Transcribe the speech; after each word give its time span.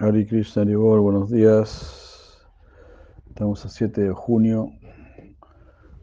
Hari 0.00 0.26
Krishna 0.26 0.62
Ribor, 0.62 1.00
buenos 1.00 1.28
días. 1.28 2.38
Estamos 3.26 3.64
a 3.66 3.68
7 3.68 4.00
de 4.00 4.12
junio 4.12 4.70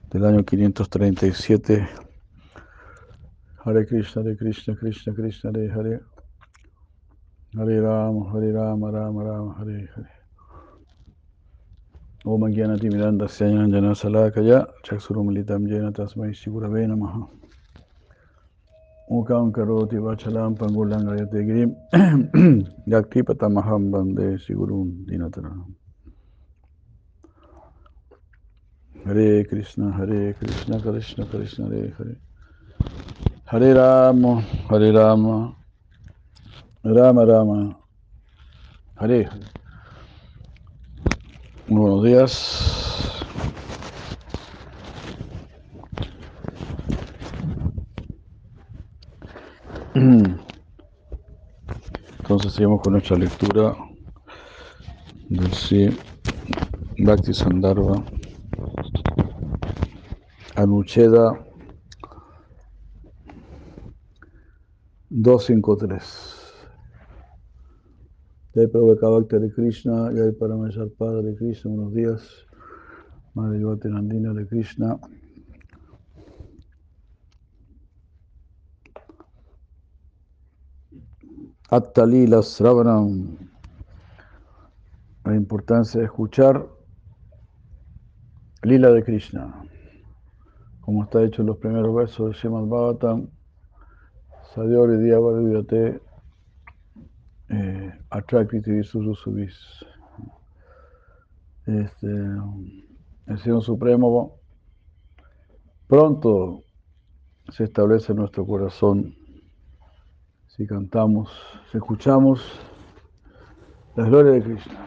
del 0.10 0.26
año 0.26 0.44
537. 0.44 1.88
Hare 3.64 3.88
Krishna, 3.88 4.22
Hare 4.22 4.36
Krishna, 4.36 4.76
Krishna 4.76 5.14
Krishna, 5.14 5.50
Hare 5.50 5.72
Hare. 5.72 6.02
Hare 7.56 7.80
Rama, 7.80 8.34
Hare 8.34 8.52
Rama, 8.52 8.92
Rama 8.92 9.24
Rama, 9.24 9.56
Hare 9.60 9.88
Hare. 9.96 10.12
Om 12.26 12.52
Gyanati 12.52 12.90
Miranda 12.90 13.30
Syanjana 13.30 13.96
Salakaya 13.96 14.68
Chaksurumalitam 14.84 15.70
Jena 15.70 15.94
Tasmai 15.94 16.36
Sigurave 16.36 16.86
Namaha. 16.86 17.45
Mukam 19.12 19.52
karoti 19.54 19.98
vachalam 20.02 20.58
pangulang 20.58 21.06
ayate 21.06 21.46
grim 21.46 21.76
yakti 22.90 23.22
patamaham 23.22 23.92
bande 23.92 24.40
sigurum 24.42 25.06
dinataram. 25.06 25.76
Hare 29.06 29.44
Krishna, 29.44 29.92
Hare 29.92 30.34
Krishna, 30.34 30.82
Krishna 30.82 31.26
Krishna, 31.28 31.66
Hare 31.70 31.94
Hare. 31.96 32.16
Hare 33.46 33.76
Rama, 33.76 34.42
Hare 34.70 34.92
Rama, 34.92 35.56
Rama 36.84 37.26
Rama, 37.26 37.78
Hare 38.96 39.24
Hare. 39.24 39.46
Muy 41.68 41.82
buenos 41.82 42.04
días. 42.04 43.05
Entonces 52.36 52.58
seguimos 52.58 52.82
con 52.82 52.92
nuestra 52.92 53.16
lectura 53.16 53.78
del 55.30 55.54
sí 55.54 55.88
Bhakti 56.98 57.34
Sandarbha 57.34 58.04
Anucheda 60.58 61.48
253. 65.12 66.66
Jai 68.54 68.68
Prabhupada 68.68 69.40
de 69.40 69.54
Krishna, 69.54 70.12
Jai 70.14 70.34
Paramesar 70.34 70.90
Padre 70.98 71.30
de 71.30 71.38
Krishna, 71.38 71.72
buenos 71.72 71.94
días. 71.94 72.46
Madre 73.34 73.60
Yvate 73.60 73.88
Nandina 73.88 74.34
de 74.34 74.46
Krishna. 74.46 75.00
Attalila 81.70 82.44
Sravanam. 82.44 83.38
La 85.24 85.36
importancia 85.36 86.00
de 86.00 86.06
escuchar 86.06 86.68
Lila 88.62 88.92
de 88.92 89.04
Krishna. 89.04 89.64
Como 90.82 91.04
está 91.04 91.24
hecho 91.24 91.42
en 91.42 91.48
los 91.48 91.58
primeros 91.58 91.96
versos 91.96 92.30
de 92.30 92.36
Srimad 92.36 92.66
Bhagavatam, 92.66 93.28
Sadyori 94.54 94.98
Diyavarudhyate 94.98 96.02
eh, 97.50 98.00
Atrakriti. 98.12 98.72
Este, 101.66 102.08
el 103.26 103.40
Señor 103.40 103.64
Supremo 103.64 104.38
pronto 105.88 106.62
se 107.50 107.64
establece 107.64 108.12
en 108.12 108.20
nuestro 108.20 108.46
corazón 108.46 109.16
si 110.56 110.66
cantamos, 110.66 111.30
si 111.70 111.78
escuchamos 111.78 112.42
la 113.96 114.06
gloria 114.06 114.32
de 114.34 114.42
Krishna. 114.42 114.80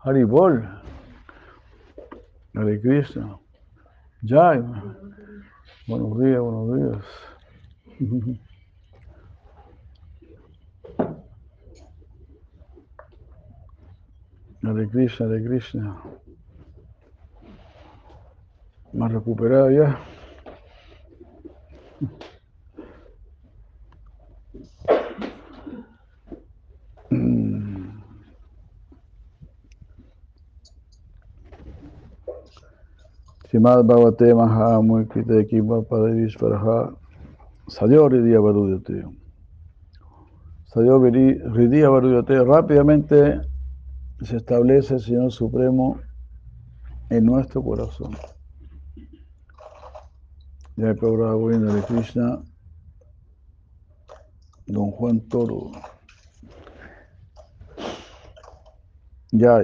Haribol, 0.00 0.68
Hare 2.54 2.80
Krishna, 2.80 3.38
Jai, 4.22 4.62
buenos 5.86 6.18
días, 6.20 6.40
buenos 6.40 6.76
días. 6.76 7.04
Hare 14.62 14.88
Krishna, 14.90 15.26
Hare 15.26 15.44
Krishna. 15.44 16.02
Más 18.92 19.12
recuperado 19.12 19.70
ya. 19.70 19.98
Srimad 33.50 33.86
Bhavate 33.86 34.34
Maha 34.34 34.80
Muikite 34.82 35.48
Kiva 35.48 35.82
Padavis 35.82 36.36
Paraha 36.36 36.94
Sadio 37.68 38.08
Ridia 38.08 38.40
Varudate. 38.40 39.04
Sadio 40.66 40.98
Ridia 40.98 41.90
Varudate. 41.90 42.44
Rápidamente 42.44 43.40
se 44.22 44.36
establece 44.36 44.94
el 44.94 45.00
Señor 45.00 45.32
Supremo 45.32 45.98
en 47.10 47.24
nuestro 47.24 47.62
corazón. 47.62 48.16
Ya 50.76 50.90
el 50.90 50.96
programa 50.96 51.72
de 51.72 51.82
Krishna, 51.82 52.42
Don 54.68 54.90
Juan 54.92 55.20
Toro. 55.28 55.72
Ya. 59.32 59.56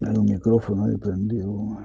Hay 0.00 0.16
un 0.16 0.24
micrófono 0.24 0.86
ahí 0.86 0.96
prendido. 0.96 1.78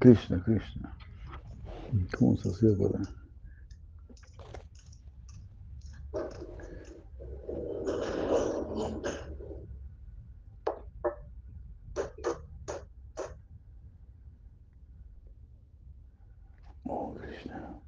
Krishna, 0.00 0.42
Krishna. 0.44 0.96
¿Cómo 2.16 2.36
se 2.36 2.48
hacía 2.48 2.70
para.? 2.78 3.00
Oh, 16.84 17.14
Krishna. 17.14 17.80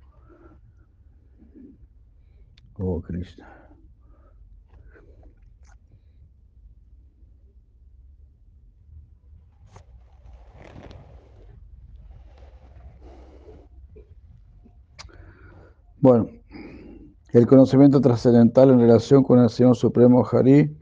Oh, 2.78 3.00
Krishna. 3.00 3.60
Bueno, 16.02 16.30
el 17.34 17.39
conocimiento 17.50 18.00
trascendental 18.00 18.70
en 18.70 18.78
relación 18.78 19.24
con 19.24 19.40
el 19.40 19.50
Señor 19.50 19.74
Supremo 19.76 20.24
Hari 20.24 20.72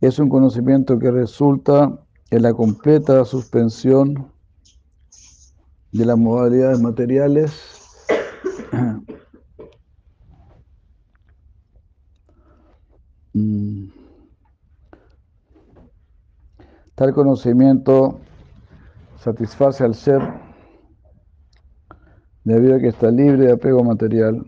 es 0.00 0.20
un 0.20 0.28
conocimiento 0.28 1.00
que 1.00 1.10
resulta 1.10 1.98
en 2.30 2.42
la 2.42 2.54
completa 2.54 3.24
suspensión 3.24 4.30
de 5.90 6.06
las 6.06 6.16
modalidades 6.16 6.80
materiales 6.80 7.50
Tal 16.94 17.12
conocimiento 17.12 18.20
satisface 19.18 19.82
al 19.82 19.96
ser 19.96 20.22
debido 22.44 22.76
a 22.76 22.78
que 22.78 22.86
está 22.86 23.10
libre 23.10 23.46
de 23.46 23.52
apego 23.52 23.82
material. 23.82 24.44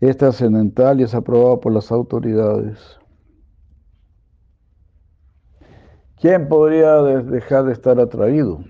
Es 0.00 0.16
trascendental 0.16 1.00
y 1.00 1.04
es 1.04 1.14
aprobado 1.14 1.60
por 1.60 1.72
las 1.72 1.90
autoridades. 1.90 2.98
¿Quién 6.20 6.48
podría 6.48 7.00
dejar 7.02 7.64
de 7.64 7.72
estar 7.72 8.00
atraído? 8.00 8.64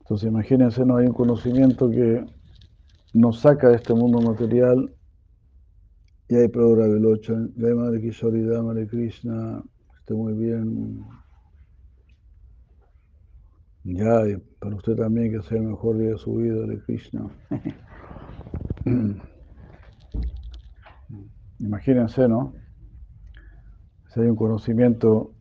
Entonces 0.00 0.28
imagínense, 0.28 0.84
no 0.84 0.96
hay 0.96 1.06
un 1.06 1.14
conocimiento 1.14 1.88
que 1.90 2.24
nos 3.12 3.40
saca 3.40 3.68
de 3.68 3.76
este 3.76 3.94
mundo 3.94 4.20
material 4.20 4.92
y 6.28 6.36
hay 6.36 6.48
Prabhupada 6.48 6.88
Vilochan, 6.88 7.52
de 7.54 7.74
Madre 7.74 8.00
Kishori, 8.00 8.40
Madre 8.40 8.86
Krishna, 8.88 9.62
esté 9.98 10.14
muy 10.14 10.32
bien. 10.34 11.04
Ya, 13.84 14.22
para 14.60 14.76
usted 14.76 14.96
también 14.96 15.30
que 15.30 15.42
sea 15.46 15.58
el 15.58 15.64
mejor 15.64 15.98
día 15.98 16.10
de 16.10 16.18
su 16.18 16.36
vida, 16.36 16.66
de 16.66 16.80
Krishna. 16.80 17.28
Imagínense, 21.58 22.26
¿no? 22.26 22.54
Si 24.08 24.20
hay 24.20 24.28
un 24.28 24.36
conocimiento 24.36 25.32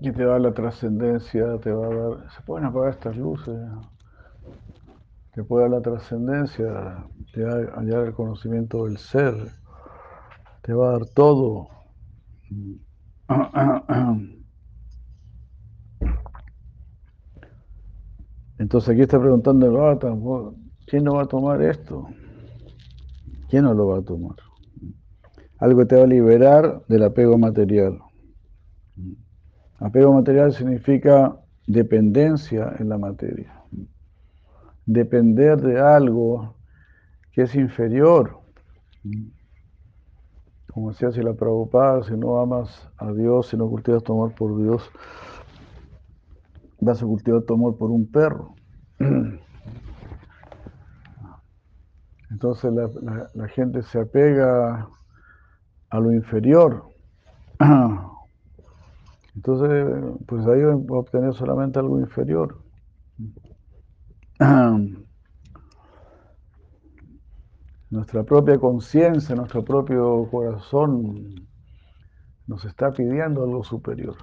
que 0.00 0.12
te 0.12 0.24
va 0.24 0.30
a 0.30 0.32
dar 0.34 0.42
la 0.42 0.54
trascendencia, 0.54 1.58
te 1.58 1.72
va 1.72 1.86
a 1.86 1.90
dar... 1.90 2.30
Se 2.30 2.40
pueden 2.42 2.66
apagar 2.66 2.90
estas 2.90 3.16
luces. 3.16 3.58
Te 5.34 5.42
puede 5.42 5.64
dar 5.64 5.72
la 5.72 5.82
trascendencia, 5.82 7.04
te 7.32 7.42
va 7.42 7.54
a 7.54 7.80
hallar 7.80 8.06
el 8.06 8.14
conocimiento 8.14 8.84
del 8.84 8.96
ser, 8.98 9.34
te 10.62 10.72
va 10.72 10.88
a 10.88 10.92
dar 10.92 11.06
todo. 11.06 11.68
Entonces 18.60 18.90
aquí 18.90 19.00
está 19.00 19.18
preguntando 19.18 19.64
el 19.64 19.72
Bata, 19.72 20.14
¿quién 20.86 21.04
no 21.04 21.14
va 21.14 21.22
a 21.22 21.26
tomar 21.26 21.62
esto? 21.62 22.06
¿Quién 23.48 23.64
no 23.64 23.72
lo 23.72 23.86
va 23.86 23.98
a 24.00 24.02
tomar? 24.02 24.36
Algo 25.56 25.78
que 25.78 25.86
te 25.86 25.96
va 25.96 26.02
a 26.02 26.06
liberar 26.06 26.82
del 26.86 27.04
apego 27.04 27.38
material. 27.38 27.98
Apego 29.78 30.12
material 30.12 30.52
significa 30.52 31.40
dependencia 31.66 32.76
en 32.78 32.90
la 32.90 32.98
materia. 32.98 33.50
Depender 34.84 35.58
de 35.58 35.80
algo 35.80 36.54
que 37.32 37.44
es 37.44 37.54
inferior. 37.54 38.40
Como 40.70 40.90
decía 40.90 41.10
si 41.12 41.22
la 41.22 41.32
Prabhupada, 41.32 42.02
si 42.02 42.12
no 42.12 42.38
amas 42.38 42.90
a 42.98 43.10
Dios, 43.10 43.46
si 43.46 43.56
no 43.56 43.70
cultivas 43.70 44.02
tu 44.02 44.12
amor 44.12 44.34
por 44.34 44.54
Dios, 44.58 44.82
vas 46.80 47.02
a 47.02 47.06
cultivar 47.06 47.42
tu 47.42 47.54
amor 47.54 47.76
por 47.76 47.90
un 47.90 48.06
perro. 48.10 48.54
Entonces 52.30 52.72
la, 53.34 53.48
gente 53.48 53.82
se 53.82 54.00
apega 54.00 54.88
a 55.90 56.00
lo 56.00 56.12
inferior. 56.12 56.84
Entonces, 59.34 60.16
pues 60.26 60.46
ahí 60.46 60.62
va 60.62 60.72
a 60.72 60.98
obtener 60.98 61.34
solamente 61.34 61.78
algo 61.78 62.00
inferior. 62.00 62.58
Nuestra 67.90 68.22
propia 68.22 68.58
conciencia, 68.58 69.34
nuestro 69.34 69.64
propio 69.64 70.28
corazón 70.30 71.48
nos 72.46 72.64
está 72.64 72.92
pidiendo 72.92 73.42
algo 73.42 73.64
superior. 73.64 74.16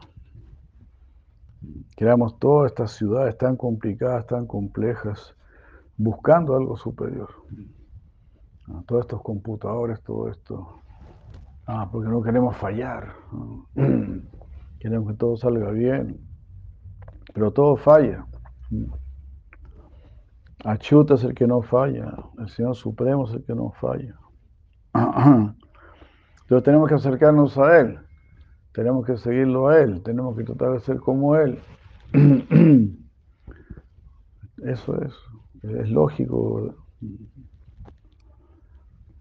Creamos 1.95 2.37
todas 2.39 2.71
estas 2.71 2.91
ciudades 2.91 3.37
tan 3.37 3.55
complicadas, 3.55 4.27
tan 4.27 4.45
complejas, 4.45 5.35
buscando 5.97 6.55
algo 6.55 6.77
superior. 6.77 7.29
Ah, 8.69 8.83
todos 8.85 9.01
estos 9.01 9.21
computadores, 9.21 10.01
todo 10.03 10.29
esto. 10.29 10.81
Ah, 11.65 11.89
porque 11.91 12.09
no 12.09 12.21
queremos 12.21 12.55
fallar. 12.57 13.13
Queremos 14.79 15.11
que 15.11 15.17
todo 15.17 15.37
salga 15.37 15.71
bien. 15.71 16.19
Pero 17.33 17.51
todo 17.51 17.75
falla. 17.75 18.25
Achuta 20.63 21.15
es 21.15 21.23
el 21.23 21.33
que 21.33 21.47
no 21.47 21.61
falla. 21.61 22.13
El 22.37 22.49
Señor 22.49 22.75
Supremo 22.75 23.27
es 23.27 23.33
el 23.33 23.43
que 23.43 23.55
no 23.55 23.71
falla. 23.71 24.15
Entonces 24.93 26.63
tenemos 26.63 26.87
que 26.87 26.95
acercarnos 26.95 27.57
a 27.57 27.79
Él. 27.79 27.99
Tenemos 28.77 29.07
que 29.07 29.17
seguirlo 29.17 29.69
a 29.69 29.81
Él, 29.81 30.03
tenemos 30.03 30.37
que 30.37 30.43
tratar 30.43 30.73
de 30.73 30.79
ser 30.81 30.99
como 30.99 31.35
Él. 31.35 31.57
Eso 34.63 35.01
es, 35.01 35.13
es 35.63 35.89
lógico. 35.89 36.75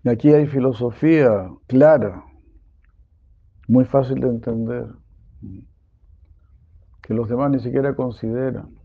Y 0.05 0.09
aquí 0.11 0.31
hay 0.31 0.47
filosofía 0.47 1.51
clara, 1.69 2.23
muy 3.67 3.87
fácil 3.87 4.21
de 4.21 4.29
entender, 4.29 4.89
que 7.01 7.15
los 7.15 7.27
demás 7.27 7.51
ni 7.51 7.61
siquiera 7.61 7.97
consideran. 7.97 8.77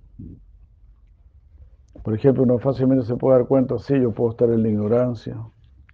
Por 2.02 2.16
ejemplo, 2.16 2.44
uno 2.44 2.60
fácilmente 2.60 3.04
se 3.06 3.18
puede 3.18 3.40
dar 3.40 3.48
cuenta, 3.50 3.78
sí, 3.78 4.00
yo 4.00 4.14
puedo 4.14 4.32
estar 4.32 4.50
en 4.50 4.64
la 4.64 4.70
ignorancia, 4.70 5.36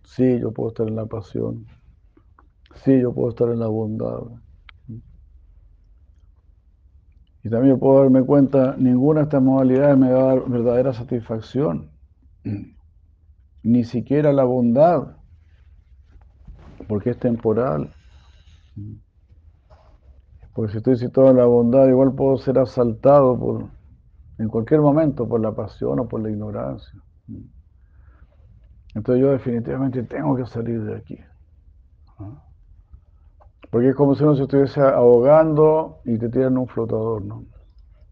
sí, 0.03 0.39
yo 0.39 0.51
puedo 0.51 0.69
estar 0.69 0.87
en 0.87 0.97
la 0.97 1.07
pasión, 1.07 1.65
sí, 2.75 3.01
yo 3.01 3.11
puedo 3.11 3.29
estar 3.29 3.49
en 3.49 3.57
la 3.57 3.69
bondad. 3.69 4.21
Y 7.47 7.49
también 7.49 7.79
puedo 7.79 8.01
darme 8.01 8.23
cuenta, 8.23 8.75
ninguna 8.77 9.21
de 9.21 9.23
estas 9.23 9.41
modalidades 9.41 9.97
me 9.97 10.11
va 10.11 10.19
a 10.19 10.35
dar 10.35 10.49
verdadera 10.49 10.91
satisfacción, 10.91 11.89
ni 13.63 13.85
siquiera 13.85 14.33
la 14.33 14.43
bondad, 14.43 15.15
porque 16.89 17.11
es 17.11 17.19
temporal. 17.19 17.93
Porque 20.53 20.73
si 20.73 20.77
estoy 20.79 20.97
situado 20.97 21.31
en 21.31 21.37
la 21.37 21.45
bondad, 21.45 21.87
igual 21.87 22.13
puedo 22.15 22.37
ser 22.37 22.59
asaltado 22.59 23.39
por, 23.39 23.69
en 24.39 24.49
cualquier 24.49 24.81
momento 24.81 25.25
por 25.25 25.39
la 25.39 25.55
pasión 25.55 26.01
o 26.01 26.07
por 26.09 26.21
la 26.21 26.29
ignorancia. 26.29 27.01
Entonces 28.93 29.21
yo 29.21 29.31
definitivamente 29.31 30.03
tengo 30.03 30.35
que 30.35 30.45
salir 30.47 30.83
de 30.83 30.97
aquí. 30.97 31.17
Porque 33.69 33.89
es 33.89 33.95
como 33.95 34.15
si 34.15 34.23
uno 34.23 34.35
se 34.35 34.43
estuviese 34.43 34.81
ahogando 34.81 35.99
y 36.05 36.17
te 36.17 36.29
tiran 36.29 36.57
un 36.57 36.67
flotador, 36.67 37.23
¿no? 37.23 37.45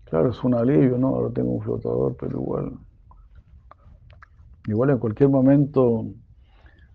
Claro, 0.05 0.29
es 0.29 0.43
un 0.43 0.53
alivio, 0.53 0.97
¿no? 0.97 1.09
Ahora 1.09 1.33
tengo 1.33 1.51
un 1.51 1.61
flotador, 1.61 2.15
pero 2.19 2.39
igual. 2.39 2.77
Igual 4.67 4.89
en 4.89 4.97
cualquier 4.97 5.29
momento 5.29 6.05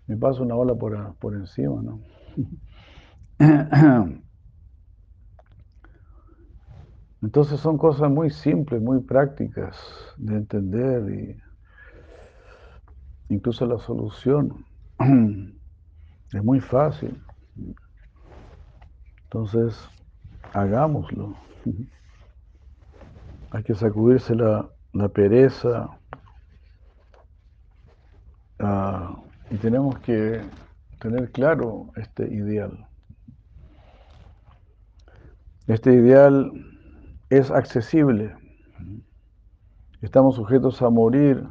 me 0.07 0.17
pasa 0.17 0.41
una 0.41 0.55
ola 0.55 0.75
por, 0.75 1.15
por 1.15 1.33
encima, 1.33 1.81
¿no? 1.81 2.01
Entonces 7.21 7.59
son 7.59 7.77
cosas 7.77 8.09
muy 8.09 8.29
simples, 8.29 8.81
muy 8.81 8.99
prácticas 9.01 9.77
de 10.17 10.35
entender 10.35 11.09
y 11.13 11.35
incluso 13.33 13.65
la 13.65 13.77
solución 13.77 14.65
es 16.33 16.43
muy 16.43 16.59
fácil. 16.59 17.23
Entonces, 19.33 19.79
hagámoslo. 20.51 21.35
Hay 23.51 23.63
que 23.63 23.73
sacudirse 23.75 24.35
la, 24.35 24.69
pereza 25.13 25.89
ah, 28.59 29.15
y 29.49 29.55
tenemos 29.55 29.97
que 29.99 30.41
tener 30.99 31.31
claro 31.31 31.91
este 31.95 32.27
ideal. 32.33 32.85
Este 35.67 35.93
ideal 35.93 36.51
es 37.29 37.51
accesible. 37.51 38.35
Estamos 40.01 40.35
sujetos 40.35 40.81
a 40.81 40.89
morir, 40.89 41.47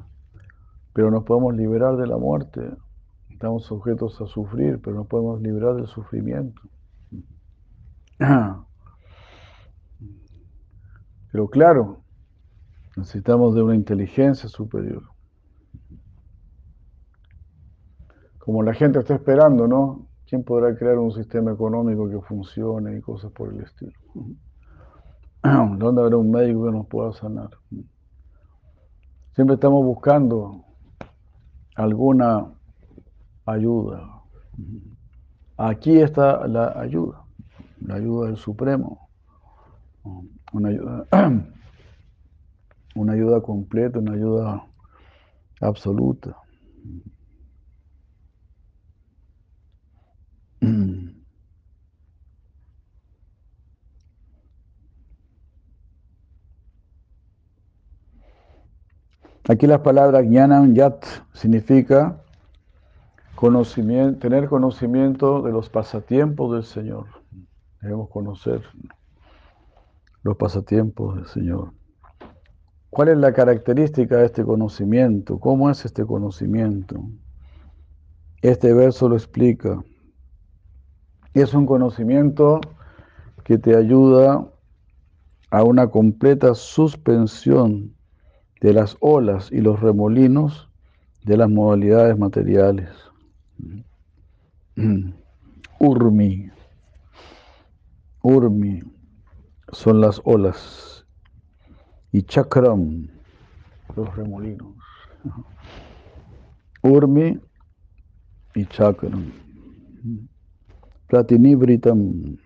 pero 0.93 1.11
nos 1.11 1.25
podemos 1.25 1.55
liberar 1.55 1.97
de 1.97 2.07
la 2.07 2.19
muerte. 2.19 2.61
Estamos 3.31 3.65
sujetos 3.65 4.21
a 4.21 4.27
sufrir, 4.27 4.79
pero 4.83 4.97
nos 4.97 5.07
podemos 5.07 5.41
liberar 5.41 5.77
del 5.77 5.87
sufrimiento. 5.87 6.61
Pero 11.33 11.49
claro, 11.49 12.05
necesitamos 12.97 13.55
de 13.55 13.63
una 13.63 13.75
inteligencia 13.75 14.47
superior. 14.49 15.05
Como 18.39 18.63
la 18.63 18.75
gente 18.75 18.99
está 18.99 19.15
esperando, 19.15 19.67
¿no? 19.67 20.07
¿Quién 20.27 20.45
podrá 20.45 20.77
crear 20.77 20.99
un 20.99 21.13
sistema 21.13 21.53
económico 21.53 22.11
que 22.11 22.21
funcione 22.21 22.99
y 22.99 23.01
cosas 23.01 23.33
por 23.33 23.55
el 23.55 23.63
estilo? 23.63 23.93
¿Dónde 25.79 26.03
habrá 26.03 26.17
un 26.19 26.31
médico 26.31 26.67
que 26.67 26.73
nos 26.73 26.87
pueda 26.87 27.13
sanar? 27.13 27.49
Siempre 29.33 29.55
estamos 29.55 29.83
buscando 29.85 30.65
alguna 31.75 32.53
ayuda. 33.47 34.23
Aquí 35.57 35.99
está 35.99 36.47
la 36.47 36.79
ayuda 36.79 37.30
la 37.81 37.95
ayuda 37.95 38.29
del 38.29 38.37
Supremo, 38.37 39.09
una 40.53 40.69
ayuda, 40.69 41.07
una 42.95 43.13
ayuda 43.13 43.41
completa, 43.41 43.99
una 43.99 44.13
ayuda 44.13 44.67
absoluta. 45.61 46.37
Aquí 59.49 59.67
las 59.67 59.81
palabras 59.81 60.27
Jnanam 60.27 60.75
Yat 60.75 61.05
significa 61.33 62.23
conocimiento, 63.35 64.21
tener 64.21 64.49
conocimiento 64.49 65.43
de 65.43 65.51
los 65.51 65.69
pasatiempos 65.69 66.53
del 66.53 66.63
Señor. 66.63 67.20
Debemos 67.81 68.11
conocer 68.11 68.63
los 70.23 70.37
pasatiempos 70.37 71.17
del 71.17 71.27
Señor. 71.27 71.73
¿Cuál 72.91 73.09
es 73.09 73.19
la 73.19 73.33
característica 73.33 74.17
de 74.19 74.27
este 74.27 74.45
conocimiento? 74.45 75.39
¿Cómo 75.39 75.71
es 75.71 75.85
este 75.85 76.05
conocimiento? 76.05 77.03
Este 78.43 78.75
verso 78.75 79.09
lo 79.09 79.17
explica. 79.17 79.83
Es 81.33 81.55
un 81.55 81.67
conocimiento 81.67 82.61
que 83.45 83.59
te 83.59 83.77
ayuda 83.77 84.47
a 85.51 85.63
una 85.63 85.89
completa 85.89 86.55
suspensión 86.55 87.95
de 88.61 88.73
las 88.73 88.97
olas 89.01 89.51
y 89.51 89.61
los 89.61 89.81
remolinos 89.81 90.69
de 91.25 91.37
las 91.37 91.49
modalidades 91.49 92.19
materiales. 92.19 92.91
Urmi. 95.79 96.50
Urmi 98.23 98.83
son 99.73 100.01
las 100.01 100.21
olas 100.25 101.07
y 102.13 102.23
chakram 102.23 103.09
los 103.97 104.17
remolinos. 104.17 104.75
Urmi 106.83 107.39
y 108.55 108.67
chakram. 108.67 109.33
Platinibritam. 111.09 112.37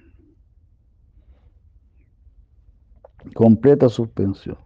Completa 3.35 3.89
suspensión. 3.89 4.59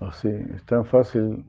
Así, 0.00 0.28
es 0.28 0.64
tan 0.64 0.84
fácil. 0.84 1.44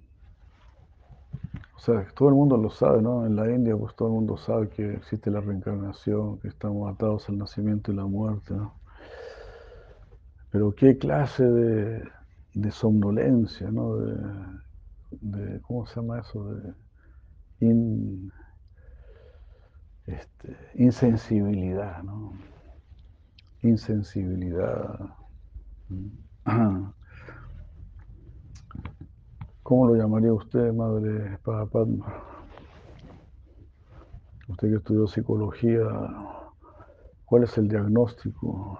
O 1.81 1.83
sea, 1.83 2.05
todo 2.15 2.29
el 2.29 2.35
mundo 2.35 2.57
lo 2.57 2.69
sabe, 2.69 3.01
¿no? 3.01 3.25
En 3.25 3.35
la 3.35 3.49
India, 3.49 3.75
pues 3.75 3.95
todo 3.95 4.09
el 4.09 4.13
mundo 4.13 4.37
sabe 4.37 4.69
que 4.69 4.93
existe 4.93 5.31
la 5.31 5.41
reencarnación, 5.41 6.37
que 6.39 6.49
estamos 6.49 6.93
atados 6.93 7.27
al 7.27 7.39
nacimiento 7.39 7.91
y 7.91 7.95
la 7.95 8.05
muerte, 8.05 8.53
¿no? 8.53 8.75
Pero 10.51 10.75
qué 10.75 10.99
clase 10.99 11.43
de, 11.43 12.03
de 12.53 12.71
somnolencia, 12.71 13.71
¿no? 13.71 13.95
De, 15.09 15.59
¿cómo 15.61 15.87
se 15.87 15.95
llama 15.95 16.19
eso? 16.19 16.53
De 16.53 16.75
este, 20.05 20.55
insensibilidad, 20.75 22.03
¿no? 22.03 22.33
Insensibilidad. 23.63 24.99
¿Cómo 29.71 29.87
lo 29.87 29.95
llamaría 29.95 30.33
usted, 30.33 30.73
Madre 30.73 31.39
Padma? 31.45 32.25
Usted 34.49 34.67
que 34.69 34.75
estudió 34.75 35.07
psicología, 35.07 35.87
¿cuál 37.23 37.43
es 37.45 37.57
el 37.57 37.69
diagnóstico 37.69 38.77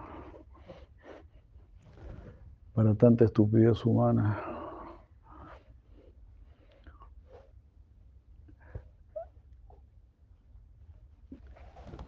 para 2.74 2.94
tanta 2.96 3.24
estupidez 3.24 3.86
humana? 3.86 4.38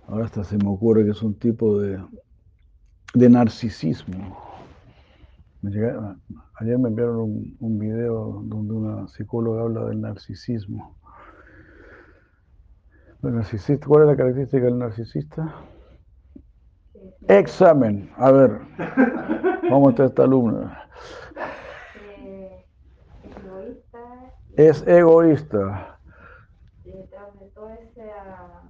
Ahora 0.10 0.26
hasta 0.26 0.44
se 0.44 0.58
me 0.58 0.68
ocurre 0.68 1.06
que 1.06 1.12
es 1.12 1.24
un 1.24 1.36
tipo 1.36 1.80
de, 1.80 2.04
de 3.14 3.30
narcisismo. 3.30 4.53
Ayer 5.66 6.78
me 6.78 6.90
enviaron 6.90 7.20
un, 7.20 7.58
un, 7.60 7.80
video 7.80 8.42
donde 8.44 8.74
una 8.74 9.08
psicóloga 9.08 9.62
habla 9.62 9.86
del 9.86 10.02
narcisismo. 10.02 10.98
¿El 13.24 13.36
narcisista? 13.36 13.88
¿Cuál 13.88 14.04
es 14.04 14.08
la 14.10 14.18
característica 14.18 14.66
del 14.66 14.78
narcisista? 14.78 15.56
Examen. 17.28 18.12
A 18.18 18.32
ver, 18.32 18.60
vamos 19.70 19.98
a 20.00 20.06
esta 20.06 20.24
alumna. 20.24 20.90
Es 23.24 23.36
egoísta. 23.38 24.34
Es 24.58 24.88
egoísta. 24.88 26.00
Detrás 26.84 27.40
de 27.40 27.46
todo 27.52 27.70
ese 27.70 28.12
ah, 28.12 28.70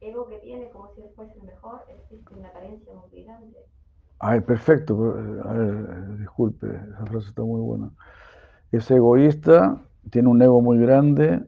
ego 0.00 0.28
que 0.28 0.38
tiene, 0.38 0.70
como 0.70 0.94
si 0.94 1.02
él 1.02 1.10
fuese 1.14 1.34
el 1.38 1.44
mejor, 1.44 1.82
existe 1.90 2.34
una 2.34 2.50
carencia 2.52 2.94
muy 2.94 3.22
grande. 3.22 3.57
Ay, 4.20 4.40
perfecto. 4.40 5.16
A 5.44 5.52
ver, 5.52 6.18
disculpe, 6.18 6.66
esa 6.66 7.06
frase 7.06 7.28
está 7.28 7.42
muy 7.42 7.60
buena. 7.60 7.90
Es 8.72 8.90
egoísta, 8.90 9.80
tiene 10.10 10.28
un 10.28 10.42
ego 10.42 10.60
muy 10.60 10.78
grande 10.78 11.46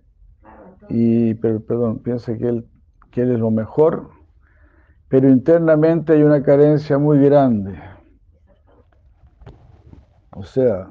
y, 0.88 1.34
pero, 1.34 1.60
perdón, 1.60 1.98
piensa 1.98 2.36
que 2.36 2.48
él, 2.48 2.68
que 3.10 3.22
él 3.22 3.32
es 3.32 3.40
lo 3.40 3.50
mejor, 3.50 4.10
pero 5.08 5.28
internamente 5.28 6.12
hay 6.12 6.22
una 6.22 6.42
carencia 6.42 6.98
muy 6.98 7.18
grande. 7.18 7.78
O 10.32 10.44
sea, 10.44 10.90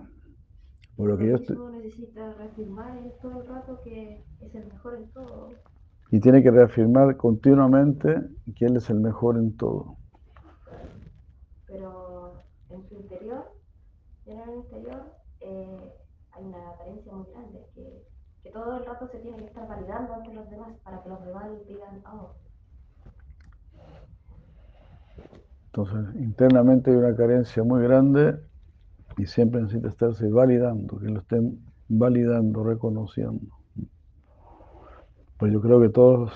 por 0.97 1.09
lo 1.09 1.17
que 1.17 1.27
yo 1.29 1.35
estoy... 1.35 1.57
necesita 1.77 2.33
reafirmar 2.33 2.99
todo 3.21 3.41
el 3.41 3.47
rato 3.47 3.79
que 3.83 4.25
es 4.41 4.53
el 4.53 4.67
mejor 4.67 4.95
en 4.97 5.09
todo. 5.11 5.49
Y 6.11 6.19
tiene 6.19 6.43
que 6.43 6.51
reafirmar 6.51 7.15
continuamente 7.15 8.21
que 8.55 8.65
él 8.65 8.75
es 8.75 8.89
el 8.89 8.99
mejor 8.99 9.37
en 9.37 9.55
todo. 9.55 9.98
Pero 11.69 12.43
en 12.69 12.87
su 12.89 12.95
interior, 12.95 13.51
en 14.25 14.39
el 14.39 14.55
interior, 14.55 15.13
eh, 15.41 15.93
hay 16.31 16.43
una 16.43 16.75
carencia 16.77 17.13
muy 17.13 17.29
grande, 17.31 17.65
que, 17.73 18.03
que 18.43 18.51
todo 18.51 18.77
el 18.77 18.85
rato 18.85 19.07
se 19.07 19.19
tiene 19.19 19.37
que 19.37 19.45
estar 19.45 19.67
validando 19.67 20.13
ante 20.13 20.33
los 20.33 20.49
demás 20.49 20.75
para 20.83 21.01
que 21.01 21.09
los 21.09 21.25
demás 21.25 21.49
digan, 21.67 22.03
oh, 22.05 22.33
Entonces, 25.71 26.15
internamente 26.19 26.89
hay 26.89 26.97
una 26.97 27.15
carencia 27.15 27.63
muy 27.63 27.83
grande 27.83 28.39
y 29.17 29.25
siempre 29.27 29.61
necesita 29.61 29.89
estarse 29.89 30.27
validando, 30.27 30.97
que 30.97 31.09
lo 31.09 31.19
estén 31.19 31.59
validando, 31.87 32.63
reconociendo. 32.63 33.55
Pues 35.37 35.53
yo 35.53 35.61
creo 35.61 35.79
que 35.79 35.89
todos 35.89 36.31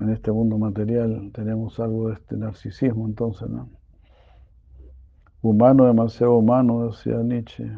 en 0.00 0.10
este 0.10 0.32
mundo 0.32 0.58
material 0.58 1.30
tenemos 1.34 1.78
algo 1.80 2.08
de 2.08 2.14
este 2.14 2.36
narcisismo, 2.36 3.06
entonces, 3.06 3.48
¿no? 3.48 3.68
Humano, 5.42 5.86
demasiado 5.86 6.36
humano, 6.36 6.86
decía 6.86 7.16
Nietzsche. 7.16 7.68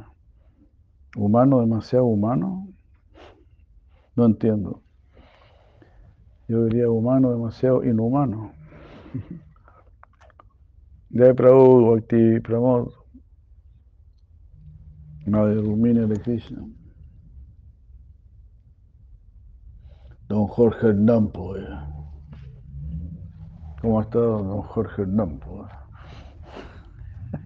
¿Humano, 1.17 1.61
demasiado 1.61 2.05
humano? 2.05 2.69
No 4.17 4.27
entiendo. 4.27 4.83
Yo 6.47 6.67
diría 6.67 6.91
humano, 6.91 7.31
demasiado 7.31 7.83
inhumano. 7.83 8.53
Jai 11.11 11.33
Prabhu 11.33 11.93
Bhakti 11.93 12.41
Pramod. 12.41 12.93
Madre 15.27 15.55
Rumina 15.55 16.07
de 16.07 16.21
Krishna. 16.21 16.67
Don 20.29 20.47
Jorge 20.49 20.89
Hernán. 20.89 21.31
¿Cómo 23.81 24.01
estado 24.03 24.43
don 24.43 24.63
Jorge 24.63 25.03
Hernán? 25.03 25.41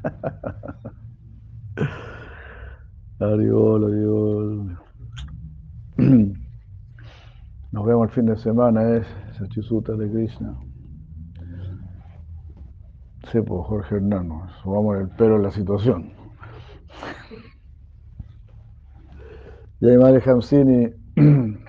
Ariol, 3.20 3.84
Ariol. 3.84 4.78
Nos 7.72 7.86
vemos 7.86 8.08
el 8.08 8.14
fin 8.14 8.26
de 8.26 8.36
semana, 8.36 8.96
es 8.96 9.06
Sachisuta 9.36 9.94
de 9.94 10.08
Krishna. 10.10 10.56
Sí, 13.30 13.42
pues 13.42 13.66
Jorge 13.66 13.96
Hernán, 13.96 14.30
subamos 14.62 14.96
el 14.98 15.08
pelo 15.10 15.36
en 15.36 15.42
la 15.42 15.50
situación. 15.50 16.12
Y 19.80 19.88
ahí 19.88 19.96
Madre 19.96 20.20
Hamsini. 20.28 20.88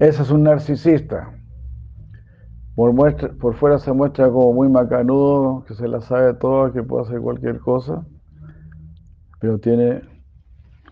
Ese 0.00 0.22
es 0.22 0.30
un 0.30 0.44
narcisista. 0.44 1.30
Por, 2.74 2.94
muestra, 2.94 3.28
por 3.34 3.54
fuera 3.54 3.78
se 3.78 3.92
muestra 3.92 4.30
como 4.30 4.54
muy 4.54 4.68
macanudo, 4.70 5.62
que 5.66 5.74
se 5.74 5.86
la 5.86 6.00
sabe 6.00 6.32
toda, 6.32 6.72
que 6.72 6.82
puede 6.82 7.04
hacer 7.04 7.20
cualquier 7.20 7.60
cosa, 7.60 8.06
pero 9.40 9.58
tiene 9.58 10.00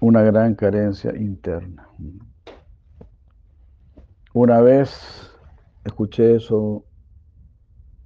una 0.03 0.21
gran 0.21 0.55
carencia 0.55 1.17
interna. 1.17 1.89
Una 4.35 4.61
vez 4.61 5.33
escuché 5.85 6.37
eso, 6.37 6.85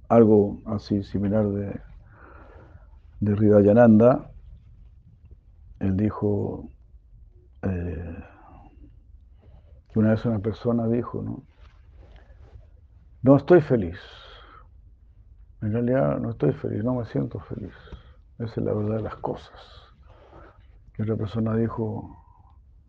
algo 0.07 0.61
así 0.67 1.03
similar 1.03 1.49
de, 1.49 1.81
de 3.19 3.33
Hridayananda. 3.33 4.31
Él 5.79 5.97
dijo 5.97 6.69
eh, 7.63 8.23
que 9.93 9.99
una 9.99 10.09
vez 10.09 10.25
una 10.25 10.39
persona 10.39 10.87
dijo, 10.87 11.21
¿no? 11.21 11.43
No 13.21 13.37
estoy 13.37 13.61
feliz. 13.61 13.99
En 15.61 15.71
realidad 15.71 16.17
no 16.19 16.31
estoy 16.31 16.51
feliz, 16.53 16.83
no 16.83 16.95
me 16.95 17.05
siento 17.05 17.39
feliz. 17.39 17.73
Esa 18.39 18.59
es 18.59 18.65
la 18.65 18.73
verdad 18.73 18.97
de 18.97 19.03
las 19.03 19.15
cosas. 19.17 19.53
Y 20.97 21.03
otra 21.03 21.15
persona 21.15 21.55
dijo, 21.55 22.17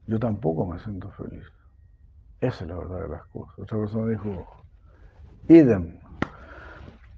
yo 0.06 0.18
tampoco 0.18 0.66
me 0.66 0.78
siento 0.78 1.10
feliz. 1.10 1.44
Esa 2.40 2.64
es 2.64 2.70
la 2.70 2.76
verdad 2.76 3.02
de 3.02 3.08
las 3.08 3.26
cosas. 3.26 3.58
Otra 3.58 3.78
persona 3.78 4.10
dijo, 4.10 4.46
idem. 5.48 5.98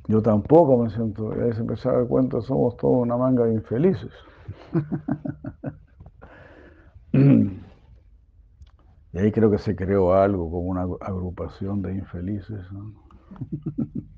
Yo 0.08 0.20
tampoco 0.20 0.76
me 0.76 0.90
siento, 0.90 1.34
y 1.36 1.42
ahí 1.42 1.52
se 1.52 1.60
empezó 1.60 1.90
a 1.90 1.92
dar 1.94 2.06
cuenta, 2.06 2.40
somos 2.40 2.76
todos 2.76 3.02
una 3.02 3.16
manga 3.16 3.44
de 3.44 3.54
infelices. 3.54 4.12
y 9.16 9.18
ahí 9.18 9.32
creo 9.32 9.50
que 9.50 9.56
se 9.56 9.74
creó 9.74 10.12
algo 10.12 10.50
como 10.50 10.68
una 10.68 10.82
agrupación 11.00 11.80
de 11.80 11.94
infelices. 11.94 12.60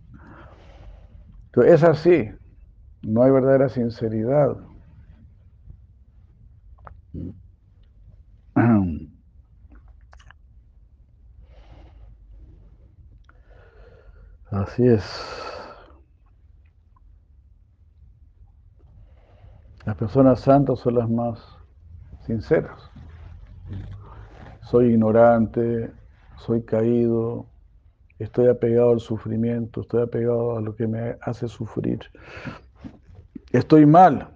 Entonces, 1.47 1.75
es 1.75 1.85
así, 1.85 2.29
no 3.03 3.23
hay 3.23 3.31
verdadera 3.31 3.69
sinceridad. 3.69 4.57
Así 14.51 14.85
es. 14.85 15.05
Las 19.85 19.97
personas 19.97 20.41
santas 20.41 20.81
son 20.81 20.97
las 20.97 21.09
más 21.09 21.39
sinceras. 22.27 22.91
Soy 24.71 24.91
ignorante, 24.91 25.91
soy 26.37 26.63
caído, 26.63 27.47
estoy 28.19 28.49
apegado 28.49 28.91
al 28.91 29.01
sufrimiento, 29.01 29.81
estoy 29.81 30.03
apegado 30.03 30.59
a 30.59 30.61
lo 30.61 30.75
que 30.75 30.87
me 30.87 31.17
hace 31.23 31.49
sufrir. 31.49 32.01
Estoy 33.51 33.87
mal. 33.87 34.29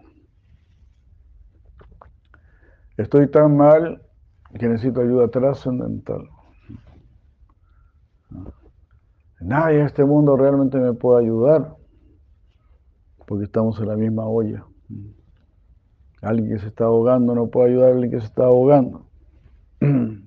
Estoy 2.97 3.31
tan 3.31 3.59
mal 3.59 4.01
que 4.59 4.69
necesito 4.69 5.03
ayuda 5.03 5.29
trascendental. 5.29 6.27
Nadie 9.39 9.81
en 9.81 9.87
este 9.87 10.03
mundo 10.03 10.39
realmente 10.39 10.79
me 10.79 10.95
puede 10.95 11.25
ayudar 11.25 11.77
porque 13.27 13.45
estamos 13.45 13.79
en 13.81 13.89
la 13.89 13.97
misma 13.97 14.25
olla. 14.25 14.65
Alguien 16.23 16.49
que 16.49 16.59
se 16.59 16.69
está 16.69 16.85
ahogando 16.85 17.35
no 17.35 17.49
puede 17.49 17.73
ayudar 17.73 17.91
a 17.91 17.93
alguien 17.93 18.13
que 18.13 18.21
se 18.21 18.27
está 18.27 18.45
ahogando. 18.45 19.07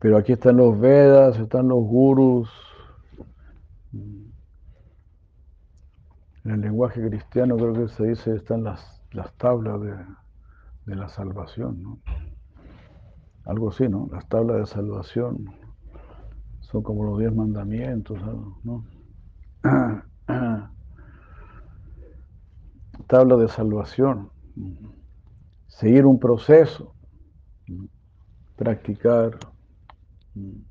Pero 0.00 0.16
aquí 0.16 0.32
están 0.32 0.56
los 0.56 0.80
Vedas, 0.80 1.38
están 1.38 1.68
los 1.68 1.84
gurus. 1.84 2.50
En 3.92 4.32
el 6.50 6.60
lenguaje 6.62 7.06
cristiano 7.06 7.56
creo 7.56 7.74
que 7.74 7.88
se 7.88 8.06
dice 8.06 8.34
están 8.34 8.64
las, 8.64 9.02
las 9.12 9.32
tablas 9.34 9.80
de, 9.82 9.94
de 10.86 10.96
la 10.96 11.08
salvación, 11.10 11.82
¿no? 11.82 11.98
Algo 13.44 13.68
así, 13.68 13.88
¿no? 13.88 14.08
Las 14.10 14.26
tablas 14.26 14.56
de 14.56 14.66
salvación 14.66 15.54
son 16.60 16.82
como 16.82 17.04
los 17.04 17.18
diez 17.18 17.34
mandamientos, 17.34 18.18
¿no? 18.64 18.84
Tabla 23.06 23.36
de 23.36 23.48
salvación. 23.48 24.30
Seguir 25.66 26.06
un 26.06 26.18
proceso. 26.20 26.94
Practicar. 28.56 29.36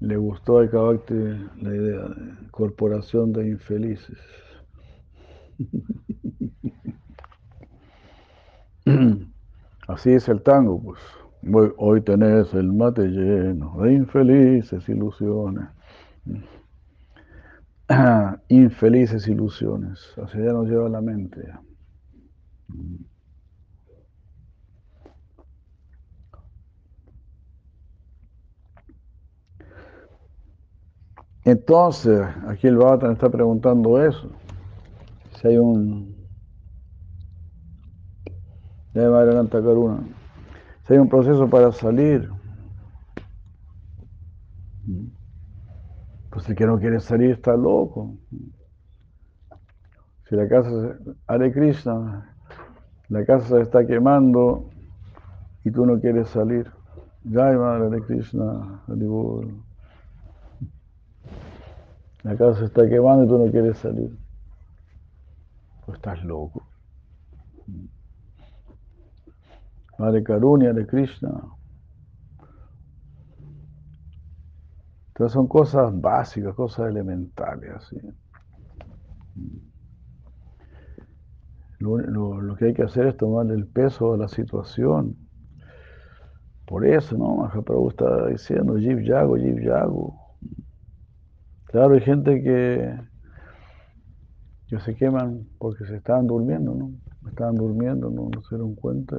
Le 0.00 0.16
gustó 0.16 0.58
a 0.58 0.64
la 1.62 1.74
idea 1.74 2.00
de 2.08 2.50
corporación 2.50 3.32
de 3.32 3.48
infelices. 3.48 4.18
Así 9.88 10.12
es 10.12 10.28
el 10.28 10.42
tango, 10.42 10.82
pues. 10.82 11.00
Hoy 11.78 12.02
tenés 12.02 12.54
el 12.54 12.72
mate 12.72 13.02
lleno 13.08 13.76
de 13.82 13.94
infelices 13.94 14.88
ilusiones. 14.88 15.68
Infelices 18.50 19.28
ilusiones. 19.28 20.12
Hacia 20.16 20.40
allá 20.40 20.52
nos 20.52 20.68
lleva 20.68 20.88
la 20.88 21.00
mente. 21.00 21.40
Entonces, 31.44 32.20
aquí 32.48 32.66
el 32.66 32.76
Bhattan 32.76 33.12
está 33.12 33.30
preguntando 33.30 34.04
eso. 34.04 34.32
Si 35.36 35.46
hay 35.46 35.56
un. 35.56 36.16
Si 38.92 38.98
hay 40.92 40.98
un 40.98 41.08
proceso 41.08 41.48
para 41.48 41.70
salir. 41.70 42.28
Pues 46.30 46.48
el 46.48 46.56
que 46.56 46.66
no 46.66 46.78
quiere 46.78 47.00
salir 47.00 47.32
está 47.32 47.56
loco. 47.56 48.16
Si 50.28 50.36
la 50.36 50.48
casa, 50.48 50.96
Hare 51.26 51.52
Krishna, 51.52 52.36
la 53.08 53.24
casa 53.24 53.48
se 53.48 53.62
está 53.62 53.84
quemando 53.84 54.70
y 55.64 55.72
tú 55.72 55.84
no 55.84 56.00
quieres 56.00 56.28
salir. 56.28 56.70
Jai 57.28 57.56
Hare 57.56 58.00
Krishna, 58.02 58.82
la 62.22 62.36
casa 62.36 62.60
se 62.60 62.64
está 62.66 62.88
quemando 62.88 63.24
y 63.24 63.28
tú 63.28 63.44
no 63.44 63.50
quieres 63.50 63.78
salir. 63.78 64.16
Pues 65.84 65.96
estás 65.98 66.22
loco. 66.24 66.64
Madre 69.98 70.22
Karunia 70.22 70.72
de 70.72 70.86
Krishna. 70.86 71.42
Entonces 75.20 75.34
son 75.34 75.48
cosas 75.48 76.00
básicas, 76.00 76.54
cosas 76.54 76.88
elementales. 76.88 77.70
Así. 77.76 77.98
Lo, 81.78 82.56
que 82.56 82.64
hay 82.64 82.72
que 82.72 82.84
hacer 82.84 83.08
es 83.08 83.18
tomar 83.18 83.52
el 83.52 83.66
peso 83.66 84.12
de 84.12 84.18
la 84.18 84.28
situación. 84.28 85.14
Por 86.66 86.86
eso, 86.86 87.18
¿no? 87.18 87.36
Mahaprabhu 87.36 87.90
está 87.90 88.28
diciendo, 88.28 88.78
Jiv 88.78 89.00
Yago, 89.00 89.36
Jiv 89.36 89.60
Yago. 89.60 90.18
Claro, 91.66 91.92
hay 91.92 92.00
gente 92.00 92.42
que, 92.42 92.98
que 94.68 94.80
se 94.80 94.94
queman 94.94 95.46
porque 95.58 95.84
se 95.84 95.96
estaban 95.96 96.28
durmiendo, 96.28 96.74
¿no? 96.74 96.92
Estaban 97.28 97.56
durmiendo, 97.56 98.08
no, 98.08 98.30
se 98.44 98.54
dieron 98.56 98.74
cuenta 98.74 99.18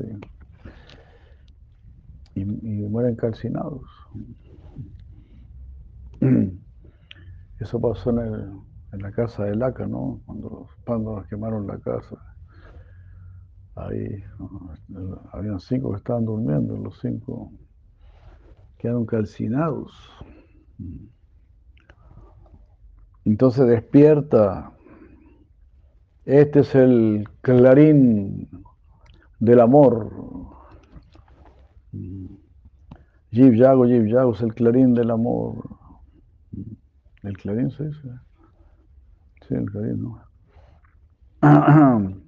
y, 2.34 2.44
mueren 2.90 3.16
calcinados. 3.16 3.84
Eso 7.60 7.82
pasó 7.82 8.12
en, 8.12 8.62
la 8.92 9.12
casa 9.12 9.46
de 9.46 9.56
Laca, 9.56 9.88
¿no? 9.88 10.22
Cuando 10.26 10.50
los 10.50 10.84
pándalos 10.86 11.28
quemaron 11.28 11.66
la 11.66 11.80
casa. 11.80 12.18
Ahí 13.76 14.24
habían 15.32 15.60
cinco 15.60 15.92
que 15.92 15.98
estaban 15.98 16.26
durmiendo, 16.26 16.76
los 16.78 17.00
cinco 17.00 17.52
quedaron 18.78 19.06
calcinados. 19.06 19.92
Entonces 23.26 23.68
despierta. 23.68 24.72
Este 26.26 26.60
es 26.60 26.76
el 26.76 27.28
clarín 27.42 28.50
del 29.40 29.60
amor. 29.60 30.12
Jiv 33.32 33.54
Yago, 33.54 33.86
Jiv 33.86 34.06
Yago 34.08 34.34
es 34.34 34.42
el 34.42 34.54
clarín 34.54 34.94
del 34.94 35.12
amor. 35.12 35.81
¿El 37.24 37.38
clarín 37.38 37.72
se 37.72 37.86
dice? 37.86 38.10
Sí, 39.48 39.54
el 39.54 39.66
clarín, 39.70 40.02
¿no? 40.04 40.22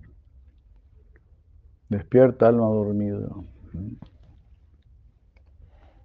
Despierta 1.89 2.47
alma 2.47 2.65
dormida. 2.65 3.27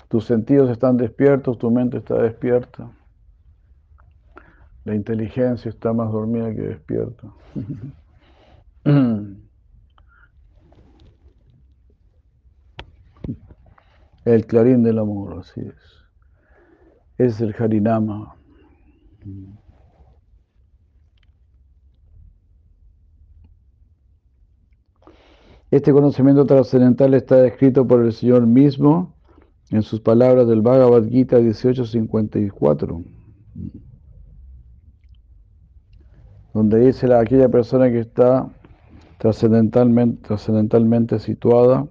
Tus 0.08 0.24
sentidos 0.24 0.70
están 0.70 0.96
despiertos, 0.96 1.58
tu 1.58 1.70
mente 1.70 1.98
está 1.98 2.14
despierta. 2.14 2.90
La 4.84 4.94
inteligencia 4.94 5.68
está 5.68 5.92
más 5.92 6.10
dormida 6.10 6.54
que 6.54 6.62
despierta. 6.62 7.28
El 14.24 14.44
clarín 14.46 14.82
del 14.82 14.98
amor, 14.98 15.38
así 15.40 15.60
es. 15.60 15.74
Es 17.16 17.40
el 17.40 17.54
Harinama. 17.58 18.36
Este 25.70 25.92
conocimiento 25.92 26.46
trascendental 26.46 27.12
está 27.14 27.36
descrito 27.36 27.86
por 27.86 28.02
el 28.02 28.12
Señor 28.12 28.46
mismo 28.46 29.14
en 29.70 29.82
sus 29.82 30.00
palabras 30.00 30.48
del 30.48 30.62
Bhagavad 30.62 31.04
Gita 31.04 31.36
1854. 31.36 33.02
donde 36.58 36.80
dice 36.80 37.06
la, 37.06 37.20
aquella 37.20 37.48
persona 37.48 37.88
que 37.88 38.00
está 38.00 38.48
trascendentalmente, 39.18 40.26
trascendentalmente 40.26 41.20
situada, 41.20 41.86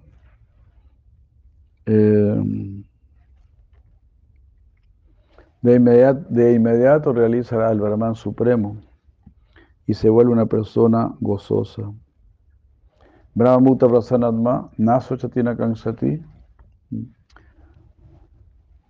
eh, 1.86 2.77
de, 5.62 5.76
inmediato, 5.76 6.26
de 6.30 6.54
inmediato 6.54 7.14
realiza 7.14 7.72
el 7.72 7.80
Brahman 7.80 8.16
Supremo 8.16 8.78
y 9.86 9.94
se 9.94 10.10
vuelve 10.10 10.34
una 10.34 10.46
persona 10.46 11.16
gozosa. 11.20 11.94
Brahma 13.34 13.60
Mukta 13.60 13.88
Prasanatma, 13.88 14.72
Naso 14.78 15.16
Chatina 15.16 15.56
Kansati. 15.56 16.22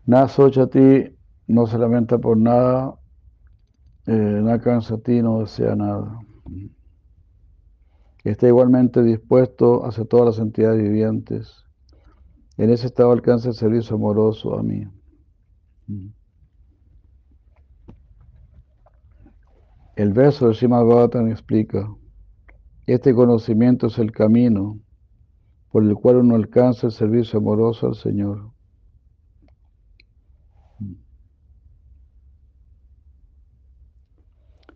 Naso 0.06 0.50
Chati 0.50 1.18
no 1.48 1.68
se 1.68 1.78
lamenta 1.78 2.18
por 2.18 2.38
nada, 2.38 2.96
eh, 4.06 4.12
Nakansati 4.12 5.22
no 5.22 5.42
desea 5.42 5.76
nada. 5.76 6.20
Está 8.24 8.48
igualmente 8.48 9.04
dispuesto 9.04 9.86
hacia 9.86 10.06
todas 10.06 10.38
las 10.38 10.40
entidades 10.40 10.82
vivientes. 10.82 11.64
En 12.58 12.70
ese 12.72 12.88
estado 12.88 13.12
alcanza 13.12 13.50
el 13.50 13.56
servicio 13.56 13.96
amoroso 13.96 14.58
a 14.58 14.64
mí. 14.64 14.88
El 19.98 20.14
verso 20.14 20.48
de 20.48 20.54
Srimad 20.54 20.86
Bhagavatam 20.86 21.28
explica, 21.32 21.92
este 22.86 23.16
conocimiento 23.16 23.88
es 23.88 23.98
el 23.98 24.12
camino 24.12 24.80
por 25.72 25.84
el 25.84 25.96
cual 25.96 26.18
uno 26.18 26.36
alcanza 26.36 26.86
el 26.86 26.94
servicio 26.94 27.40
amoroso 27.40 27.88
al 27.88 27.96
Señor. 27.96 28.52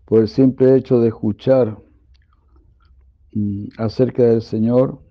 Por 0.05 0.21
el 0.21 0.27
simple 0.27 0.75
hecho 0.75 0.99
de 0.99 1.09
escuchar 1.09 1.77
mm, 3.33 3.65
acerca 3.77 4.23
del 4.23 4.41
Señor, 4.41 5.03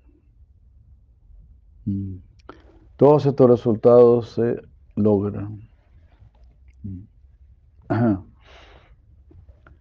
mm, 1.85 2.17
todos 2.97 3.27
estos 3.27 3.49
resultados 3.49 4.31
se 4.31 4.61
logran. 4.97 5.71
Mm. 6.83 8.25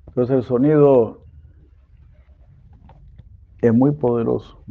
Entonces 0.09 0.37
el 0.37 0.43
sonido 0.43 1.23
es 3.61 3.71
muy 3.71 3.91
poderoso. 3.91 4.63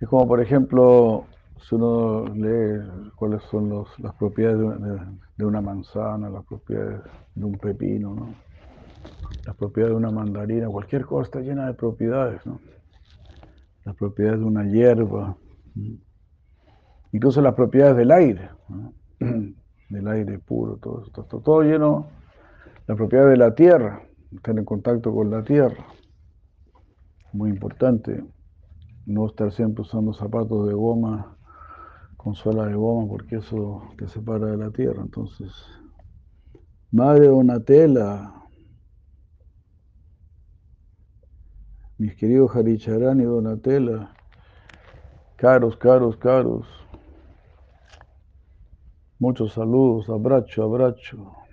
Es 0.00 0.08
como, 0.08 0.26
por 0.26 0.40
ejemplo, 0.40 1.26
si 1.60 1.76
uno 1.76 2.24
lee 2.34 3.10
cuáles 3.14 3.42
son 3.44 3.86
las 3.98 4.14
propiedades 4.16 4.58
de 5.36 5.44
una, 5.44 5.60
manzana, 5.60 6.28
las 6.28 6.44
propiedades 6.44 7.00
de 7.36 7.44
un 7.44 7.56
pepino, 7.58 8.12
¿no? 8.12 8.34
las 9.44 9.56
propiedades 9.56 9.94
de 9.94 9.98
una 9.98 10.10
mandarina, 10.10 10.68
cualquier 10.68 11.06
cosa 11.06 11.22
está 11.22 11.40
llena 11.40 11.68
de 11.68 11.74
propiedades, 11.74 12.44
¿no? 12.44 12.58
las 13.84 13.94
propiedades 13.94 14.40
de 14.40 14.46
una 14.46 14.64
hierba, 14.64 15.36
incluso 17.12 17.40
las 17.40 17.54
propiedades 17.54 17.96
del 17.96 18.10
aire, 18.10 18.50
del 19.20 20.08
aire 20.08 20.40
puro, 20.40 20.76
todo, 20.76 21.04
todo, 21.12 21.40
todo 21.40 21.62
lleno 21.62 22.25
la 22.86 22.94
propiedad 22.94 23.28
de 23.28 23.36
la 23.36 23.54
tierra, 23.54 24.02
estar 24.32 24.56
en 24.56 24.64
contacto 24.64 25.12
con 25.12 25.30
la 25.30 25.42
tierra. 25.42 25.86
Muy 27.32 27.50
importante 27.50 28.24
no 29.06 29.26
estar 29.26 29.52
siempre 29.52 29.82
usando 29.82 30.12
zapatos 30.12 30.68
de 30.68 30.74
goma 30.74 31.36
con 32.16 32.34
suela 32.34 32.66
de 32.66 32.74
goma 32.74 33.08
porque 33.08 33.36
eso 33.36 33.82
te 33.96 34.08
separa 34.08 34.46
de 34.46 34.56
la 34.56 34.70
tierra. 34.70 35.02
Entonces, 35.02 35.52
Madre 36.90 37.26
Donatella, 37.26 38.32
mis 41.98 42.14
queridos 42.16 42.54
Haricharán 42.54 43.20
y 43.20 43.24
Donatella, 43.24 44.12
caros, 45.36 45.76
caros, 45.76 46.16
caros, 46.16 46.66
muchos 49.18 49.52
saludos, 49.52 50.08
abrazo, 50.08 50.62
abrazo. 50.62 51.45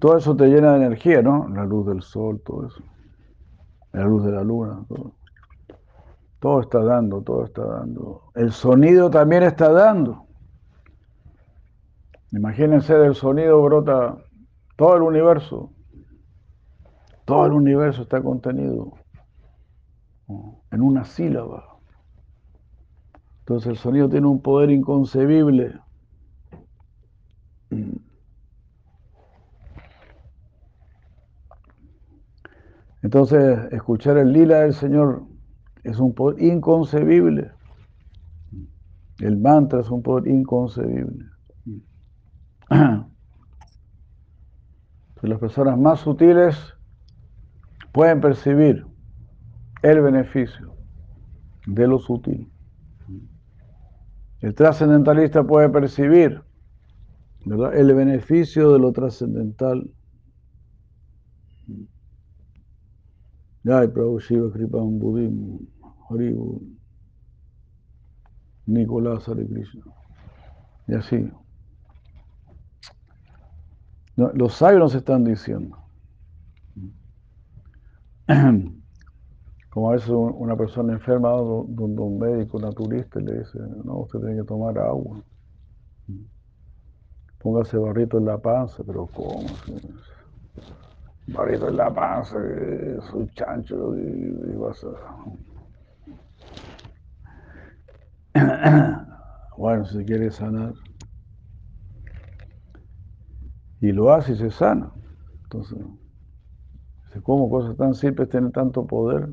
Todo 0.00 0.16
eso 0.16 0.34
te 0.34 0.46
llena 0.46 0.72
de 0.72 0.86
energía, 0.86 1.22
¿no? 1.22 1.46
La 1.48 1.64
luz 1.64 1.86
del 1.86 2.02
sol, 2.02 2.40
todo 2.44 2.66
eso. 2.66 2.82
La 3.92 4.04
luz 4.04 4.24
de 4.24 4.32
la 4.32 4.42
luna, 4.42 4.82
todo. 4.88 5.12
Todo 6.40 6.60
está 6.62 6.82
dando, 6.82 7.20
todo 7.20 7.44
está 7.44 7.62
dando. 7.62 8.22
El 8.34 8.50
sonido 8.50 9.10
también 9.10 9.42
está 9.42 9.70
dando. 9.70 10.24
Imagínense 12.32 12.94
del 12.94 13.14
sonido 13.14 13.62
brota 13.62 14.16
todo 14.76 14.96
el 14.96 15.02
universo. 15.02 15.70
Todo 17.26 17.44
el 17.44 17.52
universo 17.52 18.02
está 18.02 18.22
contenido 18.22 18.94
en 20.70 20.80
una 20.80 21.04
sílaba. 21.04 21.76
Entonces 23.40 23.70
el 23.72 23.76
sonido 23.76 24.08
tiene 24.08 24.28
un 24.28 24.40
poder 24.40 24.70
inconcebible. 24.70 25.78
Entonces, 33.02 33.58
escuchar 33.72 34.18
el 34.18 34.32
lila 34.32 34.60
del 34.60 34.74
Señor 34.74 35.24
es 35.84 35.98
un 35.98 36.14
poder 36.14 36.42
inconcebible. 36.42 37.50
El 39.20 39.38
mantra 39.38 39.80
es 39.80 39.90
un 39.90 40.02
poder 40.02 40.28
inconcebible. 40.28 41.26
las 45.22 45.38
personas 45.38 45.78
más 45.78 46.00
sutiles 46.00 46.56
pueden 47.92 48.20
percibir 48.20 48.86
el 49.82 50.00
beneficio 50.00 50.74
de 51.66 51.86
lo 51.86 51.98
sutil. 51.98 52.50
El 54.40 54.54
trascendentalista 54.54 55.44
puede 55.44 55.68
percibir 55.68 56.42
el 57.44 57.94
beneficio 57.94 58.72
de 58.72 58.78
lo 58.78 58.92
trascendental. 58.92 59.90
Jai 63.64 63.88
Prabhu 63.88 64.20
Shiva 64.20 64.50
Kripam 64.50 64.98
Buddhismo, 64.98 65.60
Haribu, 66.08 66.62
Nicolás 68.66 69.28
Hare 69.28 69.46
Krishna. 69.46 69.82
Y 70.86 70.94
así. 70.94 71.30
los 74.16 74.54
sabios 74.54 74.80
nos 74.80 74.94
están 74.94 75.24
diciendo. 75.24 75.76
Como 79.70 79.90
a 79.90 79.92
veces 79.94 80.10
una 80.10 80.56
persona 80.56 80.94
enferma 80.94 81.30
donde 81.30 82.02
un 82.02 82.18
médico 82.18 82.58
naturista 82.58 83.20
le 83.20 83.38
dice, 83.40 83.58
no, 83.84 83.98
usted 83.98 84.18
tiene 84.20 84.36
que 84.36 84.44
tomar 84.44 84.78
agua. 84.78 85.22
Póngase 87.38 87.76
barrito 87.78 88.18
en 88.18 88.24
la 88.26 88.38
panza, 88.38 88.82
pero 88.84 89.06
¿cómo? 89.06 89.46
Barrito 91.32 91.68
en 91.68 91.76
la 91.76 91.94
panza, 91.94 92.38
soy 93.10 93.28
chancho 93.34 93.96
y, 93.96 94.56
vas 94.56 94.84
a... 98.34 99.06
Bueno, 99.56 99.84
si 99.84 100.04
quiere 100.04 100.30
sanar. 100.30 100.72
Y 103.80 103.92
lo 103.92 104.12
hace 104.12 104.32
y 104.32 104.36
se 104.36 104.50
sana. 104.50 104.90
Entonces, 105.42 105.78
¿cómo 107.22 107.50
cosas 107.50 107.76
tan 107.76 107.94
simples 107.94 108.30
tienen 108.30 108.52
tanto 108.52 108.86
poder? 108.86 109.28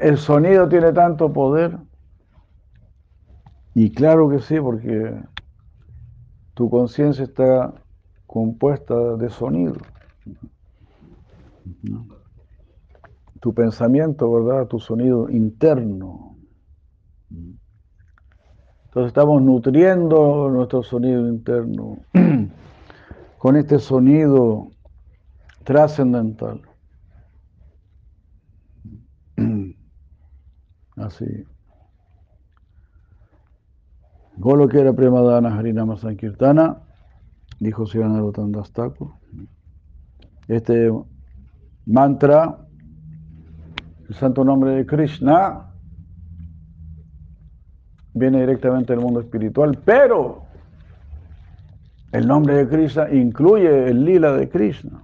El 0.00 0.16
sonido 0.16 0.68
tiene 0.68 0.92
tanto 0.92 1.32
poder. 1.32 1.76
Y 3.74 3.90
claro 3.90 4.28
que 4.28 4.38
sí, 4.38 4.60
porque 4.60 5.20
tu 6.54 6.70
conciencia 6.70 7.24
está 7.24 7.81
compuesta 8.32 8.94
de 9.16 9.28
sonido. 9.28 9.74
Tu 13.40 13.52
pensamiento, 13.52 14.32
¿verdad? 14.32 14.66
Tu 14.68 14.78
sonido 14.80 15.28
interno. 15.28 16.38
Entonces 17.28 19.08
estamos 19.08 19.42
nutriendo 19.42 20.48
nuestro 20.48 20.82
sonido 20.82 21.28
interno 21.28 21.98
con 23.38 23.56
este 23.56 23.78
sonido 23.78 24.68
trascendental. 25.64 26.62
Así. 30.96 31.26
Golo 34.38 34.68
que 34.68 34.80
era 34.80 34.94
Premadana 34.94 35.54
dijo 37.62 37.86
Sivanarottan 37.86 38.50
Dastaku. 38.50 39.12
Este 40.48 40.92
mantra, 41.86 42.58
el 44.08 44.14
santo 44.16 44.44
nombre 44.44 44.72
de 44.72 44.86
Krishna, 44.86 45.70
viene 48.14 48.40
directamente 48.40 48.92
del 48.92 49.02
mundo 49.02 49.20
espiritual, 49.20 49.78
pero 49.84 50.42
el 52.10 52.26
nombre 52.26 52.56
de 52.56 52.68
Krishna 52.68 53.08
incluye 53.12 53.88
el 53.88 54.04
lila 54.04 54.32
de 54.32 54.48
Krishna. 54.48 55.02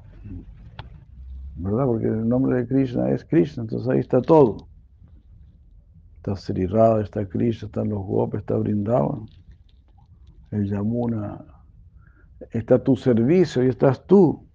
¿Verdad? 1.57 1.87
Porque 1.87 2.07
el 2.07 2.29
nombre 2.29 2.57
de 2.57 2.67
Krishna 2.67 3.11
es 3.11 3.25
Krishna, 3.25 3.63
entonces 3.63 3.89
ahí 3.89 4.01
está 4.01 4.21
todo. 4.21 4.69
Está 6.17 6.35
Sri 6.35 6.69
está 7.03 7.25
Krishna, 7.27 7.67
están 7.67 7.89
los 7.89 8.05
Gopis, 8.05 8.41
está 8.41 8.57
Brindavan, 8.57 9.27
el 10.51 10.69
Yamuna. 10.69 11.45
Está 12.53 12.83
tu 12.83 12.97
servicio 12.97 13.65
y 13.65 13.69
estás 13.69 14.05
tú. 14.07 14.49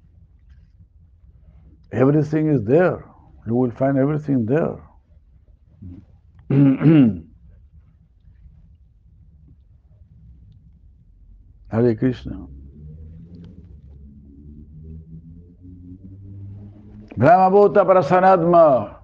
Everything 1.92 2.50
is 2.50 2.66
there. 2.66 3.06
You 3.46 3.56
will 3.56 3.72
find 3.72 3.98
everything 3.98 4.46
there. 4.46 4.82
Hare 11.70 11.96
Krishna. 11.96 12.48
Brahma 17.16 17.50
Bhuta 17.50 17.86
para 17.86 18.02
Sanatma. 18.02 19.04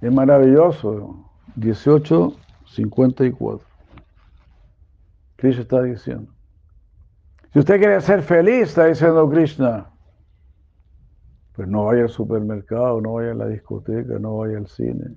Es 0.00 0.12
maravilloso. 0.12 1.30
1854. 1.56 3.64
Krishna 5.36 5.62
está 5.62 5.80
diciendo. 5.82 6.33
Si 7.54 7.60
usted 7.60 7.78
quiere 7.78 8.00
ser 8.00 8.20
feliz, 8.20 8.70
está 8.70 8.86
diciendo 8.86 9.30
Krishna, 9.30 9.88
pues 11.54 11.68
no 11.68 11.84
vaya 11.84 12.02
al 12.02 12.08
supermercado, 12.08 13.00
no 13.00 13.12
vaya 13.12 13.30
a 13.30 13.34
la 13.34 13.46
discoteca, 13.46 14.18
no 14.18 14.38
vaya 14.38 14.58
al 14.58 14.66
cine. 14.66 15.14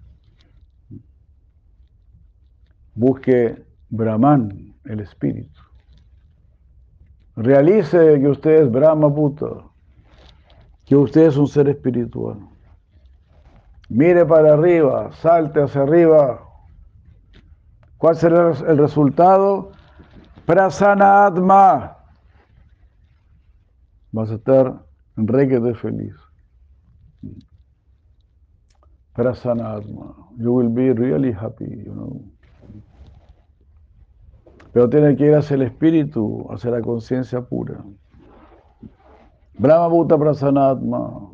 Busque 2.93 3.65
Brahman, 3.89 4.75
el 4.85 4.99
espíritu. 4.99 5.59
Realice 7.37 8.19
que 8.19 8.27
usted 8.27 8.65
es 8.65 8.71
Brahma 8.71 9.07
Bhuta, 9.07 9.63
que 10.85 10.95
usted 10.95 11.29
es 11.29 11.37
un 11.37 11.47
ser 11.47 11.67
espiritual. 11.69 12.37
Mire 13.89 14.27
para 14.27 14.53
arriba, 14.53 15.11
salte 15.11 15.63
hacia 15.63 15.81
arriba. 15.81 16.39
¿Cuál 17.97 18.15
será 18.15 18.51
el 18.51 18.77
resultado? 18.77 19.71
Prasana 20.45 21.25
Atma. 21.25 21.96
Vas 24.11 24.31
a 24.31 24.35
estar 24.35 24.85
de 25.15 25.73
feliz. 25.75 26.15
Prasana 29.13 29.73
Atma. 29.73 30.15
You 30.37 30.53
will 30.53 30.69
be 30.69 30.93
really 30.93 31.31
happy, 31.31 31.65
you 31.65 31.93
know. 31.93 32.21
Pero 34.73 34.89
tiene 34.89 35.15
que 35.15 35.25
ir 35.25 35.35
hacia 35.35 35.55
el 35.55 35.63
espíritu, 35.63 36.45
hacia 36.51 36.69
la 36.69 36.81
conciencia 36.81 37.41
pura. 37.41 37.83
Brahma 39.57 39.87
Bhuta 39.87 40.17
Prasanatma. 40.17 41.31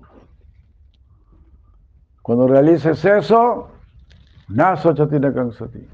Cuando 2.21 2.47
realices 2.47 3.03
eso, 3.03 3.67
Naso 4.47 4.93
Chatina 4.93 5.33
Kansati. 5.33 5.85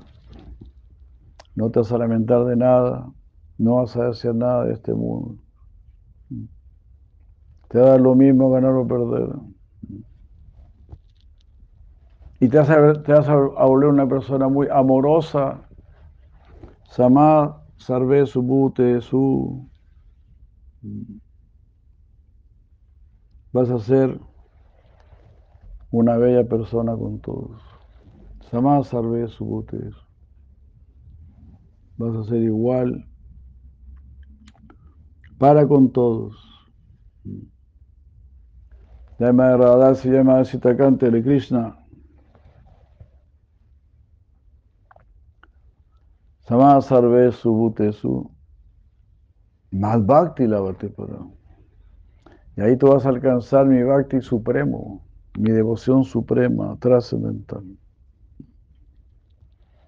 No 1.55 1.71
te 1.71 1.79
vas 1.79 1.91
a 1.91 1.97
lamentar 1.97 2.45
de 2.45 2.55
nada, 2.55 3.11
no 3.57 3.75
vas 3.77 3.95
a 3.95 4.09
desear 4.09 4.35
nada 4.35 4.65
de 4.65 4.73
este 4.73 4.93
mundo. 4.93 5.41
Te 7.69 7.79
va 7.79 7.86
a 7.86 7.89
dar 7.91 8.01
lo 8.01 8.15
mismo 8.15 8.49
ganar 8.51 8.73
o 8.73 8.88
perder. 8.88 9.29
Y 12.41 12.47
te 12.47 12.58
vas 12.58 12.69
a, 12.69 13.65
volver 13.65 13.89
una 13.89 14.08
persona 14.08 14.47
muy 14.47 14.67
amorosa 14.71 15.69
Sama 16.89 17.63
sarve 17.77 18.25
subute 18.25 18.99
su. 19.01 19.69
Vas 23.53 23.69
a 23.69 23.79
ser 23.79 24.19
una 25.91 26.17
bella 26.17 26.47
persona 26.49 26.97
con 26.97 27.19
todos. 27.19 27.62
Sama 28.49 28.84
sarve 28.84 29.27
subute. 29.27 29.91
Vas 31.97 32.15
a 32.15 32.23
ser 32.23 32.41
igual 32.41 33.05
para 35.38 35.67
con 35.67 35.91
todos. 35.91 36.36
Llama 39.19 39.58
Radha 39.58 39.95
se 39.95 40.10
llama 40.10 40.45
Sitakante 40.45 41.12
de 41.12 41.21
Krishna. 41.21 41.77
Sama 46.47 46.82
sarve 46.82 47.34
su 47.34 48.32
Más 49.71 50.05
bhakti 50.05 50.47
la 50.47 50.62
para. 50.63 51.19
Y 52.55 52.62
ahí 52.62 52.77
tú 52.77 52.88
vas 52.88 53.05
a 53.05 53.10
alcanzar 53.10 53.65
mi 53.65 53.84
bhakti 53.84 54.21
supremo, 54.21 55.05
mi 55.38 55.51
devoción 55.51 56.05
suprema, 56.05 56.77
trascendental. 56.79 57.65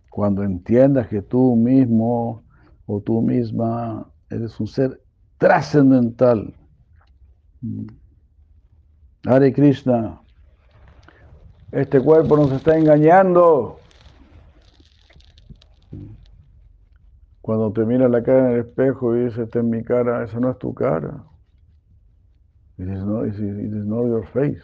Cuando 0.10 0.44
entiendas 0.44 1.08
que 1.08 1.22
tú 1.22 1.56
mismo 1.56 2.44
o 2.86 3.00
tú 3.00 3.22
misma 3.22 4.12
eres 4.30 4.60
un 4.60 4.68
ser 4.68 5.02
trascendental. 5.38 6.54
Hare 9.26 9.54
Krishna, 9.54 10.20
este 11.72 12.02
cuerpo 12.02 12.36
nos 12.38 12.52
está 12.52 12.78
engañando. 12.78 13.80
Cuando 17.42 17.72
te 17.72 17.86
miras 17.86 18.10
la 18.10 18.24
cara 18.24 18.50
en 18.50 18.54
el 18.54 18.60
espejo 18.62 19.16
y 19.16 19.26
dices, 19.26 19.40
esta 19.40 19.60
es 19.60 19.66
mi 19.66 19.84
cara, 19.84 20.24
esa 20.24 20.40
no 20.40 20.52
es 20.52 20.58
tu 20.58 20.74
cara. 20.74 21.24
It 22.78 22.88
is 22.88 23.04
not, 23.04 23.28
it 23.28 23.36
is 23.36 23.86
not 23.86 24.06
your 24.08 24.26
face. 24.28 24.64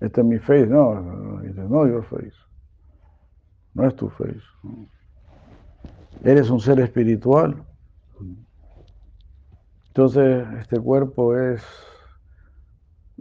Esta 0.00 0.20
es 0.20 0.26
mi 0.26 0.38
face, 0.38 0.66
no, 0.66 1.40
it 1.42 1.50
is 1.50 1.70
not 1.70 1.88
your 1.88 2.04
face. 2.04 2.36
No 3.74 3.86
es 3.86 3.94
tu 3.96 4.08
face. 4.10 4.42
Eres 6.24 6.50
un 6.50 6.60
ser 6.60 6.80
espiritual. 6.80 7.64
Entonces, 9.88 10.46
este 10.58 10.78
cuerpo 10.78 11.36
es, 11.36 11.62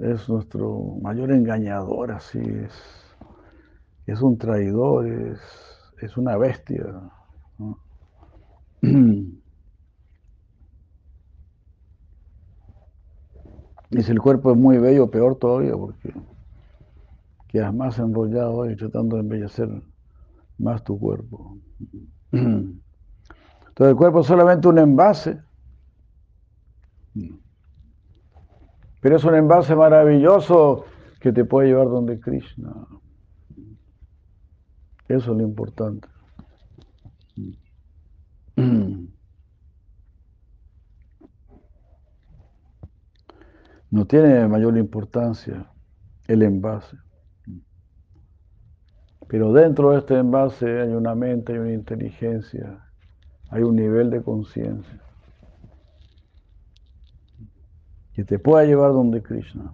es 0.02 0.30
nuestro 0.30 0.98
mayor 1.02 1.32
engañador, 1.32 2.12
así 2.12 2.40
es. 2.40 2.74
Es 4.06 4.22
un 4.22 4.38
traidor, 4.38 5.08
es, 5.08 5.40
es 6.02 6.18
una 6.18 6.38
bestia. 6.38 6.86
Y 13.92 14.04
si 14.04 14.12
el 14.12 14.22
cuerpo 14.22 14.52
es 14.52 14.58
muy 14.58 14.78
bello, 14.78 15.10
peor 15.10 15.36
todavía, 15.38 15.76
porque 15.76 16.14
quedas 17.48 17.74
más 17.74 17.98
enrollado 17.98 18.70
y 18.70 18.76
tratando 18.76 19.16
de 19.16 19.24
embellecer 19.24 19.68
más 20.60 20.84
tu 20.84 21.00
cuerpo. 21.00 21.58
Entonces 22.32 22.78
el 23.80 23.96
cuerpo 23.96 24.20
es 24.20 24.28
solamente 24.28 24.68
un 24.68 24.78
envase, 24.78 25.42
pero 29.00 29.16
es 29.16 29.24
un 29.24 29.36
envase 29.36 29.76
maravilloso 29.76 30.86
que 31.20 31.32
te 31.32 31.46
puede 31.46 31.70
llevar 31.70 31.88
donde 31.88 32.20
Krishna. 32.20 32.74
Eso 35.08 35.32
es 35.32 35.38
lo 35.38 35.44
importante. 35.44 36.08
No 43.92 44.06
tiene 44.06 44.48
mayor 44.48 44.78
importancia 44.78 45.68
el 46.28 46.44
envase. 46.44 46.96
Pero 49.28 49.52
dentro 49.52 49.90
de 49.90 49.98
este 49.98 50.16
envase 50.20 50.82
hay 50.82 50.90
una 50.90 51.16
mente, 51.16 51.54
hay 51.54 51.58
una 51.58 51.74
inteligencia, 51.74 52.86
hay 53.50 53.64
un 53.64 53.76
nivel 53.76 54.12
de 54.12 54.22
conciencia 54.22 55.09
que 58.20 58.26
te 58.26 58.38
pueda 58.38 58.66
llevar 58.66 58.92
donde 58.92 59.22
Krishna. 59.24 59.74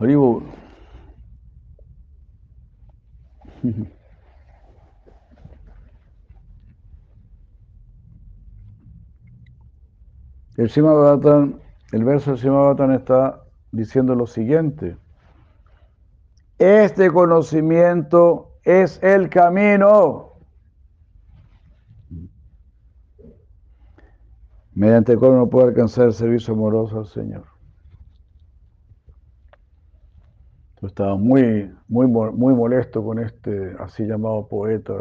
Haribo. 0.00 0.42
El 10.56 10.70
el 11.92 12.04
verso 12.04 12.30
del 12.30 12.38
Simabatan 12.40 12.92
está 12.92 13.42
diciendo 13.72 14.14
lo 14.14 14.26
siguiente. 14.26 14.96
Este 16.64 17.10
conocimiento 17.10 18.52
es 18.64 18.98
el 19.02 19.28
camino. 19.28 20.30
mediante 24.72 25.12
el 25.12 25.18
cual 25.18 25.32
uno 25.32 25.50
puede 25.50 25.68
alcanzar 25.68 26.06
el 26.06 26.14
servicio 26.14 26.54
amoroso 26.54 27.00
al 27.00 27.06
Señor. 27.06 27.44
Yo 30.80 30.86
estaba 30.86 31.16
muy, 31.16 31.70
muy, 31.86 32.06
muy 32.06 32.54
molesto 32.54 33.04
con 33.04 33.18
este 33.18 33.76
así 33.78 34.04
llamado 34.04 34.48
poeta 34.48 34.94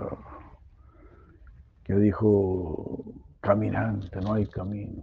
que 1.85 1.95
dijo, 1.95 3.05
caminante, 3.39 4.19
no 4.19 4.33
hay 4.33 4.47
camino. 4.47 5.01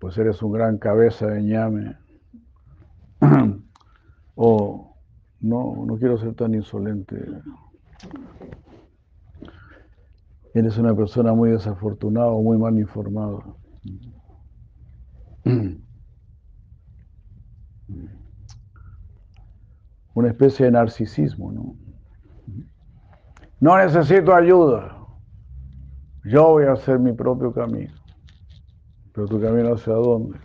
Pues 0.00 0.18
eres 0.18 0.42
un 0.42 0.50
gran 0.50 0.78
cabeza 0.78 1.28
de 1.28 1.42
ñame. 1.44 1.96
o 4.34 4.96
no, 5.40 5.84
no 5.86 5.96
quiero 5.98 6.16
ser 6.18 6.34
tan 6.34 6.54
insolente. 6.54 7.16
Eres 10.54 10.78
una 10.78 10.94
persona 10.94 11.34
muy 11.34 11.50
desafortunada 11.50 12.28
o 12.28 12.42
muy 12.42 12.56
mal 12.56 12.78
informada. 12.78 13.44
Una 20.14 20.28
especie 20.28 20.66
de 20.66 20.72
narcisismo, 20.72 21.50
¿no? 21.50 21.76
No 23.60 23.76
necesito 23.76 24.32
ayuda. 24.32 24.96
Yo 26.24 26.50
voy 26.50 26.66
a 26.66 26.72
hacer 26.72 27.00
mi 27.00 27.12
propio 27.12 27.52
camino. 27.52 27.92
Pero 29.12 29.26
tu 29.26 29.40
camino 29.40 29.74
hacia 29.74 29.94
dónde? 29.94 30.38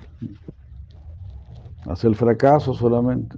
Hacia 1.86 2.10
el 2.10 2.16
fracaso 2.16 2.74
solamente. 2.74 3.38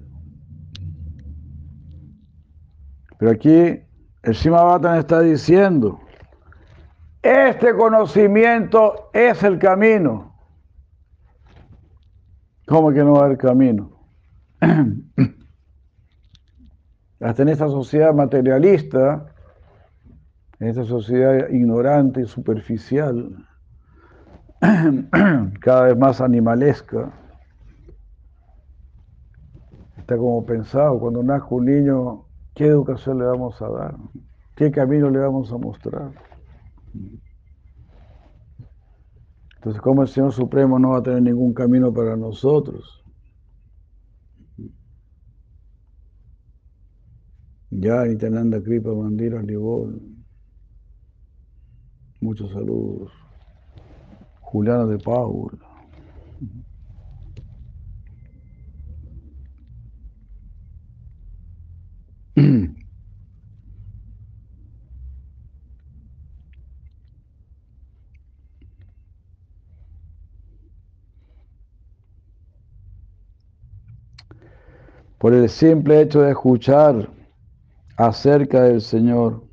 Pero 3.21 3.34
aquí 3.34 3.79
el 4.23 4.34
Shimabatan 4.34 4.97
está 4.97 5.21
diciendo, 5.21 5.99
este 7.21 7.75
conocimiento 7.75 9.12
es 9.13 9.43
el 9.43 9.60
camino. 9.60 10.36
¿Cómo 12.65 12.91
que 12.91 13.03
no 13.03 13.13
va 13.13 13.21
a 13.21 13.25
haber 13.25 13.38
camino? 13.38 13.91
Hasta 17.19 17.43
en 17.43 17.49
esta 17.49 17.67
sociedad 17.67 18.12
materialista, 18.12 19.27
en 20.57 20.69
esta 20.69 20.86
sociedad 20.86 21.47
ignorante 21.49 22.21
y 22.21 22.25
superficial, 22.25 23.47
cada 25.62 25.84
vez 25.84 25.95
más 25.95 26.21
animalesca, 26.21 27.12
está 29.95 30.17
como 30.17 30.43
pensado, 30.43 30.99
cuando 30.99 31.21
nazca 31.21 31.49
un 31.51 31.65
niño, 31.65 32.31
¿qué 32.53 32.65
educación 32.65 33.19
le 33.19 33.25
vamos 33.25 33.61
a 33.61 33.69
dar? 33.69 33.95
¿Qué 34.55 34.71
camino 34.71 35.09
le 35.09 35.19
vamos 35.19 35.51
a 35.51 35.57
mostrar? 35.57 36.11
Entonces, 39.55 39.81
¿cómo 39.81 40.01
el 40.01 40.07
Señor 40.07 40.33
Supremo 40.33 40.79
no 40.79 40.91
va 40.91 40.97
a 40.97 41.03
tener 41.03 41.21
ningún 41.21 41.53
camino 41.53 41.93
para 41.93 42.15
nosotros? 42.17 43.03
Ya, 47.69 48.03
Nitananda 48.03 48.61
Kripa 48.61 48.93
Mandira 48.93 49.41
Libol. 49.41 50.01
Muchos 52.19 52.51
saludos. 52.51 53.11
Juliana 54.41 54.85
de 54.85 54.97
Paul. 54.97 55.57
Por 75.21 75.36
el 75.36 75.47
simple 75.49 76.01
hecho 76.01 76.21
de 76.21 76.31
escuchar 76.31 77.07
acerca 77.95 78.63
del 78.63 78.81
Señor, 78.81 79.43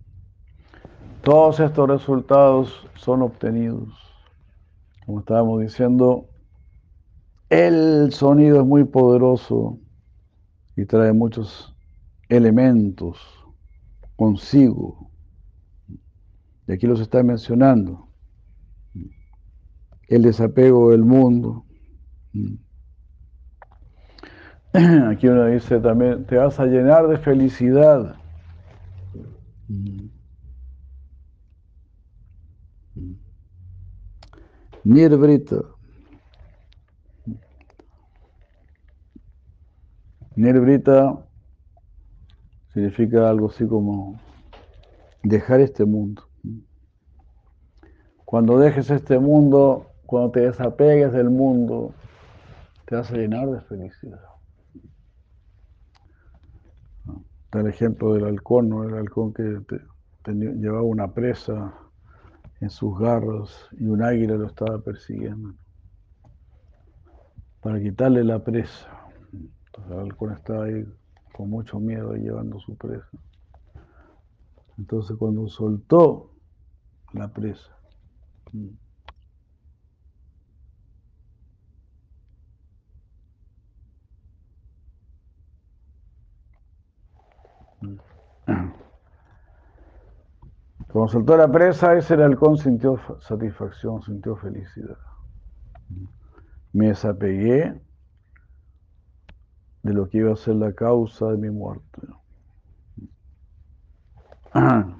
todos 1.20 1.60
estos 1.60 1.86
resultados 1.90 2.88
son 2.94 3.20
obtenidos. 3.20 3.90
Como 5.04 5.20
estábamos 5.20 5.60
diciendo, 5.60 6.24
el 7.50 8.10
sonido 8.14 8.62
es 8.62 8.66
muy 8.66 8.84
poderoso 8.84 9.78
y 10.74 10.86
trae 10.86 11.12
muchos 11.12 11.76
elementos 12.30 13.18
consigo. 14.16 15.10
Y 16.66 16.72
aquí 16.72 16.86
los 16.86 17.00
está 17.00 17.22
mencionando. 17.22 18.08
El 20.08 20.22
desapego 20.22 20.92
del 20.92 21.04
mundo. 21.04 21.66
Aquí 25.10 25.26
uno 25.28 25.46
dice 25.46 25.80
también, 25.80 26.24
te 26.26 26.36
vas 26.36 26.60
a 26.60 26.66
llenar 26.66 27.08
de 27.08 27.18
felicidad. 27.18 28.16
Nirvrita. 34.84 35.56
Nirvrita 40.36 41.18
significa 42.72 43.28
algo 43.28 43.48
así 43.48 43.66
como 43.66 44.20
dejar 45.22 45.60
este 45.60 45.84
mundo. 45.84 46.28
Cuando 48.24 48.58
dejes 48.58 48.90
este 48.90 49.18
mundo, 49.18 49.86
cuando 50.06 50.30
te 50.32 50.40
desapegues 50.40 51.12
del 51.12 51.30
mundo, 51.30 51.94
te 52.84 52.96
vas 52.96 53.10
a 53.10 53.16
llenar 53.16 53.48
de 53.48 53.60
felicidad. 53.62 54.27
El 57.52 57.66
ejemplo 57.66 58.14
del 58.14 58.24
halcón, 58.24 58.68
¿no? 58.68 58.84
El 58.84 58.94
halcón 58.94 59.32
que 59.32 59.60
llevaba 60.26 60.82
una 60.82 61.12
presa 61.14 61.74
en 62.60 62.70
sus 62.70 62.98
garros 62.98 63.68
y 63.78 63.86
un 63.86 64.02
águila 64.02 64.34
lo 64.34 64.46
estaba 64.46 64.78
persiguiendo 64.80 65.54
para 67.60 67.80
quitarle 67.80 68.24
la 68.24 68.42
presa. 68.42 68.88
Entonces 69.32 69.92
el 69.92 69.98
halcón 69.98 70.32
estaba 70.32 70.64
ahí 70.64 70.86
con 71.32 71.50
mucho 71.50 71.78
miedo 71.80 72.14
llevando 72.14 72.60
su 72.60 72.76
presa. 72.76 73.08
Entonces 74.76 75.16
cuando 75.16 75.48
soltó 75.48 76.32
la 77.12 77.32
presa, 77.32 77.76
Cuando 90.92 91.12
soltó 91.12 91.36
la 91.36 91.50
presa, 91.52 91.96
ese 91.96 92.14
halcón 92.14 92.56
sintió 92.56 92.98
satisfacción, 93.20 94.02
sintió 94.02 94.36
felicidad. 94.36 94.96
Me 96.72 96.88
desapegué 96.88 97.78
de 99.82 99.92
lo 99.92 100.08
que 100.08 100.18
iba 100.18 100.32
a 100.32 100.36
ser 100.36 100.54
la 100.56 100.72
causa 100.72 101.26
de 101.30 101.36
mi 101.36 101.50
muerte. 101.50 102.00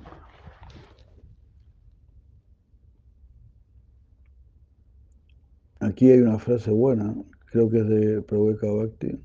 Aquí 5.81 6.11
hay 6.11 6.21
una 6.21 6.39
frase 6.39 6.71
buena, 6.71 7.15
creo 7.47 7.71
que 7.71 7.79
es 7.79 7.89
de 7.89 8.21
Prabhupada 8.23 8.75
Bhakti. 8.75 9.19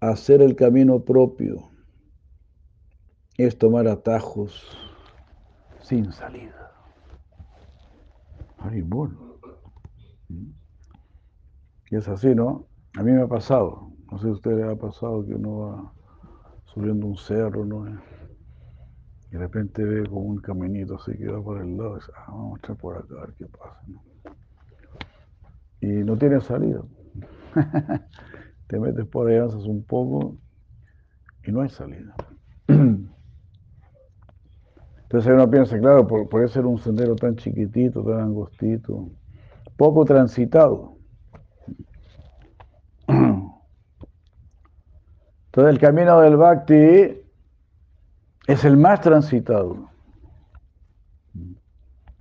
Hacer 0.00 0.42
el 0.42 0.56
camino 0.56 1.04
propio 1.04 1.73
es 3.36 3.58
tomar 3.58 3.88
atajos 3.88 4.62
sin 5.80 6.12
salida. 6.12 6.72
Bueno. 8.84 9.38
Y 11.90 11.96
es 11.96 12.08
así, 12.08 12.34
¿no? 12.34 12.66
A 12.96 13.02
mí 13.02 13.12
me 13.12 13.22
ha 13.22 13.26
pasado. 13.26 13.90
No 14.10 14.18
sé 14.18 14.24
si 14.24 14.30
a 14.30 14.32
usted 14.32 14.56
le 14.56 14.72
ha 14.72 14.76
pasado 14.76 15.24
que 15.24 15.34
uno 15.34 15.58
va 15.58 15.92
subiendo 16.64 17.06
un 17.06 17.16
cerro, 17.16 17.64
¿no? 17.64 17.86
Y 17.88 19.32
de 19.32 19.38
repente 19.38 19.84
ve 19.84 20.08
como 20.08 20.22
un 20.22 20.40
caminito 20.40 20.96
así 20.96 21.16
que 21.16 21.26
va 21.26 21.42
por 21.42 21.60
el 21.60 21.76
lado 21.76 21.96
y 21.96 22.00
dice, 22.00 22.12
ah, 22.16 22.24
vamos 22.28 22.56
a 22.56 22.58
echar 22.58 22.76
por 22.76 22.96
acá 22.96 23.14
a 23.16 23.20
ver 23.26 23.34
qué 23.36 23.46
pasa. 23.46 23.80
Y 25.80 25.86
no 25.86 26.16
tiene 26.16 26.40
salida. 26.40 26.82
Te 28.68 28.78
metes 28.78 29.06
por 29.06 29.28
ahí, 29.28 29.36
avanzas 29.36 29.64
un 29.64 29.84
poco 29.84 30.38
y 31.44 31.52
no 31.52 31.60
hay 31.60 31.68
salida. 31.68 32.14
Entonces 35.04 35.32
uno 35.32 35.50
piensa, 35.50 35.78
claro, 35.78 36.06
por, 36.06 36.28
por 36.28 36.48
ser 36.50 36.66
un 36.66 36.78
sendero 36.78 37.14
tan 37.14 37.36
chiquitito, 37.36 38.02
tan 38.02 38.20
angostito, 38.20 39.08
poco 39.76 40.04
transitado. 40.04 40.96
Entonces 43.06 43.34
el 45.74 45.78
camino 45.78 46.20
del 46.20 46.36
Bhakti 46.36 47.22
es 48.46 48.64
el 48.64 48.76
más 48.76 49.00
transitado. 49.00 49.88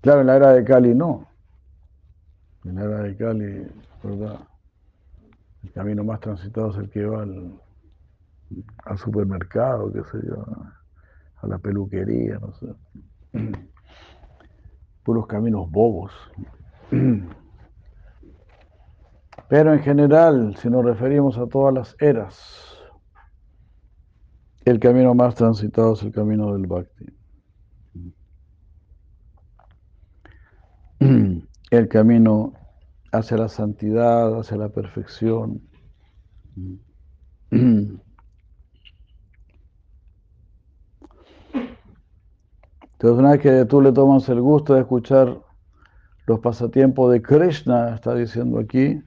Claro, 0.01 0.21
en 0.21 0.27
la 0.27 0.35
era 0.35 0.53
de 0.53 0.63
Cali 0.63 0.93
no. 0.93 1.27
En 2.65 2.75
la 2.75 2.83
era 2.83 2.97
de 2.99 3.15
Cali, 3.15 3.67
¿verdad? 4.03 4.39
El 5.63 5.71
camino 5.71 6.03
más 6.03 6.19
transitado 6.19 6.71
es 6.71 6.77
el 6.77 6.89
que 6.89 7.05
va 7.05 7.23
al, 7.23 7.53
al 8.85 8.97
supermercado, 8.97 9.91
qué 9.91 10.03
sé 10.11 10.27
yo, 10.27 10.45
a 11.43 11.47
la 11.47 11.57
peluquería, 11.57 12.39
no 12.39 12.53
sé. 12.53 12.67
Puros 15.03 15.27
caminos 15.27 15.69
bobos. 15.69 16.11
Pero 19.49 19.73
en 19.73 19.79
general, 19.81 20.55
si 20.57 20.69
nos 20.69 20.85
referimos 20.85 21.37
a 21.37 21.45
todas 21.47 21.73
las 21.73 21.95
eras, 21.99 22.77
el 24.63 24.79
camino 24.79 25.13
más 25.13 25.35
transitado 25.35 25.93
es 25.93 26.03
el 26.03 26.13
camino 26.13 26.53
del 26.53 26.65
Bhakti. 26.65 27.05
El 31.69 31.89
camino 31.89 32.53
hacia 33.11 33.35
la 33.35 33.49
santidad, 33.49 34.39
hacia 34.39 34.55
la 34.55 34.69
perfección. 34.69 35.61
Entonces, 43.03 43.19
una 43.19 43.31
vez 43.31 43.41
que 43.41 43.65
tú 43.65 43.81
le 43.81 43.91
tomas 43.91 44.29
el 44.29 44.39
gusto 44.39 44.75
de 44.75 44.79
escuchar 44.79 45.37
los 46.25 46.39
pasatiempos 46.39 47.11
de 47.11 47.21
Krishna, 47.21 47.95
está 47.95 48.15
diciendo 48.15 48.57
aquí 48.57 49.03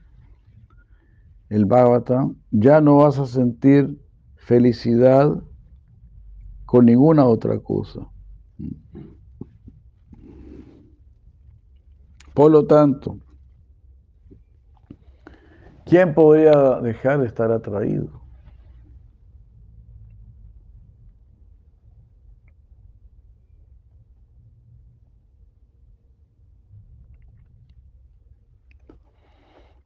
el 1.49 1.65
Bhagavatam, 1.65 2.35
ya 2.51 2.79
no 2.79 2.97
vas 2.97 3.17
a 3.17 3.25
sentir 3.25 3.99
felicidad 4.35 5.41
con 6.67 6.85
ninguna 6.85 7.25
otra 7.25 7.57
cosa. 7.57 8.01
Por 12.35 12.51
lo 12.51 12.67
tanto, 12.67 13.17
¿quién 15.85 16.13
podría 16.13 16.81
dejar 16.81 17.19
de 17.21 17.25
estar 17.25 17.51
atraído? 17.51 18.26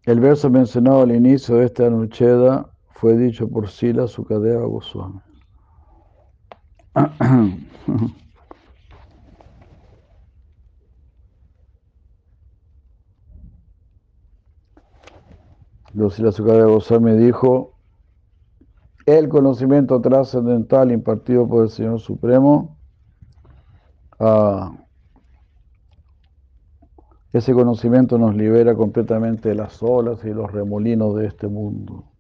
El 0.06 0.20
verso 0.20 0.50
mencionado 0.50 1.02
al 1.02 1.12
inicio 1.12 1.58
de 1.58 1.66
esta 1.66 1.86
Anucheda 1.86 2.72
fue 2.90 3.16
dicho 3.18 3.48
por 3.48 3.70
Sila 3.70 4.08
Sukadeva 4.08 4.66
Goswami. 4.66 5.22
Sila 16.10 16.32
Sukadeva 16.32 16.66
Goswami 16.66 17.16
dijo, 17.18 17.78
el 19.06 19.30
conocimiento 19.30 20.02
trascendental 20.02 20.92
impartido 20.92 21.48
por 21.48 21.66
el 21.66 21.70
Señor 21.70 22.00
Supremo 22.00 22.76
ah, 24.20 24.72
ese 27.34 27.54
conocimiento 27.54 28.18
nos 28.18 28.36
libera 28.36 28.76
completamente 28.76 29.50
de 29.50 29.56
las 29.56 29.82
olas 29.82 30.24
y 30.26 30.34
los 30.34 30.52
remolinos 30.52 31.16
de 31.16 31.28
este 31.28 31.48
mundo, 31.48 32.12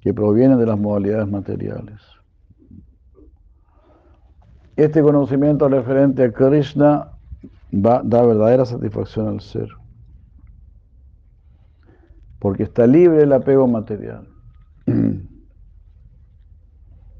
que 0.00 0.12
provienen 0.12 0.58
de 0.58 0.66
las 0.66 0.78
modalidades 0.78 1.28
materiales. 1.28 2.00
Este 4.76 5.02
conocimiento 5.02 5.68
referente 5.68 6.24
a 6.24 6.32
Krishna 6.32 7.12
da 7.70 8.02
verdadera 8.02 8.64
satisfacción 8.66 9.28
al 9.28 9.40
ser, 9.40 9.68
porque 12.38 12.64
está 12.64 12.86
libre 12.86 13.18
del 13.18 13.32
apego 13.32 13.66
material. 13.66 14.28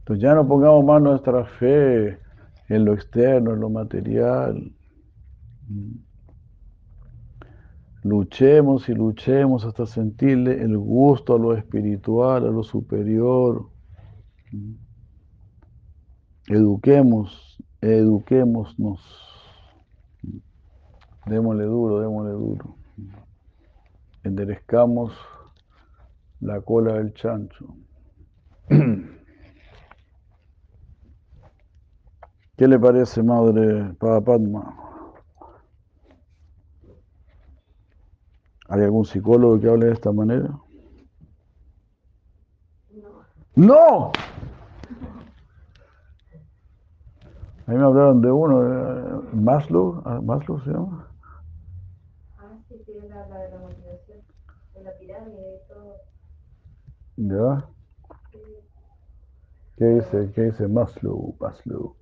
Entonces 0.04 0.22
ya 0.22 0.34
no 0.34 0.46
pongamos 0.46 0.84
más 0.84 1.00
nuestra 1.00 1.44
fe 1.44 2.18
en 2.68 2.84
lo 2.84 2.92
externo, 2.92 3.54
en 3.54 3.60
lo 3.60 3.70
material. 3.70 4.74
Luchemos 8.04 8.88
y 8.88 8.94
luchemos 8.94 9.64
hasta 9.64 9.86
sentirle 9.86 10.60
el 10.60 10.76
gusto 10.76 11.36
a 11.36 11.38
lo 11.38 11.54
espiritual, 11.56 12.44
a 12.44 12.50
lo 12.50 12.64
superior. 12.64 13.68
Eduquemos, 16.48 17.62
eduquémonos. 17.80 19.00
Démosle 21.26 21.64
duro, 21.64 22.00
démosle 22.00 22.32
duro. 22.32 22.76
Enderezcamos 24.24 25.12
la 26.40 26.60
cola 26.60 26.94
del 26.94 27.14
chancho. 27.14 27.76
¿Qué 32.56 32.66
le 32.68 32.78
parece, 32.80 33.22
madre 33.22 33.94
Padma? 33.94 34.91
¿Hay 38.72 38.80
algún 38.80 39.04
psicólogo 39.04 39.60
que 39.60 39.68
hable 39.68 39.84
de 39.84 39.92
esta 39.92 40.12
manera? 40.12 40.48
No. 42.90 43.10
¡No! 43.54 44.12
A 47.66 47.70
mí 47.70 47.76
me 47.76 47.84
hablaron 47.84 48.22
de 48.22 48.32
uno, 48.32 48.62
eh, 48.62 49.20
Maslow, 49.34 50.00
ah, 50.06 50.22
Maslow 50.22 50.58
se 50.60 50.70
llama. 50.70 51.06
Ah, 52.38 52.48
sí, 52.66 52.76
sí, 52.86 52.92
la, 53.10 53.28
la 53.28 53.38
de 53.40 53.50
la 53.50 53.58
motivación, 53.58 54.20
de 54.72 54.82
la 54.82 54.98
pirámide 54.98 55.56
y 55.56 55.68
todo. 55.68 55.96
¿Ya? 57.18 57.68
¿Qué 59.76 59.84
dice, 59.84 60.32
qué 60.34 60.42
dice 60.44 60.66
Maslow? 60.66 61.36
Maslow. 61.38 61.94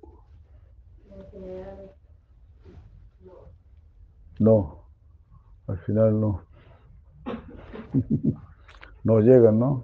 No, 4.39 4.85
al 5.67 5.77
final 5.79 6.17
no. 6.21 6.50
No 9.03 9.19
llegan, 9.19 9.57
¿no? 9.57 9.83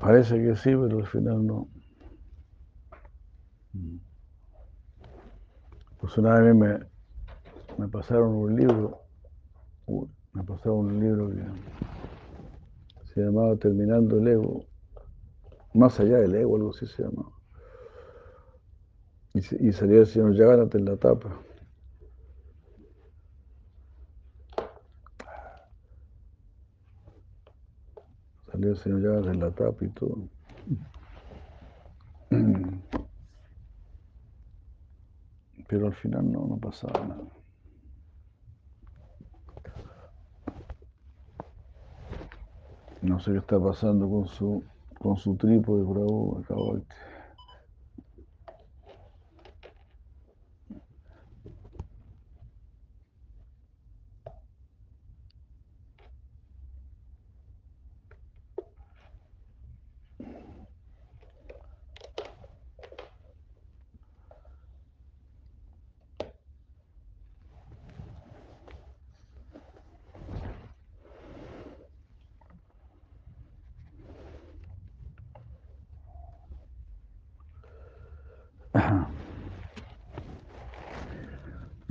Parece 0.00 0.36
que 0.36 0.54
sí, 0.54 0.70
pero 0.76 0.98
al 0.98 1.06
final 1.06 1.46
no. 1.46 1.68
Pues 6.00 6.16
una 6.18 6.38
vez 6.40 6.54
me, 6.54 6.78
me 7.78 7.88
pasaron 7.88 8.34
un 8.34 8.54
libro, 8.54 9.00
me 10.32 10.44
pasaron 10.44 10.86
un 10.86 11.00
libro 11.00 11.30
que 11.30 11.42
se 13.14 13.20
llamaba 13.22 13.56
Terminando 13.56 14.18
el 14.18 14.28
Ego, 14.28 14.64
más 15.74 15.98
allá 16.00 16.18
del 16.18 16.34
ego, 16.34 16.56
algo 16.56 16.70
así 16.70 16.86
se 16.86 17.02
llamaba. 17.02 17.32
Y, 19.34 19.68
y 19.68 19.72
salía 19.72 20.00
el 20.00 20.06
señor 20.06 20.34
en 20.74 20.84
la 20.84 20.96
tapa. 20.96 21.47
Señor 28.76 29.02
Yaganat 29.02 29.34
en 29.34 29.40
la 29.40 29.50
tapa 29.50 29.84
y 29.84 29.88
todo. 29.88 30.28
Pero 35.68 35.86
al 35.86 35.94
final 35.94 36.32
no, 36.32 36.46
no 36.46 36.56
pasaba 36.56 37.06
nada. 37.06 37.22
No 43.02 43.20
sé 43.20 43.32
qué 43.32 43.38
está 43.38 43.60
pasando 43.60 44.08
con 44.08 44.26
su 44.26 44.64
con 44.98 45.16
su 45.16 45.36
trípode 45.36 45.84
bravo 45.84 46.40
acabó. 46.42 46.80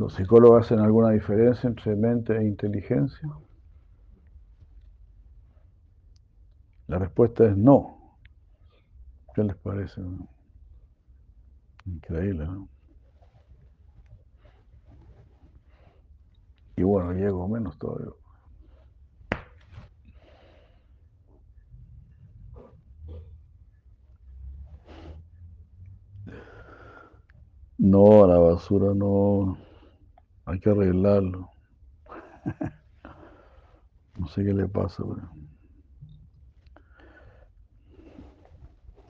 ¿Los 0.07 0.15
psicólogos 0.15 0.63
hacen 0.65 0.79
alguna 0.79 1.09
diferencia 1.09 1.67
entre 1.67 1.93
mente 1.93 2.33
e 2.37 2.41
inteligencia? 2.41 3.29
La 6.87 6.97
respuesta 6.97 7.45
es 7.45 7.57
no. 7.57 8.15
¿Qué 9.35 9.43
les 9.43 9.57
parece? 9.57 9.99
Increíble, 11.85 12.45
¿no? 12.45 12.69
Y 16.77 16.83
bueno, 16.83 17.11
llego 17.11 17.45
menos 17.49 17.77
todavía. 17.77 18.13
No, 27.77 28.25
la 28.25 28.37
basura 28.37 28.93
no. 28.93 29.66
Hay 30.47 30.59
que 30.61 30.69
arreglarlo. 30.69 31.49
No 34.17 34.27
sé 34.29 34.45
qué 34.45 34.53
le 34.53 34.67
pasa, 34.67 35.03
pero... 35.03 35.29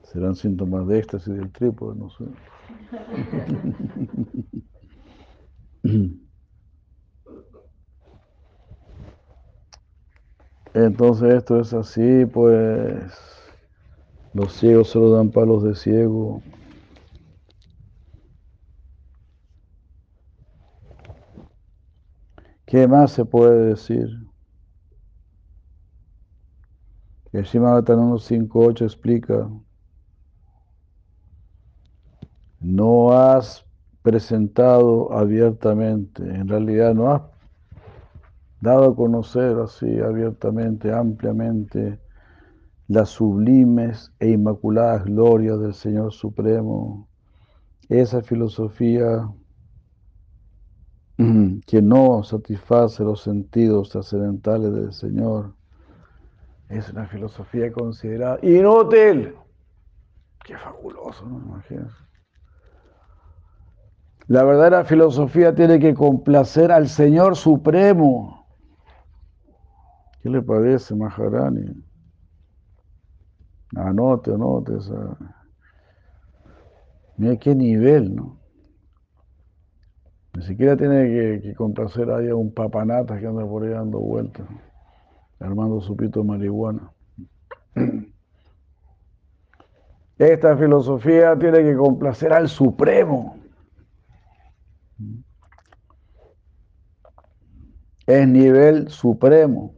Serán 0.02 0.34
síntomas 0.34 0.88
de 0.88 0.98
éxtasis 0.98 1.32
del 1.32 1.52
trípode, 1.52 1.96
no 1.96 2.10
sé. 2.10 2.24
Entonces 10.74 11.34
esto 11.34 11.60
es 11.60 11.72
así, 11.72 12.26
pues 12.26 13.04
los 14.34 14.52
ciegos 14.54 14.88
solo 14.88 15.12
dan 15.12 15.30
palos 15.30 15.62
de 15.62 15.76
ciego. 15.76 16.42
¿Qué 22.68 22.86
más 22.86 23.12
se 23.12 23.24
puede 23.24 23.64
decir? 23.70 24.10
El 27.32 27.44
Shimabatan 27.44 27.96
158 28.18 28.84
explica, 28.84 29.48
no 32.60 33.12
has 33.12 33.64
presentado 34.02 35.10
abiertamente, 35.14 36.22
en 36.22 36.46
realidad 36.46 36.94
no 36.94 37.10
has 37.10 37.22
dado 38.60 38.90
a 38.90 38.94
conocer 38.94 39.56
así 39.60 39.98
abiertamente, 40.00 40.92
ampliamente, 40.92 41.98
las 42.86 43.08
sublimes 43.08 44.12
e 44.20 44.28
inmaculadas 44.28 45.06
glorias 45.06 45.58
del 45.58 45.72
Señor 45.72 46.12
Supremo, 46.12 47.08
esa 47.88 48.20
filosofía 48.20 49.26
que 51.66 51.82
no 51.82 52.22
satisface 52.22 53.02
los 53.02 53.22
sentidos 53.22 53.90
trascendentales 53.90 54.72
del 54.72 54.92
Señor, 54.92 55.52
es 56.68 56.88
una 56.90 57.08
filosofía 57.08 57.72
considerada 57.72 58.38
inútil. 58.42 59.34
Qué 60.44 60.56
fabuloso, 60.56 61.26
¿no? 61.26 61.38
Imagínense. 61.38 61.96
La 64.28 64.44
verdadera 64.44 64.84
filosofía 64.84 65.54
tiene 65.54 65.80
que 65.80 65.94
complacer 65.94 66.70
al 66.70 66.88
Señor 66.88 67.34
Supremo. 67.34 68.46
¿Qué 70.22 70.28
le 70.28 70.42
parece, 70.42 70.94
Maharani? 70.94 71.82
Anote, 73.74 74.34
anote. 74.34 74.76
Esa... 74.76 75.16
Mira 77.16 77.36
qué 77.36 77.54
nivel, 77.54 78.14
¿no? 78.14 78.38
Ni 80.38 80.44
siquiera 80.44 80.76
tiene 80.76 81.40
que, 81.42 81.52
complacer 81.56 82.08
a 82.08 82.36
un 82.36 82.54
papanata 82.54 83.18
que 83.18 83.26
anda 83.26 83.44
por 83.44 83.64
ahí 83.64 83.70
dando 83.70 83.98
vueltas, 83.98 84.46
armando 85.40 85.80
su 85.80 85.96
pito 85.96 86.20
de 86.20 86.26
marihuana. 86.26 86.92
Esta 90.18 90.56
filosofía 90.56 91.36
tiene 91.36 91.64
que 91.64 91.74
complacer 91.74 92.32
al 92.32 92.48
Supremo. 92.48 93.36
Es 98.06 98.28
nivel 98.28 98.88
supremo. 98.90 99.74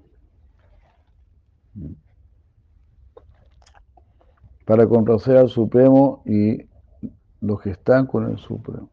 Para 4.66 4.86
complacer 4.86 5.38
al 5.38 5.48
Supremo 5.48 6.22
y 6.26 6.68
los 7.40 7.62
que 7.62 7.70
están 7.70 8.06
con 8.06 8.30
el 8.30 8.36
Supremo. 8.36 8.90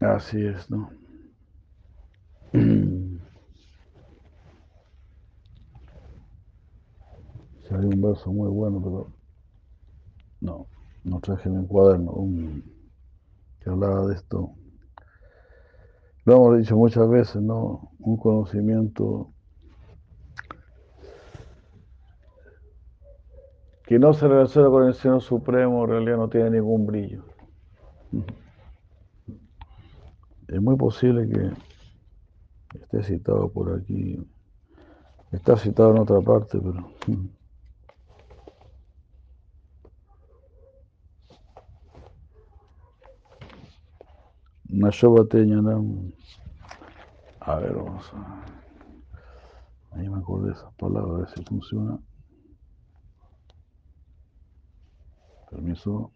Así 0.00 0.44
es, 0.44 0.70
¿no? 0.70 0.90
Si 7.62 7.76
hay 7.76 7.84
un 7.84 8.02
verso 8.02 8.32
muy 8.32 8.48
bueno, 8.48 8.82
pero 8.82 9.12
no, 10.40 10.66
no 11.04 11.20
traje 11.20 11.48
el 11.48 11.68
cuaderno 11.68 12.26
que 13.60 13.70
hablaba 13.70 14.06
de 14.06 14.16
esto. 14.16 14.56
Lo 16.24 16.34
hemos 16.34 16.58
dicho 16.58 16.76
muchas 16.76 17.08
veces, 17.08 17.40
¿no? 17.42 17.92
Un 18.00 18.16
conocimiento 18.16 19.32
que 23.84 24.00
no 24.00 24.14
se 24.14 24.26
relaciona 24.26 24.68
con 24.68 24.88
el 24.88 24.94
Señor 24.94 25.20
Supremo 25.20 25.84
en 25.84 25.90
realidad 25.90 26.16
no 26.16 26.28
tiene 26.28 26.50
ningún 26.50 26.86
brillo. 26.86 27.22
Es 30.50 30.60
muy 30.60 30.76
posible 30.76 31.28
que 31.28 32.78
esté 32.80 33.04
citado 33.04 33.48
por 33.48 33.72
aquí. 33.72 34.18
Está 35.30 35.56
citado 35.56 35.92
en 35.92 35.98
otra 35.98 36.20
parte, 36.20 36.58
pero... 36.58 36.90
Nashobate 44.68 45.46
Ñanam. 45.46 46.12
A 47.38 47.54
ver, 47.56 47.74
vamos 47.74 48.10
a... 48.12 48.44
Ahí 49.92 50.08
me 50.08 50.18
acordé 50.18 50.48
de 50.48 50.54
esas 50.54 50.74
palabras, 50.74 51.14
a 51.14 51.18
ver 51.18 51.28
si 51.28 51.44
funciona. 51.44 51.98
Permiso. 55.48 56.10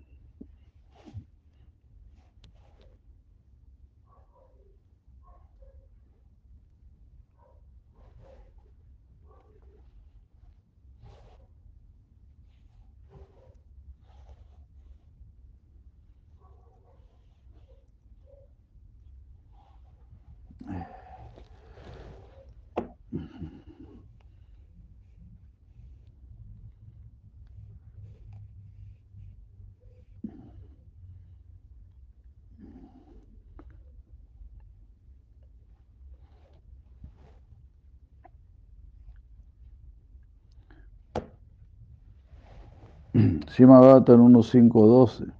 Simagata 43.54 44.14
en 44.14 44.20
1.5.12 44.20 45.32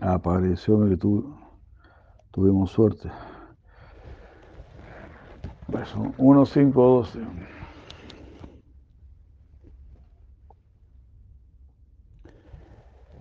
apareció 0.00 0.88
que 0.88 0.96
tu, 0.96 1.36
tuvimos 2.30 2.70
suerte. 2.70 3.10
Pues 5.68 5.92
1.5.12 5.96 7.26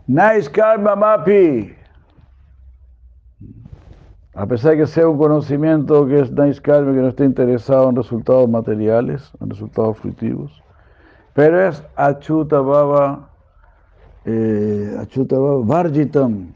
Nice 0.05 0.51
karma 0.51 0.95
mapi. 0.95 1.75
A 4.35 4.45
pesar 4.45 4.73
de 4.73 4.77
que 4.77 4.85
sea 4.85 5.07
un 5.09 5.17
conocimiento 5.17 6.05
que 6.05 6.19
es 6.19 6.31
nice 6.31 6.61
karma, 6.61 6.93
que 6.93 6.99
no 6.99 7.07
esté 7.07 7.25
interesado 7.25 7.89
en 7.89 7.95
resultados 7.95 8.47
materiales, 8.47 9.31
en 9.41 9.49
resultados 9.49 9.97
fruitivos, 9.97 10.61
pero 11.33 11.67
es 11.67 11.83
Achuta 11.95 12.59
Baba, 12.59 13.31
eh, 14.25 14.95
Achuta 14.99 15.37
Varjitam. 15.37 16.51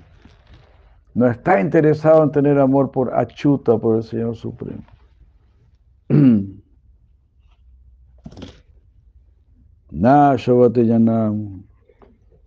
No 1.13 1.27
está 1.27 1.59
interesado 1.59 2.23
en 2.23 2.31
tener 2.31 2.59
amor 2.59 2.91
por 2.91 3.13
Achuta, 3.13 3.77
por 3.77 3.97
el 3.97 4.03
Señor 4.03 4.35
Supremo. 4.35 4.83
Na 9.91 10.35
Shabate 10.37 10.85
Yanam 10.85 11.63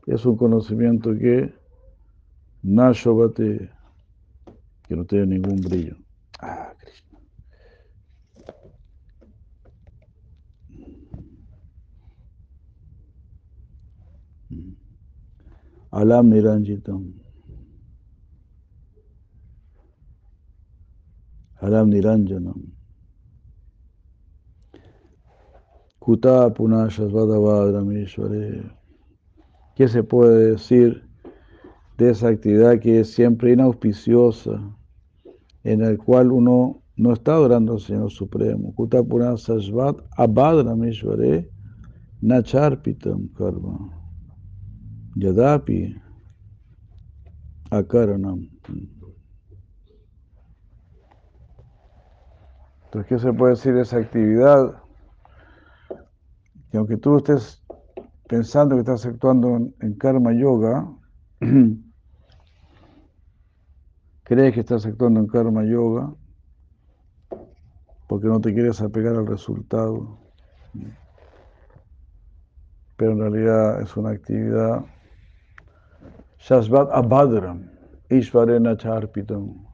es 0.07 0.25
un 0.25 0.37
conocimiento 0.37 1.13
que 1.19 1.53
Na 2.63 2.93
Shabate, 2.93 3.69
que 4.87 4.97
no 4.97 5.05
tiene 5.05 5.27
ningún 5.27 5.61
brillo. 5.61 5.97
Ah. 6.41 6.73
Alam 15.93 16.31
Niranjitam. 16.31 17.13
Alam 21.61 21.91
Niranjanam. 21.91 22.73
Kuta 26.01 26.51
Punashasvadavadramishware. 26.55 28.73
¿Qué 29.77 29.87
se 29.87 30.03
puede 30.03 30.53
decir 30.53 31.07
de 31.99 32.11
esa 32.11 32.29
actividad 32.29 32.81
que 32.81 33.01
es 33.01 33.13
siempre 33.13 33.53
inauspiciosa, 33.53 34.63
en 35.63 35.83
el 35.83 35.99
cual 35.99 36.33
uno 36.33 36.83
no 36.97 37.13
está 37.13 37.35
adorando 37.35 37.75
al 37.75 37.81
Señor 37.81 38.11
Supremo? 38.11 38.75
Kuta 38.75 39.03
Punashasvad 39.03 39.97
Nacharpitam 42.23 43.29
Karma. 43.35 44.02
Yadapi 45.15 46.01
Akaranam. 47.71 48.49
Entonces, 52.85 53.09
¿qué 53.09 53.19
se 53.19 53.33
puede 53.33 53.53
decir 53.53 53.75
de 53.75 53.83
esa 53.83 53.97
actividad? 53.99 54.83
Que 56.71 56.77
aunque 56.77 56.97
tú 56.99 57.17
estés 57.17 57.63
pensando 58.29 58.75
que 58.75 58.81
estás 58.81 59.07
actuando 59.07 59.73
en, 59.81 59.95
karma 59.95 60.33
yoga, 60.35 60.87
crees 64.25 64.55
que 64.55 64.61
estás 64.61 64.85
actuando 64.85 65.21
en 65.21 65.27
karma 65.27 65.65
yoga 65.65 66.15
porque 68.07 68.27
no 68.27 68.41
te 68.43 68.53
quieres 68.53 68.83
apegar 68.83 69.17
al 69.17 69.27
resultado. 69.27 70.19
Pero 72.99 73.13
en 73.13 73.19
realidad 73.21 73.81
es 73.81 73.97
una 73.97 74.11
actividad 74.11 74.85
Shasvat 76.43 76.91
Abhadram, 76.93 77.69
Ishvarena 78.11 78.77
Charpitam. 78.77 79.65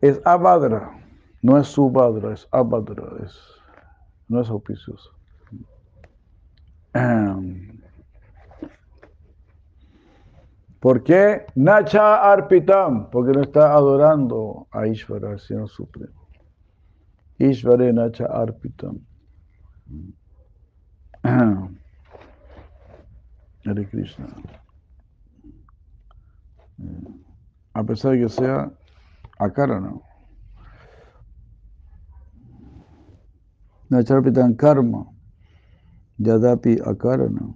Es 0.00 0.20
Abhadra, 0.24 0.96
no 1.42 1.58
es 1.58 1.66
Subhadra, 1.66 2.32
es 2.32 2.46
Abhadra, 2.52 3.24
es, 3.24 3.36
no 4.28 4.40
es 4.40 4.48
auspicioso. 4.48 5.10
¿Por 10.78 11.02
qué? 11.02 11.44
Nacha 11.56 12.32
Arpitam, 12.32 13.10
porque 13.10 13.32
no 13.32 13.42
está 13.42 13.74
adorando 13.74 14.66
a 14.70 14.86
Ishvara, 14.86 15.32
el 15.32 15.40
Señor 15.40 15.68
Supremo. 15.68 16.28
Ishvare 17.38 17.92
Nacha 17.92 18.26
Arpitam. 18.26 19.00
Hare 23.64 23.86
Krishna. 23.88 24.26
A 27.74 27.84
pesar 27.84 28.12
de 28.12 28.20
que 28.20 28.28
sea 28.28 28.72
Akarana. 29.38 29.92
Nacharpitan 33.88 34.54
karma. 34.54 35.06
Yadapi 36.18 36.78
akarana. 36.84 37.54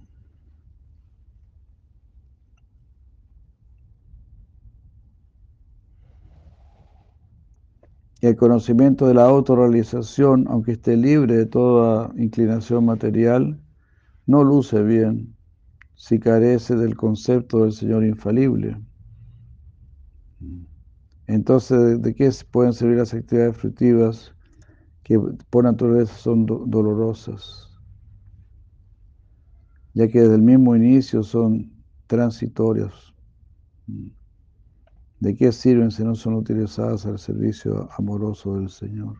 El 8.20 8.36
conocimiento 8.36 9.06
de 9.06 9.12
la 9.14 9.24
autorrealización, 9.26 10.46
aunque 10.48 10.72
esté 10.72 10.96
libre 10.96 11.36
de 11.36 11.46
toda 11.46 12.10
inclinación 12.16 12.86
material, 12.86 13.60
no 14.26 14.42
luce 14.42 14.82
bien 14.82 15.36
si 15.94 16.18
carece 16.18 16.76
del 16.76 16.96
concepto 16.96 17.62
del 17.62 17.72
Señor 17.72 18.04
infalible. 18.04 18.76
Entonces, 21.26 22.02
¿de 22.02 22.14
qué 22.14 22.30
pueden 22.50 22.72
servir 22.72 22.98
las 22.98 23.14
actividades 23.14 23.56
fructivas 23.56 24.34
que 25.02 25.18
por 25.50 25.64
naturaleza 25.64 26.14
son 26.14 26.46
dolorosas? 26.46 27.70
Ya 29.94 30.08
que 30.08 30.20
desde 30.20 30.34
el 30.34 30.42
mismo 30.42 30.74
inicio 30.76 31.22
son 31.22 31.72
transitorias. 32.06 33.14
¿De 35.20 35.34
qué 35.34 35.52
sirven 35.52 35.90
si 35.90 36.04
no 36.04 36.14
son 36.14 36.34
utilizadas 36.34 37.06
al 37.06 37.18
servicio 37.18 37.88
amoroso 37.96 38.56
del 38.56 38.68
Señor? 38.68 39.16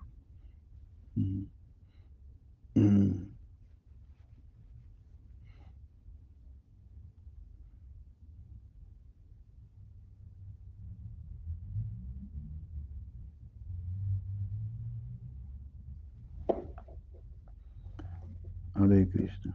Hare 18.75 19.09
Krishna. 19.09 19.53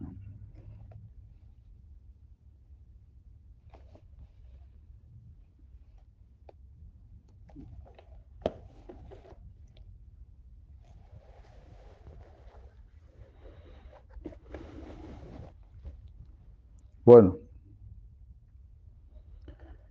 Bueno, 17.05 17.37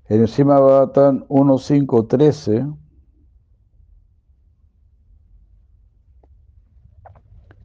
en 0.08 0.20
el 0.20 0.28
Sima 0.28 0.60
1.5.13 0.60 2.87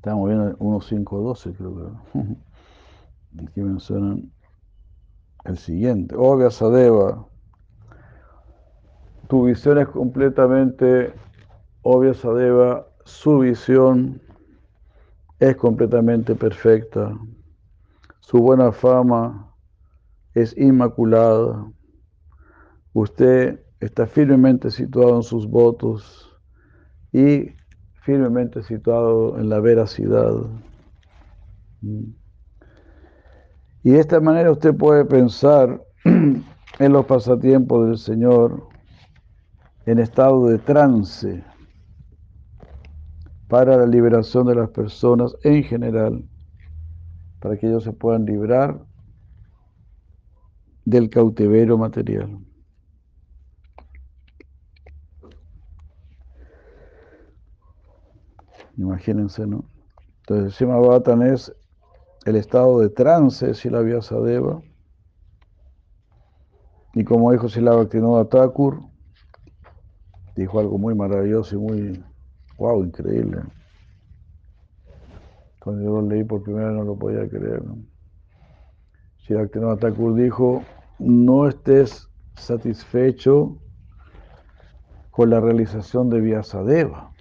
Estamos 0.03 0.27
viendo 0.27 0.57
1.5.12, 0.57 1.55
creo 1.55 1.75
que. 2.11 2.19
Aquí 3.41 3.61
mencionan 3.61 4.33
el 5.45 5.57
siguiente. 5.57 6.13
Oh 6.17 6.35
Vyasadeva, 6.35 7.25
tu 9.29 9.45
visión 9.45 9.77
es 9.77 9.87
completamente, 9.87 11.13
oh 11.83 12.01
Vyasadeva, 12.01 12.85
su 13.05 13.39
visión 13.39 14.21
es 15.39 15.55
completamente 15.55 16.35
perfecta. 16.35 17.17
Su 18.19 18.39
buena 18.39 18.73
fama 18.73 19.55
es 20.33 20.53
inmaculada. 20.57 21.71
Usted 22.91 23.57
está 23.79 24.05
firmemente 24.05 24.69
situado 24.69 25.15
en 25.15 25.23
sus 25.23 25.47
votos 25.49 26.37
y 27.13 27.51
firmemente 28.03 28.61
situado 28.63 29.39
en 29.39 29.49
la 29.49 29.59
veracidad. 29.59 30.33
Y 31.81 33.91
de 33.91 33.99
esta 33.99 34.19
manera 34.19 34.51
usted 34.51 34.75
puede 34.75 35.05
pensar 35.05 35.81
en 36.05 36.91
los 36.91 37.05
pasatiempos 37.05 37.87
del 37.87 37.97
Señor 37.97 38.67
en 39.85 39.99
estado 39.99 40.47
de 40.47 40.59
trance 40.59 41.43
para 43.47 43.77
la 43.77 43.85
liberación 43.85 44.47
de 44.47 44.55
las 44.55 44.69
personas 44.69 45.35
en 45.43 45.63
general, 45.63 46.23
para 47.39 47.57
que 47.57 47.67
ellos 47.67 47.83
se 47.83 47.93
puedan 47.93 48.25
librar 48.25 48.81
del 50.85 51.09
cautiverio 51.09 51.77
material. 51.77 52.39
Imagínense, 58.77 59.45
¿no? 59.45 59.65
Entonces, 60.21 60.67
Bhatan 60.67 61.21
es 61.21 61.53
el 62.25 62.35
estado 62.37 62.79
de 62.79 62.89
trance 62.89 63.53
si 63.53 63.69
la 63.69 63.81
Vyasadeva. 63.81 64.61
Y 66.93 67.03
como 67.03 67.31
dijo 67.31 67.49
Sila 67.49 67.75
Bhaktinoda 67.75 68.25
Thakur, 68.25 68.81
dijo 70.35 70.59
algo 70.59 70.77
muy 70.77 70.95
maravilloso 70.95 71.55
y 71.55 71.59
muy, 71.59 72.05
wow, 72.57 72.83
increíble. 72.83 73.41
Cuando 75.59 75.83
yo 75.83 76.01
lo 76.01 76.07
leí 76.07 76.23
por 76.23 76.43
primera 76.43 76.67
vez 76.67 76.77
no 76.77 76.83
lo 76.83 76.95
podía 76.95 77.27
creer. 77.27 77.63
¿no? 77.65 77.77
Sila 79.25 79.41
Bhaktinoda 79.41 79.77
Thakur 79.77 80.15
dijo, 80.15 80.63
no 80.99 81.47
estés 81.47 82.09
satisfecho 82.35 83.57
con 85.11 85.29
la 85.29 85.39
realización 85.39 86.09
de 86.09 86.21
Vyasadeva 86.21 87.12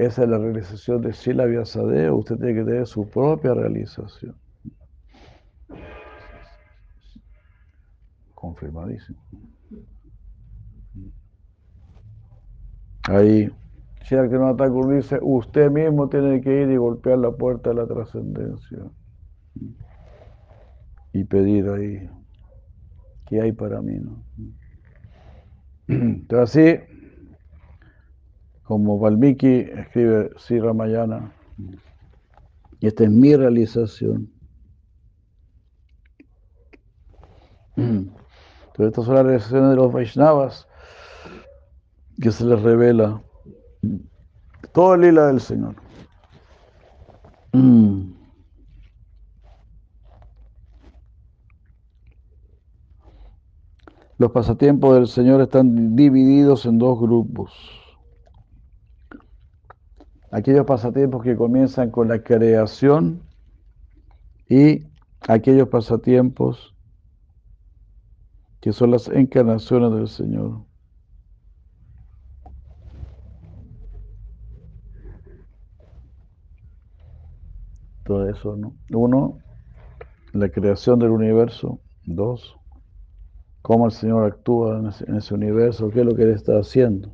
esa 0.00 0.22
es 0.22 0.28
la 0.30 0.38
realización 0.38 1.02
de 1.02 1.12
Sila 1.12 1.44
Vyasadeva. 1.44 2.14
Usted 2.14 2.36
tiene 2.36 2.54
que 2.54 2.64
tener 2.64 2.86
su 2.86 3.08
propia 3.10 3.52
realización. 3.52 4.34
Confirmadísimo. 8.34 9.18
Ahí, 13.08 13.50
Shri 14.04 14.28
Thakur 14.56 14.94
dice, 14.94 15.18
usted 15.20 15.70
mismo 15.70 16.08
tiene 16.08 16.40
que 16.40 16.62
ir 16.62 16.70
y 16.70 16.76
golpear 16.76 17.18
la 17.18 17.32
puerta 17.32 17.70
de 17.70 17.76
la 17.76 17.86
trascendencia 17.86 18.78
y 21.12 21.24
pedir 21.24 21.68
ahí, 21.68 22.08
¿qué 23.26 23.42
hay 23.42 23.52
para 23.52 23.82
mí? 23.82 23.98
No? 23.98 24.22
Entonces 25.88 26.80
así, 26.80 26.89
como 28.70 29.00
Valmiki 29.00 29.66
escribe 29.74 30.30
Sri 30.36 30.60
Ramayana, 30.60 31.32
y 32.78 32.86
esta 32.86 33.02
es 33.02 33.10
mi 33.10 33.34
realización. 33.34 34.30
Entonces 37.76 38.14
estas 38.78 39.06
son 39.06 39.16
las 39.16 39.24
realizaciones 39.24 39.70
de 39.70 39.74
los 39.76 39.92
Vaishnavas 39.92 40.68
que 42.22 42.30
se 42.30 42.44
les 42.44 42.62
revela 42.62 43.20
todo 44.72 44.94
el 44.94 45.00
lila 45.00 45.26
del 45.26 45.40
Señor. 45.40 45.74
Los 54.18 54.30
pasatiempos 54.30 54.94
del 54.94 55.08
Señor 55.08 55.40
están 55.40 55.96
divididos 55.96 56.66
en 56.66 56.78
dos 56.78 57.00
grupos. 57.00 57.79
Aquellos 60.30 60.64
pasatiempos 60.66 61.22
que 61.22 61.36
comienzan 61.36 61.90
con 61.90 62.08
la 62.08 62.22
creación 62.22 63.22
y 64.48 64.84
aquellos 65.28 65.68
pasatiempos 65.68 66.74
que 68.60 68.72
son 68.72 68.90
las 68.90 69.08
encarnaciones 69.08 69.92
del 69.92 70.08
Señor. 70.08 70.64
Todo 78.04 78.28
eso, 78.28 78.56
¿no? 78.56 78.74
Uno, 78.90 79.38
la 80.32 80.48
creación 80.48 80.98
del 80.98 81.10
universo. 81.10 81.80
Dos, 82.04 82.56
cómo 83.62 83.86
el 83.86 83.92
Señor 83.92 84.24
actúa 84.24 84.78
en 84.78 85.16
ese, 85.16 85.34
universo, 85.34 85.90
qué 85.90 86.00
es 86.00 86.06
lo 86.06 86.14
que 86.14 86.24
Él 86.24 86.30
está 86.30 86.58
haciendo. 86.58 87.12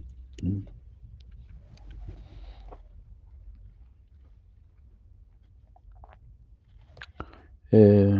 Eh, 7.72 8.14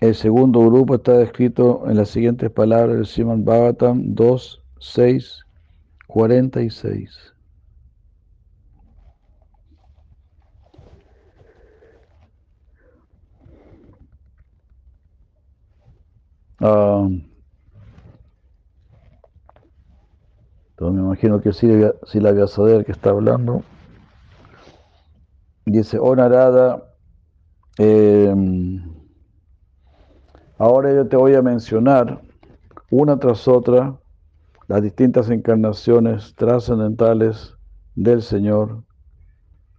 el 0.00 0.14
segundo 0.14 0.60
grupo 0.60 0.94
está 0.94 1.12
descrito 1.18 1.84
en 1.86 1.96
las 1.96 2.08
siguientes 2.10 2.50
palabras 2.50 2.96
del 2.96 3.06
Simon 3.06 3.44
Bhagavatam 3.44 4.14
2, 4.14 4.62
6, 4.78 5.44
46. 6.06 7.34
Uh, 16.62 17.08
entonces 20.70 20.94
me 20.94 21.00
imagino 21.00 21.40
que 21.40 21.52
si 21.52 22.20
la 22.20 22.30
el 22.30 22.84
que 22.84 22.92
está 22.92 23.10
hablando 23.10 23.62
dice, 25.64 25.98
oh 25.98 26.14
Narada, 26.14 26.89
eh, 27.82 28.34
ahora 30.58 30.92
yo 30.92 31.08
te 31.08 31.16
voy 31.16 31.34
a 31.34 31.40
mencionar 31.40 32.20
una 32.90 33.18
tras 33.18 33.48
otra 33.48 33.98
las 34.68 34.82
distintas 34.82 35.30
encarnaciones 35.30 36.34
trascendentales 36.34 37.54
del 37.94 38.20
Señor, 38.20 38.84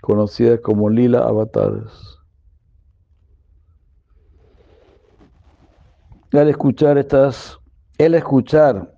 conocidas 0.02 0.62
como 0.62 0.90
lila 0.90 1.20
avatares. 1.20 2.18
al 6.32 6.50
escuchar 6.50 6.98
estas, 6.98 7.60
el 8.00 8.16
escuchar, 8.16 8.98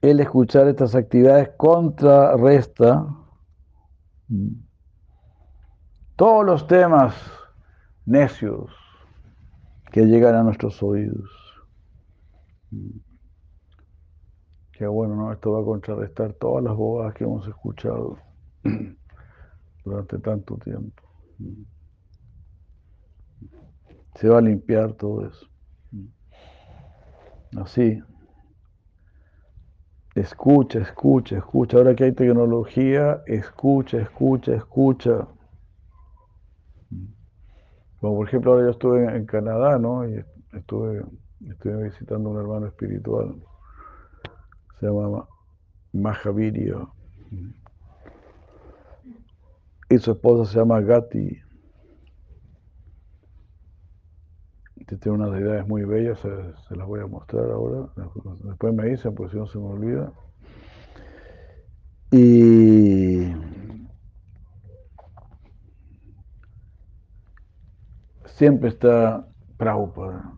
el 0.00 0.20
escuchar 0.20 0.68
estas 0.68 0.94
actividades 0.94 1.50
contrarresta 1.56 3.04
todos 6.14 6.46
los 6.46 6.68
temas 6.68 7.14
necios 8.06 8.70
que 9.92 10.04
llegan 10.06 10.34
a 10.34 10.42
nuestros 10.42 10.82
oídos. 10.82 11.30
Qué 14.72 14.86
bueno, 14.86 15.14
¿no? 15.14 15.32
Esto 15.32 15.52
va 15.52 15.60
a 15.60 15.64
contrarrestar 15.64 16.32
todas 16.32 16.64
las 16.64 16.74
bobadas 16.74 17.14
que 17.14 17.24
hemos 17.24 17.46
escuchado 17.46 18.18
durante 19.84 20.18
tanto 20.18 20.56
tiempo. 20.58 21.02
Se 24.16 24.28
va 24.28 24.38
a 24.38 24.42
limpiar 24.42 24.92
todo 24.94 25.26
eso. 25.26 25.46
Así. 27.56 28.02
Escucha, 30.16 30.80
escucha, 30.80 31.38
escucha. 31.38 31.76
Ahora 31.76 31.94
que 31.94 32.04
hay 32.04 32.12
tecnología, 32.12 33.22
escucha, 33.26 34.00
escucha, 34.00 34.54
escucha. 34.54 35.28
Como 38.04 38.16
por 38.16 38.28
ejemplo, 38.28 38.52
ahora 38.52 38.66
yo 38.66 38.70
estuve 38.72 39.16
en 39.16 39.24
Canadá, 39.24 39.78
¿no? 39.78 40.06
Y 40.06 40.22
estuve, 40.52 41.02
estuve 41.48 41.84
visitando 41.84 42.28
a 42.28 42.32
un 42.32 42.38
hermano 42.38 42.66
espiritual. 42.66 43.34
Se 44.78 44.84
llama 44.84 45.26
Mahavirio. 45.94 46.92
Y 49.88 49.96
su 49.96 50.10
esposa 50.10 50.52
se 50.52 50.58
llama 50.58 50.82
Gati. 50.82 51.40
tiene 55.00 55.16
unas 55.16 55.40
ideas 55.40 55.66
muy 55.66 55.84
bellas, 55.84 56.18
se, 56.20 56.76
las 56.76 56.86
voy 56.86 57.00
a 57.00 57.06
mostrar 57.06 57.50
ahora. 57.50 57.88
Después 58.44 58.74
me 58.74 58.86
dicen, 58.90 59.14
pues 59.14 59.30
si 59.30 59.38
no 59.38 59.46
se 59.46 59.58
me 59.58 59.64
olvida. 59.64 60.12
Y 62.10 62.63
siempre 68.44 68.68
está 68.68 69.26
Prabhupada. 69.56 70.34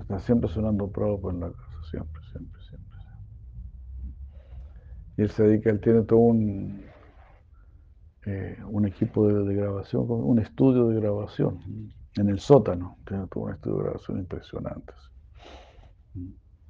Está 0.00 0.18
siempre 0.20 0.48
sonando 0.48 0.90
Prabhupada 0.90 1.34
en 1.34 1.40
la 1.40 1.50
casa, 1.52 1.82
siempre, 1.90 2.22
siempre, 2.32 2.62
siempre. 2.62 2.98
Y 5.18 5.22
él 5.22 5.30
se 5.30 5.42
dedica, 5.42 5.68
él 5.68 5.80
tiene 5.80 6.04
todo 6.04 6.20
un, 6.20 6.82
eh, 8.24 8.56
un 8.66 8.86
equipo 8.86 9.28
de 9.28 9.54
grabación, 9.54 10.06
un 10.08 10.38
estudio 10.38 10.88
de 10.88 10.98
grabación 10.98 11.60
en 12.16 12.30
el 12.30 12.38
sótano. 12.38 12.96
Tiene 13.06 13.26
todo 13.26 13.44
un 13.44 13.52
estudio 13.52 13.76
de 13.76 13.82
grabación 13.82 14.18
impresionante. 14.20 14.94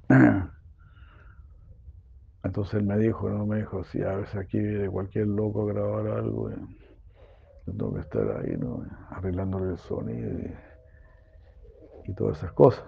Entonces 2.43 2.73
él 2.73 2.83
me 2.85 2.97
dijo, 2.97 3.29
no 3.29 3.45
me 3.45 3.59
dijo, 3.59 3.85
si 3.85 4.01
a 4.01 4.17
veces 4.17 4.35
aquí 4.35 4.59
viene 4.59 4.89
cualquier 4.89 5.27
loco 5.27 5.61
a 5.61 5.73
grabar 5.73 6.07
algo, 6.07 6.51
tengo 7.71 7.93
que 7.93 8.01
estar 8.01 8.37
ahí, 8.37 8.55
¿no? 8.57 8.85
arreglándole 9.09 9.71
el 9.71 9.77
sonido 9.77 10.29
y, 12.05 12.13
todas 12.15 12.39
esas 12.39 12.51
cosas. 12.53 12.83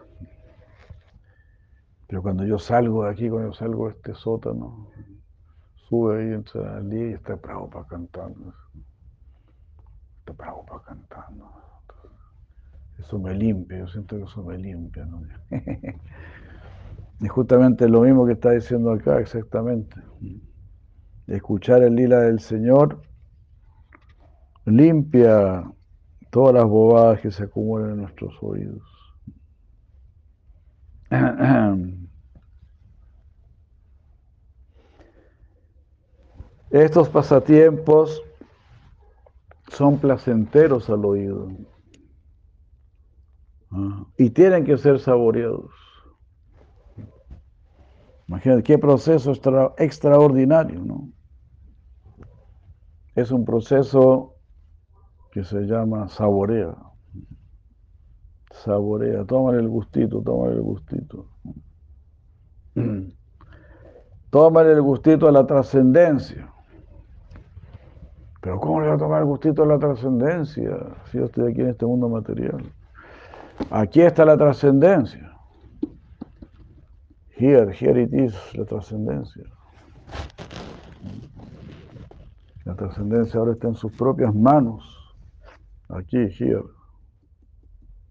Pero 2.08 2.24
cuando 2.24 2.44
yo 2.44 2.58
salgo 2.58 3.04
de 3.04 3.12
aquí, 3.12 3.30
cuando 3.30 3.50
yo 3.50 3.54
salgo 3.54 3.86
de 3.86 3.92
este 3.92 4.16
sótano, 4.16 4.90
sube 5.88 6.20
ahí, 6.20 6.34
entra 6.34 6.78
al 6.78 6.90
día 6.90 7.12
y 7.12 7.14
está 7.14 7.38
para 7.38 7.60
cantando. 7.88 8.52
Está 10.20 10.34
para 10.34 10.56
cantando. 10.84 11.52
Eso 12.98 13.20
me 13.20 13.36
limpia, 13.36 13.78
yo 13.78 13.88
siento 13.88 14.18
que 14.18 14.24
eso 14.24 14.44
me 14.44 14.58
limpia. 14.58 15.06
¿no? 15.06 15.22
y 17.20 17.28
justamente 17.28 17.88
lo 17.88 18.02
mismo 18.02 18.26
que 18.26 18.34
está 18.34 18.52
diciendo 18.52 18.92
acá, 18.92 19.20
exactamente. 19.20 20.02
Escuchar 21.28 21.84
el 21.84 21.96
lila 21.96 22.22
del 22.22 22.40
Señor 22.40 23.02
limpia 24.66 25.64
todas 26.30 26.55
las 26.55 26.66
bobadas 26.66 27.20
que 27.22 27.32
se 27.32 27.43
acumulan 27.43 27.91
en 27.91 27.97
nuestros 27.97 28.34
oídos. 28.41 28.82
Estos 36.70 37.09
pasatiempos 37.09 38.24
son 39.70 39.97
placenteros 39.99 40.89
al 40.89 41.03
oído. 41.05 41.49
Y 44.18 44.30
tienen 44.30 44.66
que 44.66 44.78
ser 44.78 44.99
saboreados. 44.99 45.72
Imagínate 48.28 48.64
qué 48.64 48.78
proceso 48.78 49.34
extraordinario, 49.78 50.80
¿no? 50.86 51.09
Es 53.16 53.32
un 53.32 53.43
proceso 53.43 54.38
que 55.32 55.44
se 55.44 55.62
llama 55.62 56.08
saborea. 56.10 56.76
Saborea, 58.52 59.24
tómale 59.26 59.60
el 59.60 59.70
gustito, 59.70 60.22
tómale 60.22 60.56
el 60.56 60.62
gustito. 60.62 61.26
tómale 64.30 64.72
el 64.72 64.82
gustito 64.82 65.28
a 65.28 65.32
la 65.32 65.46
trascendencia. 65.48 66.52
Pero 68.42 68.60
¿cómo 68.60 68.82
le 68.82 68.88
va 68.88 68.96
a 68.96 68.98
tomar 68.98 69.20
el 69.20 69.28
gustito 69.28 69.64
a 69.64 69.68
la 69.68 69.78
trascendencia 69.78 70.78
si 71.06 71.18
yo 71.18 71.26
estoy 71.26 71.52
aquí 71.52 71.62
en 71.62 71.70
este 71.70 71.86
mundo 71.86 72.10
material? 72.10 72.64
Aquí 73.70 74.02
está 74.02 74.26
la 74.26 74.36
trascendencia. 74.36 75.32
Here, 77.38 77.72
here 77.72 78.02
it 78.02 78.14
is, 78.14 78.34
la 78.56 78.66
trascendencia. 78.66 79.44
La 82.66 82.76
trascendencia 82.76 83.40
ahora 83.40 83.54
está 83.54 83.68
en 83.68 83.76
sus 83.76 83.92
propias 83.94 84.34
manos. 84.34 84.91
Aquí, 85.94 86.18
here. 86.39 86.64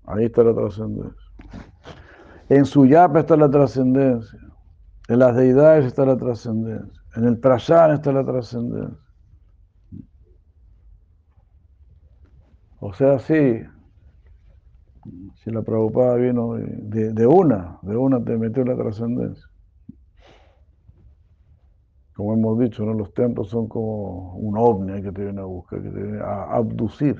Ahí 0.06 0.26
está 0.26 0.42
la 0.42 0.54
trascendencia. 0.54 1.32
En 2.48 2.64
su 2.64 2.84
yapa 2.84 3.20
está 3.20 3.36
la 3.36 3.50
trascendencia. 3.50 4.38
En 5.08 5.18
las 5.18 5.36
deidades 5.36 5.86
está 5.86 6.04
la 6.04 6.16
trascendencia. 6.16 7.02
En 7.16 7.24
el 7.24 7.38
prashan 7.38 7.92
está 7.92 8.12
la 8.12 8.24
trascendencia. 8.24 8.98
O 12.80 12.92
sea, 12.94 13.18
sí, 13.18 13.60
si 15.36 15.50
la 15.50 15.62
Prabhupada 15.62 16.16
vino 16.16 16.54
de, 16.54 17.12
de, 17.12 17.26
una, 17.26 17.78
de 17.82 17.96
una 17.96 18.22
te 18.24 18.36
metió 18.36 18.64
la 18.64 18.76
trascendencia. 18.76 19.46
Como 22.14 22.34
hemos 22.34 22.58
dicho, 22.58 22.84
¿no? 22.84 22.94
los 22.94 23.12
templos 23.14 23.48
son 23.48 23.68
como 23.68 24.34
un 24.34 24.56
ovni 24.58 25.02
que 25.02 25.12
te 25.12 25.24
viene 25.24 25.40
a 25.40 25.44
buscar, 25.44 25.82
que 25.82 25.88
te 25.88 26.02
viene 26.02 26.20
a 26.20 26.54
abducir. 26.54 27.16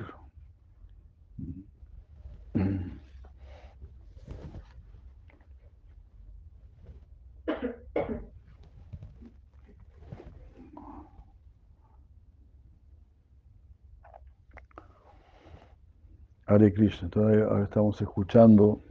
Hare 16.50 16.74
Krishna, 16.74 17.04
entonces 17.04 17.42
ahora 17.42 17.62
estamos 17.62 18.02
escuchando 18.02 18.82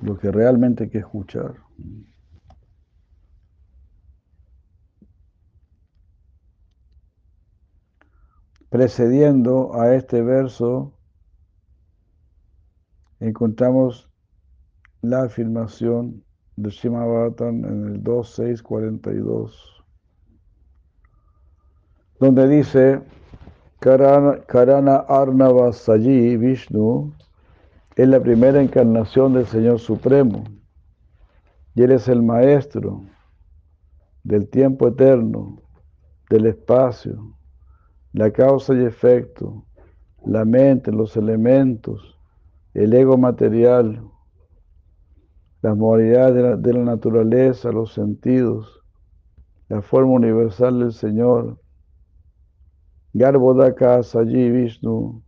lo 0.00 0.18
que 0.18 0.32
realmente 0.32 0.84
hay 0.84 0.90
que 0.90 0.98
escuchar. 0.98 1.56
Precediendo 8.70 9.78
a 9.78 9.94
este 9.94 10.22
verso, 10.22 10.94
encontramos 13.28 14.10
la 15.00 15.22
afirmación 15.22 16.24
de 16.56 16.70
Shimabatan 16.70 17.64
en 17.64 17.86
el 17.86 18.02
2642, 18.02 19.84
donde 22.18 22.48
dice, 22.48 23.00
Karana, 23.78 24.96
Arnava 25.08 25.72
Saji 25.72 26.36
Vishnu 26.36 27.12
es 27.96 28.08
la 28.08 28.20
primera 28.20 28.60
encarnación 28.60 29.34
del 29.34 29.46
Señor 29.46 29.78
Supremo. 29.78 30.44
Y 31.74 31.82
Él 31.82 31.92
es 31.92 32.08
el 32.08 32.22
maestro 32.22 33.02
del 34.24 34.48
tiempo 34.48 34.88
eterno, 34.88 35.58
del 36.30 36.46
espacio, 36.46 37.34
la 38.12 38.30
causa 38.30 38.74
y 38.74 38.84
efecto, 38.84 39.64
la 40.24 40.44
mente, 40.44 40.92
los 40.92 41.16
elementos, 41.16 42.16
el 42.74 42.94
ego 42.94 43.18
material, 43.18 44.02
las 45.60 45.76
modalidades 45.76 46.62
de 46.62 46.72
la, 46.72 46.80
naturaleza, 46.80 47.70
los 47.70 47.92
sentidos, 47.92 48.82
la 49.68 49.82
forma 49.82 50.12
universal 50.12 50.80
del 50.80 50.92
Señor, 50.92 51.60
Garbhodaka 53.14 54.02
Saji 54.02 54.50
Vishnu 54.50 55.22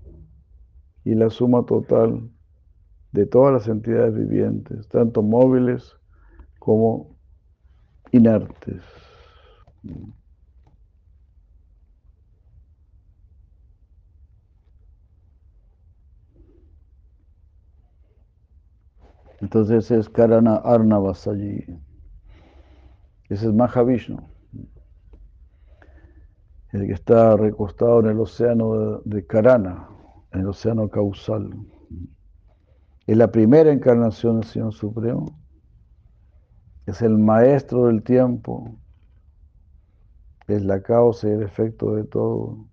y 1.05 1.15
la 1.15 1.29
suma 1.29 1.65
total 1.67 2.31
de 3.13 3.27
todas 3.27 3.53
las 3.53 3.69
entidades 3.69 4.15
vivientes, 4.15 4.89
tanto 4.89 5.23
móviles 5.23 5.97
como 6.59 7.15
inertes. 8.11 8.83
Entonces 19.41 19.91
es 19.91 20.09
Karana 20.09 20.57
Arnavasaji. 20.57 21.65
Ese 23.29 23.47
es 23.47 23.53
Mahavishnu 23.53 24.35
el 26.75 26.89
que 26.89 26.93
está 26.93 27.37
recostado 27.37 28.01
en 28.01 28.07
el 28.07 28.19
océano 28.19 29.01
de, 29.05 29.25
Karana, 29.25 29.89
en 30.33 30.41
el 30.41 30.49
océano 30.49 30.89
causal. 30.89 31.51
Es 33.07 33.17
la 33.17 33.31
primera 33.31 33.71
encarnación 33.71 34.41
del 34.41 34.51
Señor 34.51 34.75
Supremo. 34.75 35.39
Es 36.87 37.01
el 37.01 37.17
maestro 37.17 37.87
del 37.87 38.03
tiempo. 38.03 38.77
Es 40.49 40.65
la 40.65 40.83
causa 40.83 41.29
y 41.29 41.33
el 41.33 41.43
efecto 41.45 41.95
de 41.95 42.03
todo. 42.03 42.67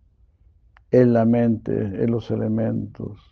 Es 0.90 1.06
la 1.06 1.24
mente, 1.24 2.04
es 2.04 2.10
los 2.10 2.32
elementos. 2.32 3.31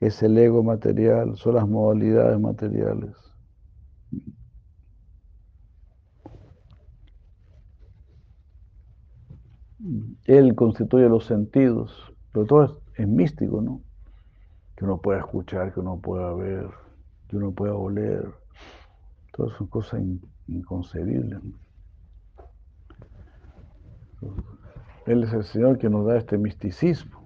Es 0.00 0.22
el 0.22 0.38
ego 0.38 0.62
material, 0.62 1.36
son 1.36 1.56
las 1.56 1.68
modalidades 1.68 2.38
materiales. 2.38 3.16
Él 10.24 10.54
constituye 10.54 11.08
los 11.08 11.24
sentidos, 11.24 12.12
pero 12.32 12.46
todo 12.46 12.82
es, 12.96 13.08
místico, 13.08 13.62
¿no? 13.62 13.80
Que 14.76 14.84
uno 14.84 15.00
pueda 15.00 15.20
escuchar, 15.20 15.72
que 15.72 15.80
uno 15.80 15.98
pueda 15.98 16.32
ver, 16.34 16.68
que 17.28 17.36
uno 17.36 17.52
pueda 17.52 17.74
oler. 17.74 18.28
Todas 19.32 19.56
son 19.56 19.68
cosas 19.68 20.02
inconcebibles. 20.46 21.40
Él 25.06 25.22
es 25.22 25.32
el 25.32 25.44
Señor 25.44 25.78
que 25.78 25.88
nos 25.88 26.06
da 26.06 26.18
este 26.18 26.36
misticismo. 26.36 27.17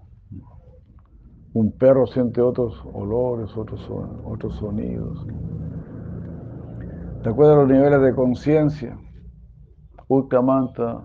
Un 1.54 1.70
perro 1.72 2.06
siente 2.06 2.40
otros 2.40 2.82
olores, 2.92 3.54
otros, 3.56 4.54
sonidos. 4.54 5.26
De 7.22 7.30
acuerdo 7.30 7.52
a 7.52 7.56
los 7.56 7.68
niveles 7.68 8.00
de 8.00 8.14
conciencia, 8.14 8.98
Ulkamanta 10.08 11.02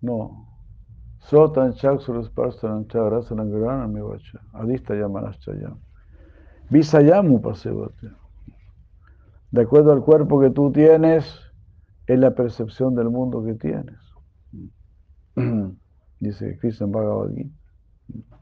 no. 0.00 0.46
Sotan 1.18 1.74
chaksuras 1.74 2.30
parsanan 2.30 2.86
charasanan 2.86 3.50
granam 3.50 3.92
mivacha. 3.92 4.40
Adista 4.52 4.94
yam. 4.94 5.12
Visayamu 6.70 7.40
pasevate. 7.40 8.10
De 9.50 9.62
acuerdo 9.62 9.92
al 9.92 10.02
cuerpo 10.02 10.40
que 10.40 10.50
tú 10.50 10.70
tienes, 10.70 11.24
es 12.06 12.18
la 12.18 12.34
percepción 12.34 12.94
del 12.94 13.10
mundo 13.10 13.42
que 13.44 13.54
tienes. 13.54 13.98
Dice 16.20 16.58
Krishna 16.58 16.86
Bhagavad 16.86 17.30
Gita. 17.34 18.37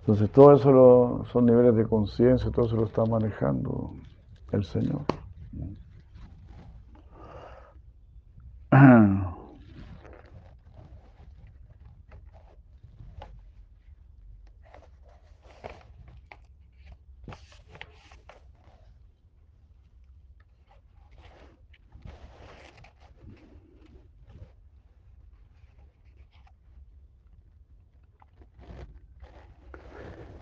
Entonces, 0.00 0.30
todo 0.32 0.52
eso 0.52 1.24
son 1.32 1.46
niveles 1.46 1.76
de 1.76 1.86
conciencia, 1.86 2.50
todo 2.50 2.66
eso 2.66 2.76
lo 2.76 2.84
está 2.84 3.04
manejando 3.04 3.94
el 4.52 4.64
Señor. 4.64 5.04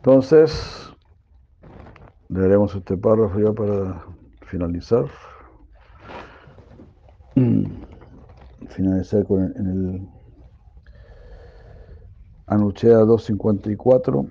Entonces, 0.05 0.93
leeremos 2.29 2.75
este 2.75 2.97
párrafo 2.97 3.39
ya 3.39 3.53
para 3.53 4.05
finalizar 4.47 5.05
finalizar 8.69 9.25
con 9.27 9.45
el, 9.45 9.57
en 9.57 9.67
el 9.69 10.09
Anuchea 12.49 12.99
254. 12.99 14.27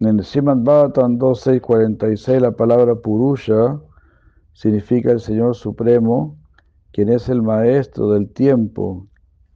En 0.00 0.06
el 0.06 0.22
Simad 0.22 0.58
Bhattan 0.58 1.16
2646 1.16 2.42
la 2.42 2.50
palabra 2.50 2.94
Purusha 2.94 3.80
significa 4.52 5.12
el 5.12 5.20
Señor 5.20 5.54
Supremo, 5.54 6.36
quien 6.92 7.08
es 7.08 7.30
el 7.30 7.40
maestro 7.40 8.10
del 8.10 8.30
tiempo 8.34 9.06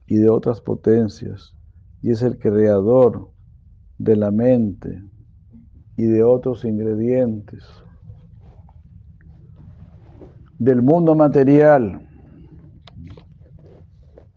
y 0.07 0.15
de 0.15 0.31
otras 0.31 0.59
potencias, 0.59 1.53
y 2.01 2.09
es 2.09 2.23
el 2.23 2.39
creador 2.39 3.32
de 4.03 4.15
la 4.15 4.31
mente 4.31 5.01
y 5.97 6.03
de 6.03 6.23
otros 6.23 6.65
ingredientes. 6.65 7.63
del 10.63 10.81
mundo 10.81 11.13
material. 11.13 12.07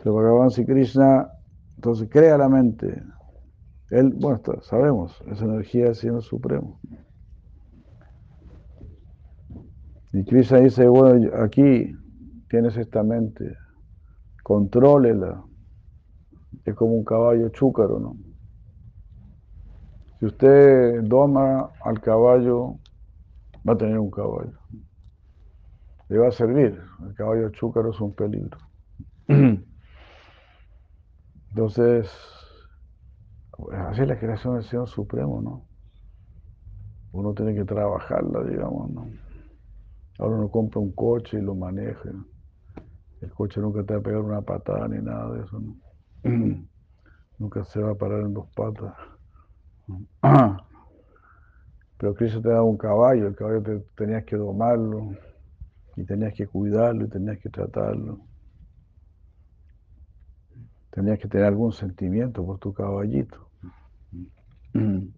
Se 0.02 0.10
Bhagavan 0.10 0.50
Sri 0.50 0.66
Krishna 0.66 1.30
entonces 1.76 2.08
crea 2.10 2.36
la 2.36 2.48
mente. 2.48 3.02
Él, 3.90 4.12
bueno, 4.14 4.40
sabemos, 4.62 5.22
esa 5.30 5.44
energía 5.44 5.90
es 5.90 5.98
Señor 5.98 6.22
Supremo. 6.22 6.80
Y 10.12 10.24
Krishna 10.24 10.58
dice, 10.58 10.88
bueno, 10.88 11.30
aquí 11.40 11.94
tienes 12.48 12.76
esta 12.76 13.02
mente, 13.04 13.56
contrólela. 14.42 15.44
Es 16.64 16.74
como 16.74 16.94
un 16.94 17.04
caballo 17.04 17.50
chúcaro, 17.50 18.00
¿no? 18.00 18.16
Si 20.18 20.26
usted 20.26 21.02
doma 21.02 21.70
al 21.84 22.00
caballo, 22.00 22.78
va 23.68 23.74
a 23.74 23.76
tener 23.76 23.98
un 23.98 24.10
caballo. 24.10 24.58
Le 26.08 26.18
va 26.18 26.28
a 26.28 26.32
servir. 26.32 26.80
El 27.02 27.14
caballo 27.14 27.50
chúcaro 27.50 27.90
es 27.90 28.00
un 28.00 28.14
peligro. 28.14 28.58
Entonces, 31.50 32.10
así 33.72 34.02
es 34.02 34.08
la 34.08 34.18
creación 34.18 34.54
del 34.54 34.64
Señor 34.64 34.88
Supremo, 34.88 35.42
¿no? 35.42 35.66
Uno 37.12 37.34
tiene 37.34 37.54
que 37.54 37.64
trabajarla, 37.64 38.44
digamos, 38.44 38.90
¿no? 38.90 39.08
Ahora 40.18 40.36
uno 40.36 40.50
compra 40.50 40.80
un 40.80 40.92
coche 40.92 41.38
y 41.38 41.42
lo 41.42 41.54
maneja. 41.54 42.10
El 43.20 43.32
coche 43.32 43.60
nunca 43.60 43.82
te 43.84 43.94
va 43.94 44.00
a 44.00 44.02
pegar 44.02 44.20
una 44.20 44.40
patada 44.40 44.88
ni 44.88 45.02
nada 45.02 45.32
de 45.32 45.44
eso, 45.44 45.60
¿no? 45.60 45.76
nunca 47.38 47.64
se 47.64 47.80
va 47.80 47.92
a 47.92 47.94
parar 47.94 48.20
en 48.20 48.32
dos 48.32 48.46
patas. 48.54 48.94
Pero 51.98 52.14
Cristo 52.14 52.42
te 52.42 52.48
daba 52.48 52.64
un 52.64 52.76
caballo, 52.76 53.26
el 53.26 53.34
caballo 53.34 53.62
te, 53.62 53.78
tenías 53.96 54.24
que 54.24 54.36
domarlo, 54.36 55.12
y 55.96 56.04
tenías 56.04 56.34
que 56.34 56.46
cuidarlo, 56.46 57.06
y 57.06 57.08
tenías 57.08 57.38
que 57.38 57.48
tratarlo. 57.48 58.20
Tenías 60.90 61.18
que 61.18 61.28
tener 61.28 61.46
algún 61.46 61.72
sentimiento 61.72 62.44
por 62.44 62.58
tu 62.58 62.72
caballito. 62.72 63.48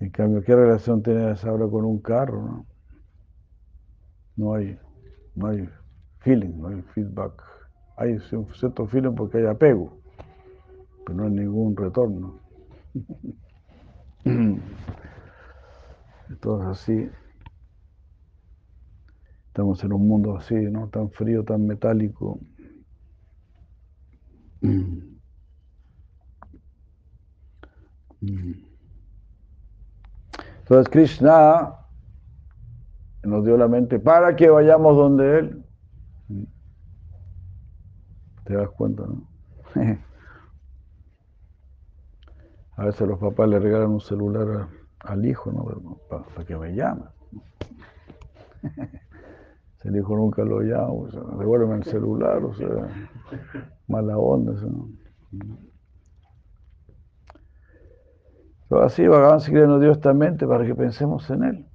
En 0.00 0.10
cambio, 0.10 0.42
¿qué 0.42 0.54
relación 0.54 1.02
tienes 1.02 1.44
ahora 1.44 1.66
con 1.66 1.84
un 1.84 2.00
carro? 2.00 2.64
No, 4.36 4.54
hay, 4.54 4.78
no 5.34 5.48
hay 5.48 5.68
feeling, 6.20 6.56
no 6.56 6.68
hay 6.68 6.82
feedback. 6.94 7.42
Hay 7.96 8.16
cierto 8.20 8.86
feeling 8.86 9.16
porque 9.16 9.38
hay 9.38 9.46
apego, 9.46 10.00
pero 11.08 11.16
no 11.16 11.24
hay 11.24 11.30
ningún 11.30 11.74
retorno. 11.74 12.38
Entonces 16.28 16.68
así, 16.68 17.10
estamos 19.46 19.82
en 19.84 19.94
un 19.94 20.06
mundo 20.06 20.36
así, 20.36 20.54
¿no? 20.54 20.88
Tan 20.88 21.10
frío, 21.10 21.44
tan 21.44 21.66
metálico. 21.66 22.38
Entonces 30.60 30.90
Krishna 30.90 31.74
nos 33.22 33.46
dio 33.46 33.56
la 33.56 33.66
mente 33.66 33.98
para 33.98 34.36
que 34.36 34.50
vayamos 34.50 34.94
donde 34.94 35.38
Él. 35.38 35.64
¿Te 38.44 38.52
das 38.52 38.68
cuenta, 38.68 39.04
no? 39.06 39.26
A 42.78 42.84
veces 42.84 43.08
los 43.08 43.18
papás 43.18 43.48
le 43.48 43.58
regalan 43.58 43.90
un 43.90 44.00
celular 44.00 44.68
al 45.00 45.26
hijo, 45.26 45.50
¿no? 45.50 45.98
Para, 46.08 46.44
que 46.46 46.56
me 46.56 46.76
llame. 46.76 47.02
Si 49.82 49.88
el 49.88 49.96
hijo 49.96 50.16
nunca 50.16 50.44
lo 50.44 50.60
llama, 50.60 50.92
o 50.92 51.10
sea, 51.10 51.20
el 51.74 51.84
celular, 51.84 52.44
o 52.44 52.54
sea, 52.54 52.88
mala 53.88 54.16
onda. 54.16 54.52
¿no? 54.62 54.90
Pero 58.68 58.82
así 58.84 59.08
Bhagavan 59.08 59.40
Sikri 59.40 59.66
nos 59.66 59.80
dio 59.80 59.90
esta 59.90 60.14
mente 60.14 60.46
para 60.46 60.64
que 60.64 60.76
pensemos 60.76 61.28
en 61.30 61.42
Él. 61.42 61.66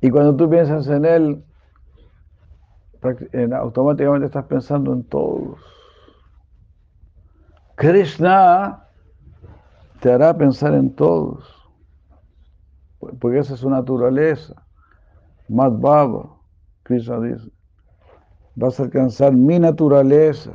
Y 0.00 0.10
cuando 0.10 0.36
tú 0.36 0.48
piensas 0.48 0.86
en 0.86 1.04
Él, 1.04 1.44
automáticamente 3.56 4.26
estás 4.26 4.44
pensando 4.44 4.92
en 4.92 5.02
todos. 5.02 5.81
Krishna 7.76 8.86
te 10.00 10.12
hará 10.12 10.36
pensar 10.36 10.74
en 10.74 10.94
todos, 10.94 11.44
porque 13.20 13.38
esa 13.38 13.54
es 13.54 13.60
su 13.60 13.70
naturaleza. 13.70 14.54
Madhava, 15.48 16.36
Krishna 16.82 17.20
dice, 17.20 17.50
vas 18.54 18.78
a 18.78 18.84
alcanzar 18.84 19.32
mi 19.32 19.58
naturaleza. 19.58 20.52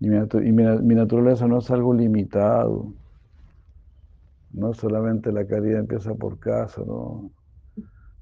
Y, 0.00 0.08
mi, 0.08 0.94
naturaleza 0.94 1.46
no 1.46 1.58
es 1.58 1.70
algo 1.70 1.92
limitado. 1.92 2.92
No 4.52 4.72
solamente 4.72 5.32
la 5.32 5.46
caridad 5.46 5.80
empieza 5.80 6.14
por 6.14 6.38
casa, 6.38 6.82
no. 6.86 7.30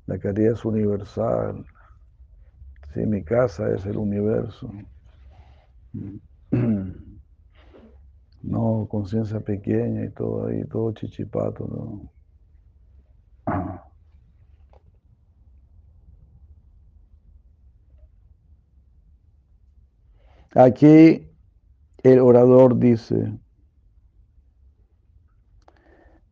La 0.06 0.18
caridad 0.18 0.54
es 0.54 0.64
universal. 0.64 1.64
Sí, 2.94 3.00
mi 3.00 3.22
casa 3.22 3.70
es 3.74 3.84
el 3.84 3.98
universo. 3.98 4.70
No, 8.46 8.86
conciencia 8.88 9.40
pequeña 9.40 10.04
y 10.04 10.10
todo 10.10 10.46
ahí, 10.46 10.64
todo 10.66 10.92
chichipato, 10.92 11.66
¿no? 11.66 12.12
Aquí 20.54 21.28
el 22.04 22.20
orador 22.20 22.78
dice, 22.78 23.36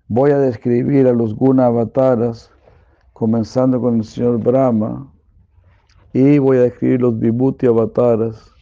voy 0.07 0.31
a 0.31 0.39
describir 0.39 1.09
a 1.09 1.13
los 1.13 1.35
guna 1.35 1.67
avataras, 1.67 2.53
comenzando 3.13 3.81
con 3.81 3.97
el 3.97 4.05
señor 4.05 4.39
Brahma, 4.39 5.13
y 6.13 6.39
voy 6.39 6.59
a 6.59 6.63
describir 6.63 7.01
los 7.01 7.19
vibhuti 7.19 7.67
avataras, 7.67 8.54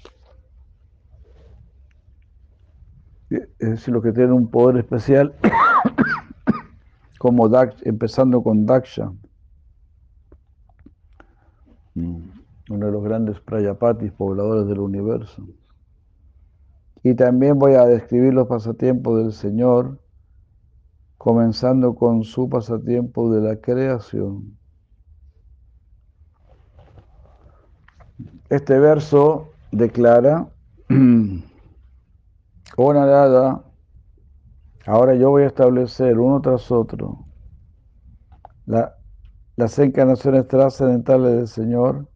es 3.59 3.71
decir, 3.71 3.95
los 3.95 4.03
que 4.03 4.13
tienen 4.13 4.33
un 4.33 4.51
poder 4.51 4.79
especial, 4.79 5.35
como 7.19 7.51
empezando 7.83 8.43
con 8.43 8.67
Daksha, 8.67 9.13
mm, 11.95 12.21
uno 12.71 12.87
de 12.87 12.93
los 12.93 13.05
grandes 13.05 13.41
prayapatis, 13.41 14.13
pobladores 14.13 14.67
del 14.67 14.81
universo. 14.81 15.47
Y 17.03 17.15
también 17.15 17.59
voy 17.59 17.75
a 17.75 17.85
describir 17.85 18.33
los 18.33 18.47
pasatiempos 18.47 19.19
del 19.19 19.33
Señor, 19.33 19.99
comenzando 21.19 21.95
con 21.95 22.25
su 22.25 22.49
pasatiempo 22.49 23.33
de 23.33 23.41
la 23.41 23.57
creación. 23.61 24.57
Este 28.49 28.79
verso 28.79 29.53
declara, 29.71 30.49
oh 32.77 32.93
Narada, 32.93 33.63
ahora 34.87 35.15
yo 35.15 35.31
voy 35.31 35.45
a 35.45 35.47
establecer 35.47 36.19
uno 36.19 36.41
tras 36.41 36.71
otro 36.71 37.27
las 38.65 39.79
encarnaciones 39.79 40.49
trascendentales 40.49 41.37
del 41.37 41.49
Señor, 41.49 42.09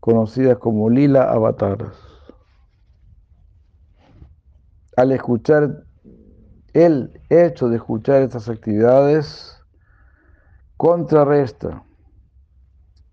conocidas 0.00 0.58
como 0.58 0.90
lila 0.90 1.30
avataras 1.30 2.14
al 4.96 5.12
escuchar 5.12 5.84
el 6.72 7.20
hecho 7.30 7.68
de 7.68 7.76
escuchar 7.76 8.22
estas 8.22 8.48
actividades 8.48 9.58
contrarresta 10.76 11.82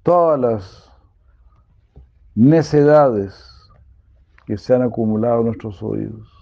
todas 0.04 0.40
las 0.40 0.92
necedades 2.36 3.48
que 4.46 4.58
se 4.58 4.74
han 4.74 4.82
acumulado 4.82 5.40
en 5.40 5.46
nuestros 5.48 5.82
oídos. 5.84 6.41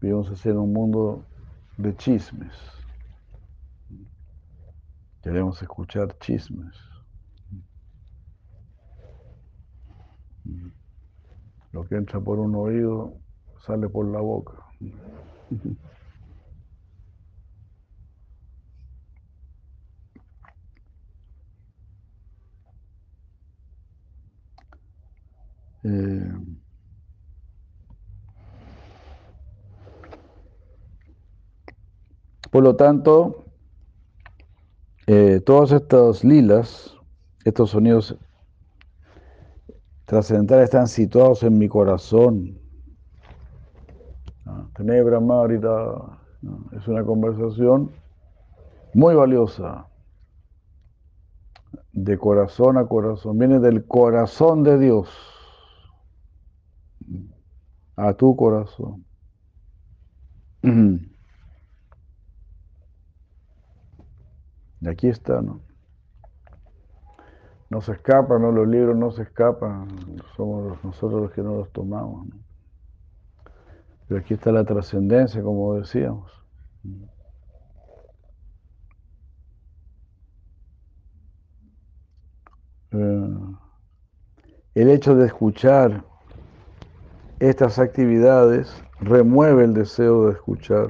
Vivimos 0.00 0.46
en 0.46 0.56
un 0.58 0.72
mundo 0.72 1.24
de 1.76 1.96
chismes. 1.96 2.52
Queremos 5.22 5.60
escuchar 5.60 6.16
chismes. 6.20 6.76
Lo 11.72 11.84
que 11.84 11.96
entra 11.96 12.20
por 12.20 12.38
un 12.38 12.54
oído 12.54 13.14
sale 13.66 13.88
por 13.88 14.06
la 14.06 14.20
boca. 14.20 14.54
Eh, 25.84 26.32
Por 32.50 32.62
lo 32.64 32.76
tanto, 32.76 33.44
eh, 35.06 35.40
todos 35.44 35.72
estos 35.72 36.24
lilas, 36.24 36.96
estos 37.44 37.70
sonidos 37.70 38.16
trascendentales 40.06 40.64
están 40.64 40.88
situados 40.88 41.42
en 41.42 41.58
mi 41.58 41.68
corazón. 41.68 42.58
Tenebra 44.74 45.20
Marita 45.20 46.18
es 46.72 46.88
una 46.88 47.04
conversación 47.04 47.90
muy 48.94 49.14
valiosa, 49.14 49.86
de 51.92 52.16
corazón 52.16 52.78
a 52.78 52.86
corazón, 52.86 53.38
viene 53.38 53.58
del 53.58 53.84
corazón 53.86 54.62
de 54.62 54.78
Dios 54.78 55.08
a 57.96 58.14
tu 58.14 58.36
corazón. 58.36 59.04
Y 64.80 64.88
aquí 64.88 65.08
está, 65.08 65.40
¿no? 65.40 65.60
No 67.70 67.80
se 67.80 67.92
escapan, 67.92 68.42
¿no? 68.42 68.52
Los 68.52 68.66
libros 68.66 68.96
no 68.96 69.10
se 69.10 69.22
escapan, 69.22 69.88
somos 70.36 70.82
nosotros 70.82 71.22
los 71.22 71.32
que 71.32 71.42
no 71.42 71.56
los 71.56 71.70
tomamos. 71.72 72.26
¿no? 72.28 72.36
Pero 74.08 74.20
aquí 74.20 74.34
está 74.34 74.50
la 74.50 74.64
trascendencia, 74.64 75.42
como 75.42 75.74
decíamos. 75.74 76.32
Eh, 82.90 83.38
el 84.74 84.88
hecho 84.88 85.14
de 85.14 85.26
escuchar 85.26 86.04
estas 87.38 87.78
actividades 87.78 88.82
remueve 89.00 89.64
el 89.64 89.74
deseo 89.74 90.26
de 90.26 90.32
escuchar 90.32 90.88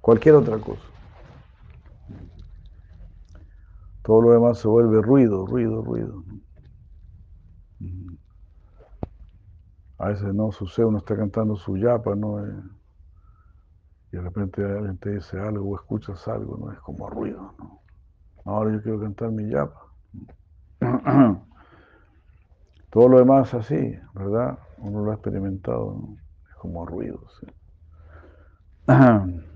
cualquier 0.00 0.36
otra 0.36 0.56
cosa. 0.56 0.91
Todo 4.02 4.20
lo 4.20 4.32
demás 4.32 4.58
se 4.58 4.66
vuelve 4.68 5.00
ruido, 5.00 5.46
ruido, 5.46 5.82
ruido. 5.82 6.24
A 9.98 10.08
veces 10.08 10.34
no 10.34 10.50
sucede, 10.50 10.86
uno 10.86 10.98
está 10.98 11.16
cantando 11.16 11.54
su 11.54 11.76
yapa, 11.76 12.16
¿no? 12.16 12.44
Eh, 12.44 12.62
y 14.10 14.16
de 14.16 14.22
repente 14.22 14.64
alguien 14.64 14.98
te 14.98 15.10
dice 15.10 15.38
algo 15.38 15.70
o 15.70 15.76
escuchas 15.76 16.26
algo, 16.26 16.56
¿no? 16.56 16.72
Es 16.72 16.80
como 16.80 17.08
ruido, 17.08 17.54
¿no? 17.58 17.82
Ahora 18.44 18.72
yo 18.72 18.82
quiero 18.82 19.00
cantar 19.00 19.30
mi 19.30 19.48
yapa. 19.48 19.80
Todo 22.90 23.08
lo 23.08 23.18
demás 23.18 23.54
así, 23.54 23.96
¿verdad? 24.12 24.58
Uno 24.78 25.04
lo 25.04 25.12
ha 25.12 25.14
experimentado, 25.14 25.94
¿no? 25.94 26.16
Es 26.48 26.54
como 26.56 26.84
ruido, 26.84 27.24
¿sí? 27.38 27.46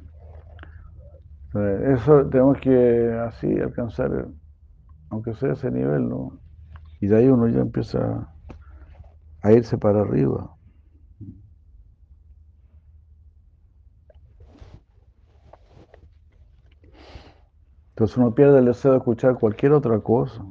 Eso 1.55 2.29
tenemos 2.29 2.59
que 2.59 3.13
así 3.27 3.59
alcanzar, 3.59 4.29
aunque 5.11 5.35
sea 5.35 5.53
ese 5.53 5.71
nivel, 5.71 6.09
¿no? 6.09 6.41
Y 7.01 7.07
de 7.07 7.17
ahí 7.17 7.29
uno 7.29 7.49
ya 7.49 7.61
empieza 7.61 8.29
a 9.43 9.53
irse 9.53 9.79
para 9.79 10.01
arriba. 10.03 10.57
Entonces 17.91 18.17
uno 18.19 18.35
pierde 18.35 18.59
el 18.59 18.67
deseo 18.67 18.93
de 18.93 18.99
escuchar 18.99 19.39
cualquier 19.39 19.73
otra 19.73 19.99
cosa. 20.01 20.45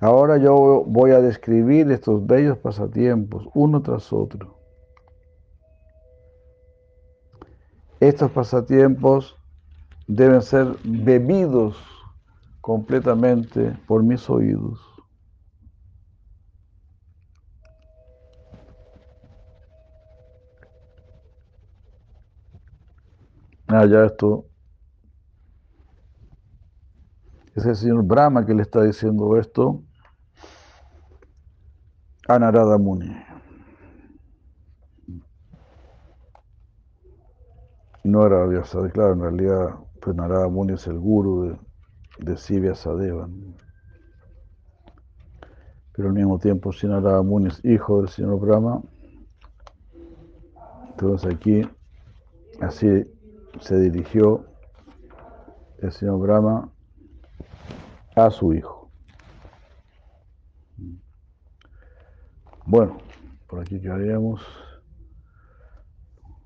Ahora 0.00 0.38
yo 0.38 0.82
voy 0.84 1.12
a 1.12 1.20
describir 1.20 1.92
estos 1.92 2.26
bellos 2.26 2.58
pasatiempos, 2.58 3.48
uno 3.54 3.80
tras 3.82 4.12
otro. 4.12 4.61
Estos 8.02 8.32
pasatiempos 8.32 9.38
deben 10.08 10.42
ser 10.42 10.76
bebidos 10.82 11.76
completamente 12.60 13.78
por 13.86 14.02
mis 14.02 14.28
oídos. 14.28 14.80
Ah, 23.68 23.86
ya 23.86 24.04
esto. 24.06 24.46
Es 27.54 27.64
el 27.64 27.76
señor 27.76 28.02
Brahma 28.02 28.44
que 28.44 28.52
le 28.52 28.62
está 28.62 28.82
diciendo 28.82 29.36
esto 29.36 29.80
a 32.26 32.36
Narada 32.36 32.78
Muni. 32.78 33.31
No 38.04 38.26
era 38.26 38.46
Vyasadeva, 38.46 38.90
claro, 38.90 39.12
en 39.12 39.20
realidad 39.20 39.74
pues 40.00 40.16
Narada 40.16 40.48
Muni 40.48 40.74
el 40.74 40.98
guru 40.98 41.44
de, 41.44 41.58
de 42.18 42.36
Sivya 42.36 42.74
Sadeva. 42.74 43.28
Pero 45.92 46.08
al 46.08 46.14
mismo 46.14 46.38
tiempo, 46.38 46.72
si 46.72 46.88
Narada 46.88 47.22
Muni 47.22 47.50
hijo 47.62 48.00
del 48.00 48.08
señor 48.08 48.40
Brahma, 48.40 48.82
entonces 50.90 51.32
aquí 51.32 51.62
así 52.60 53.04
se 53.60 53.78
dirigió 53.78 54.44
el 55.78 55.92
señor 55.92 56.18
Brahma 56.18 56.68
a 58.16 58.30
su 58.30 58.52
hijo. 58.54 58.90
Bueno, 62.66 62.98
por 63.48 63.60
aquí 63.60 63.80
quedaríamos. 63.80 64.40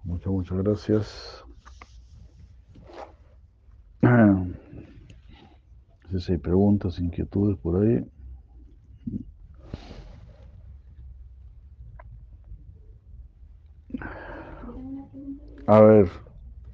Muchas, 0.05 0.29
muchas 0.29 0.59
gracias. 0.59 1.46
No 4.03 4.53
sé 6.11 6.21
si 6.21 6.33
hay 6.33 6.39
preguntas, 6.39 6.99
inquietudes 6.99 7.59
por 7.59 7.83
ahí. 7.83 8.05
A 15.69 15.81
ver, 15.81 16.09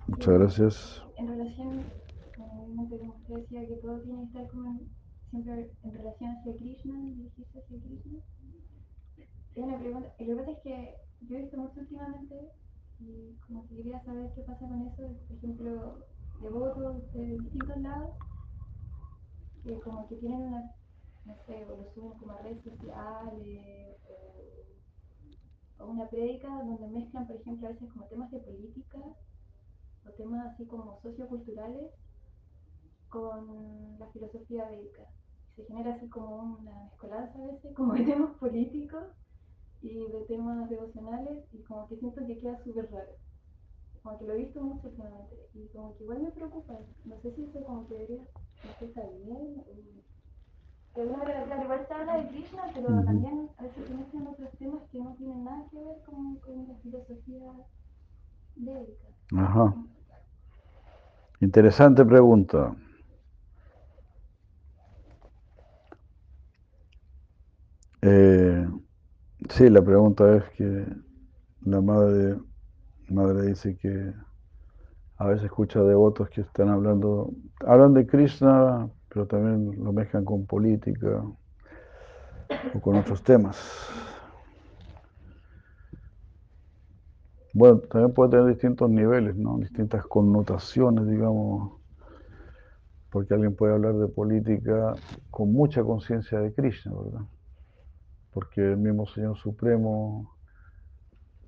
muchas 0.06 0.34
gracias. 0.34 1.02
En 1.16 1.26
relación, 1.26 1.82
como 2.36 2.82
usted 2.82 2.98
decía 3.28 3.66
que 3.66 3.76
todo 3.76 4.00
tiene 4.00 4.18
que 4.20 4.24
estar 4.26 4.48
como 4.48 4.80
siempre 5.30 5.70
en 5.82 5.94
relación 5.94 6.30
hacia 6.30 6.56
Krishna, 6.56 6.94
dirigirse 7.16 7.58
hacia 7.58 7.80
Krishna. 7.80 8.18
Es 9.16 9.64
una 9.64 9.78
pregunta, 9.78 10.12
lo 10.18 10.26
que 10.26 10.34
pasa 10.34 10.50
es 10.52 10.58
que 10.62 10.94
yo 11.22 11.36
he 11.36 11.42
visto 11.42 11.56
mucho 11.56 11.80
últimamente 11.80 12.34
y 13.00 13.34
como 13.46 13.66
que 13.66 13.76
quería 13.76 14.04
saber 14.04 14.30
qué 14.34 14.42
pasa 14.42 14.68
con 14.68 14.86
eso, 14.86 15.16
por 15.26 15.36
ejemplo, 15.38 16.04
devotos 16.42 17.12
de 17.12 17.24
distintos 17.38 17.76
lados, 17.78 18.10
que 19.64 19.80
como 19.80 20.08
que 20.08 20.16
tienen 20.16 20.42
una, 20.42 20.74
no 21.24 21.36
sé, 21.46 21.64
o 21.66 21.76
lo 21.76 21.92
suben 21.94 22.18
como 22.18 22.32
a 22.32 22.42
redes 22.42 22.64
sociales 22.64 23.96
o, 25.78 25.84
o 25.84 25.86
una 25.86 26.08
prédica 26.08 26.48
donde 26.48 26.88
mezclan, 26.88 27.26
por 27.26 27.36
ejemplo, 27.36 27.68
a 27.68 27.70
veces 27.70 27.88
como 27.92 28.06
temas 28.06 28.30
de 28.30 28.40
política 28.40 28.98
o 30.04 30.10
temas 30.16 30.52
así 30.52 30.66
como 30.66 31.00
socioculturales 31.00 31.92
con 33.08 33.98
la 33.98 34.06
filosofía 34.08 34.68
védica. 34.68 35.02
Se 35.54 35.64
genera 35.64 35.94
así 35.94 36.08
como 36.08 36.58
una 36.58 36.84
mezcolanza 36.84 37.38
a 37.38 37.46
veces, 37.46 37.74
como 37.74 37.92
de 37.94 38.04
temas 38.04 38.36
políticos 38.38 39.04
y 39.82 40.06
de 40.10 40.24
temas 40.26 40.68
devocionales 40.70 41.44
y 41.52 41.62
como 41.62 41.86
que 41.88 41.98
siento 41.98 42.26
que 42.26 42.38
queda 42.38 42.62
súper 42.64 42.90
raro. 42.90 43.12
Como 44.02 44.18
que 44.18 44.24
lo 44.24 44.32
he 44.32 44.38
visto 44.38 44.60
mucho 44.62 44.88
últimamente 44.88 45.36
y 45.54 45.68
como 45.68 45.96
que 45.96 46.04
igual 46.04 46.22
me 46.22 46.30
preocupa. 46.30 46.74
No 47.04 47.20
sé 47.20 47.34
si 47.34 47.44
eso 47.44 47.64
como 47.64 47.86
que 47.88 47.94
debería, 47.94 48.22
no 48.64 48.70
sé, 48.78 48.84
está 48.86 49.02
bien. 49.02 49.64
O... 49.66 49.92
De 50.94 51.02
alguna 51.02 51.18
manera, 51.18 51.44
claro, 51.44 51.62
igual 51.62 51.86
se 51.86 51.94
habla 51.94 52.16
de 52.18 52.28
Krishna, 52.28 52.62
pero 52.74 52.88
también 53.04 53.48
a 53.56 53.62
veces 53.62 53.86
se 53.86 53.94
mezclan 53.94 54.26
otros 54.26 54.50
temas 54.58 54.82
que 54.90 54.98
no 54.98 55.14
tienen 55.14 55.44
nada 55.44 55.66
que 55.70 55.78
ver 55.78 55.96
con, 56.04 56.36
con 56.36 56.68
la 56.68 56.74
filosofía 56.82 57.52
védica. 58.56 59.06
Ajá. 59.36 59.74
Interesante 61.40 62.04
pregunta. 62.04 62.76
Eh, 68.02 68.68
sí, 69.48 69.70
la 69.70 69.82
pregunta 69.82 70.36
es 70.36 70.44
que 70.50 70.86
la 71.62 71.80
madre, 71.80 72.36
madre 73.12 73.46
dice 73.46 73.76
que 73.76 74.12
a 75.16 75.26
veces 75.26 75.44
escucha 75.44 75.80
devotos 75.82 76.28
que 76.30 76.40
están 76.40 76.68
hablando, 76.68 77.30
hablan 77.64 77.94
de 77.94 78.06
Krishna, 78.06 78.88
pero 79.08 79.26
también 79.26 79.82
lo 79.84 79.92
mezclan 79.92 80.24
con 80.24 80.46
política 80.46 81.22
o 82.74 82.80
con 82.80 82.96
otros 82.96 83.22
temas. 83.22 83.56
Bueno, 87.54 87.80
también 87.80 88.14
puede 88.14 88.30
tener 88.30 88.46
distintos 88.46 88.90
niveles, 88.90 89.36
¿no? 89.36 89.58
Distintas 89.58 90.06
connotaciones, 90.06 91.06
digamos, 91.06 91.74
porque 93.10 93.34
alguien 93.34 93.54
puede 93.54 93.74
hablar 93.74 93.94
de 93.94 94.08
política 94.08 94.94
con 95.30 95.52
mucha 95.52 95.82
conciencia 95.84 96.40
de 96.40 96.54
Krishna, 96.54 96.92
¿verdad? 96.94 97.26
Porque 98.32 98.62
el 98.62 98.78
mismo 98.78 99.06
Señor 99.06 99.36
Supremo 99.36 100.34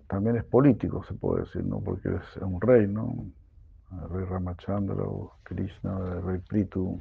también 0.09 0.37
es 0.37 0.45
político, 0.45 1.03
se 1.05 1.15
puede 1.15 1.45
decir, 1.45 1.65
¿no? 1.65 1.81
Porque 1.81 2.09
es 2.09 2.37
un 2.43 2.61
rey, 2.61 2.87
¿no? 2.87 3.27
El 4.03 4.09
rey 4.11 4.25
Ramachandra 4.25 5.03
o 5.03 5.33
Krishna, 5.43 5.99
el 6.17 6.23
rey 6.23 6.39
Pritu. 6.49 7.01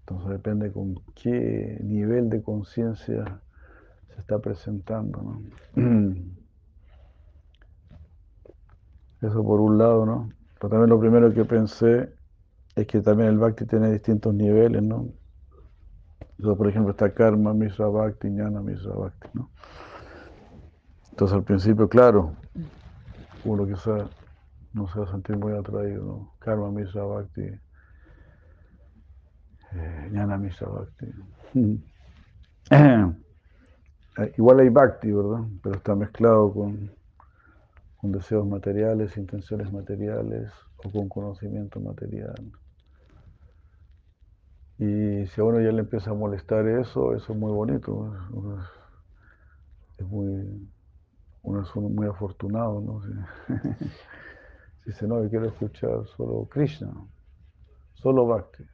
Entonces 0.00 0.30
depende 0.30 0.72
con 0.72 0.94
qué 1.14 1.78
nivel 1.82 2.30
de 2.30 2.42
conciencia 2.42 3.40
se 4.14 4.20
está 4.20 4.38
presentando, 4.38 5.22
¿no? 5.22 5.42
Eso 9.20 9.42
por 9.44 9.60
un 9.60 9.78
lado, 9.78 10.06
¿no? 10.06 10.30
Pero 10.54 10.68
también 10.70 10.90
lo 10.90 11.00
primero 11.00 11.32
que 11.32 11.44
pensé 11.44 12.12
es 12.76 12.86
que 12.86 13.00
también 13.00 13.30
el 13.30 13.38
Bhakti 13.38 13.66
tiene 13.66 13.90
distintos 13.90 14.34
niveles, 14.34 14.82
¿no? 14.82 15.08
por 16.56 16.68
ejemplo, 16.68 16.92
está 16.92 17.12
Karma, 17.12 17.52
Misra 17.52 17.88
Bhakti, 17.88 18.28
Jnana, 18.28 18.60
Misra 18.60 18.94
Bhakti, 18.94 19.28
¿no? 19.34 19.50
Entonces 21.18 21.34
al 21.36 21.42
principio, 21.42 21.88
claro, 21.88 22.36
uno 23.44 23.66
quizá 23.66 24.08
no 24.72 24.86
se 24.86 25.00
va 25.00 25.04
a 25.04 25.10
sentir 25.10 25.36
muy 25.36 25.52
atraído. 25.52 26.32
Karma, 26.38 26.70
Misra 26.70 27.02
Bhakti, 27.02 27.42
eh, 29.72 30.08
Jnana, 30.12 30.38
Misra 30.38 30.68
Bhakti. 30.68 31.06
Igual 34.38 34.60
hay 34.60 34.68
Bhakti, 34.68 35.10
¿verdad? 35.10 35.44
Pero 35.60 35.74
está 35.74 35.96
mezclado 35.96 36.54
con, 36.54 36.92
deseos 38.12 38.46
materiales, 38.46 39.16
intenciones 39.16 39.72
materiales 39.72 40.52
o 40.84 40.88
con 40.88 41.08
conocimiento 41.08 41.80
material. 41.80 42.52
Y 44.78 45.26
si 45.26 45.40
a 45.40 45.42
uno 45.42 45.60
ya 45.60 45.72
le 45.72 45.80
empieza 45.80 46.12
a 46.12 46.14
molestar 46.14 46.68
eso, 46.68 47.12
eso 47.16 47.32
es 47.32 47.38
muy 47.40 47.50
bonito. 47.50 48.14
Es, 49.98 50.06
muy, 50.06 50.68
uno 51.42 51.62
es 51.62 51.76
muy 51.76 52.06
afortunado, 52.06 52.80
¿no? 52.80 53.02
Si, 53.02 53.12
dice, 54.86 55.06
no, 55.06 55.22
yo 55.22 55.30
quiero 55.30 55.46
escuchar 55.46 56.06
solo 56.16 56.46
Krishna, 56.50 56.92
solo 57.94 58.26
Bhakti. 58.26 58.64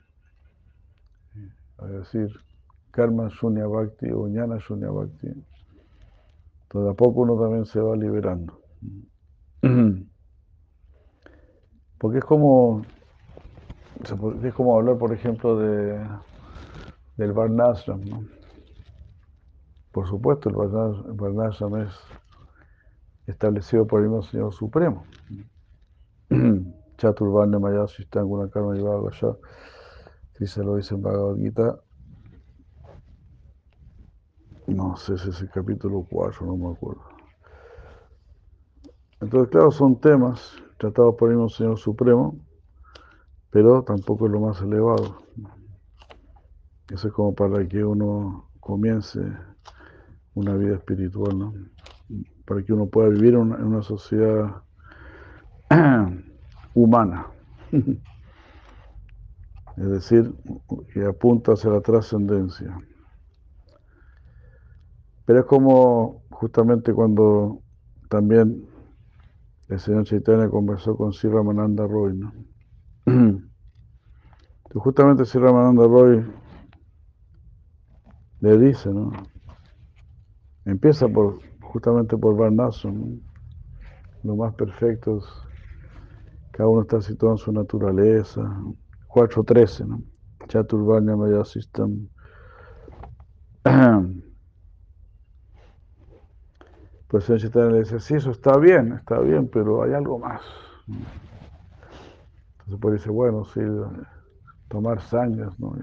Es 1.82 1.90
decir, 1.90 2.30
Karma 2.90 3.28
Shunya 3.28 3.66
Bhakti 3.66 4.10
o 4.12 4.26
Jnana 4.28 4.58
Shunya 4.58 4.90
Bhakti. 4.90 5.28
Entonces, 6.62 6.92
a 6.92 6.94
poco 6.94 7.20
uno 7.22 7.40
también 7.40 7.66
se 7.66 7.80
va 7.80 7.96
liberando. 7.96 8.60
Porque 11.98 12.18
es 12.18 12.24
como 12.24 12.84
es 14.42 14.54
como 14.54 14.76
hablar, 14.76 14.98
por 14.98 15.12
ejemplo, 15.12 15.56
de, 15.58 15.98
del 17.16 17.32
Varnashram, 17.32 18.04
¿no? 18.04 18.24
Por 19.92 20.08
supuesto, 20.08 20.48
el 20.48 20.56
Varnashram 21.14 21.76
es 21.76 21.94
establecido 23.26 23.86
por 23.86 24.00
el 24.00 24.08
mismo 24.08 24.22
Señor 24.22 24.52
Supremo. 24.52 25.04
Chaturvarna 26.98 27.58
Maya 27.58 27.86
Sistanguna 27.88 28.48
Karma 28.48 28.76
ya, 28.76 29.36
si 30.38 30.46
se 30.46 30.62
lo 30.62 30.76
dice 30.76 30.94
en 30.94 31.02
Bhagavad 31.02 31.36
no 34.66 34.96
sé 34.96 35.18
si 35.18 35.28
es 35.28 35.40
el 35.42 35.50
capítulo 35.50 36.06
4, 36.10 36.46
no 36.46 36.56
me 36.56 36.72
acuerdo. 36.72 37.02
Entonces, 39.20 39.50
claro, 39.50 39.70
son 39.70 40.00
temas 40.00 40.52
tratados 40.78 41.14
por 41.16 41.30
el 41.30 41.36
mismo 41.36 41.50
Señor 41.50 41.78
Supremo, 41.78 42.36
pero 43.50 43.82
tampoco 43.82 44.26
es 44.26 44.32
lo 44.32 44.40
más 44.40 44.60
elevado. 44.62 45.18
Eso 46.90 47.08
es 47.08 47.14
como 47.14 47.34
para 47.34 47.66
que 47.68 47.84
uno 47.84 48.50
comience 48.60 49.20
una 50.34 50.54
vida 50.54 50.76
espiritual, 50.76 51.38
¿no? 51.38 51.54
Para 52.44 52.62
que 52.62 52.72
uno 52.72 52.86
pueda 52.86 53.08
vivir 53.08 53.34
en 53.34 53.52
una 53.52 53.82
sociedad 53.82 54.62
humana. 56.74 57.26
Es 59.76 59.90
decir, 59.90 60.32
que 60.92 61.04
apunta 61.04 61.54
hacia 61.54 61.70
la 61.70 61.80
trascendencia. 61.80 62.78
Pero 65.24 65.40
es 65.40 65.46
como 65.46 66.22
justamente 66.30 66.92
cuando 66.92 67.60
también 68.08 68.68
el 69.68 69.80
señor 69.80 70.04
Chaitanya 70.04 70.48
conversó 70.48 70.96
con 70.96 71.12
Sri 71.12 71.28
Ramananda 71.28 71.86
Roy, 71.86 72.16
¿no? 72.16 72.32
justamente 74.74 75.24
si 75.24 75.38
Ramananda 75.38 75.86
Roy 75.86 76.24
le 78.40 78.58
dice, 78.58 78.90
¿no? 78.90 79.12
Empieza 80.64 81.08
por 81.08 81.38
justamente 81.74 82.16
por 82.16 82.36
Varnasam, 82.36 83.20
lo 84.22 84.36
más 84.36 84.54
perfectos, 84.54 85.26
cada 86.52 86.68
uno 86.68 86.82
está 86.82 87.00
situado 87.00 87.34
en 87.34 87.38
su 87.38 87.52
naturaleza. 87.52 88.42
4.13, 89.08 89.86
¿no? 89.86 90.00
Chaturvanya 90.46 91.16
Maya 91.16 91.44
System. 91.44 92.08
Pues 97.08 97.28
el 97.30 97.40
Chaitanya 97.40 97.70
le 97.70 97.78
dice, 97.80 97.98
sí, 97.98 98.14
eso 98.14 98.30
está 98.30 98.56
bien, 98.56 98.92
está 98.92 99.18
bien, 99.18 99.48
pero 99.48 99.82
hay 99.82 99.94
algo 99.94 100.18
más. 100.18 100.42
Entonces 100.86 102.78
pues 102.80 102.94
dice, 102.94 103.10
bueno, 103.10 103.44
sí, 103.46 103.60
tomar 104.68 105.00
sangres, 105.00 105.58
¿no? 105.58 105.74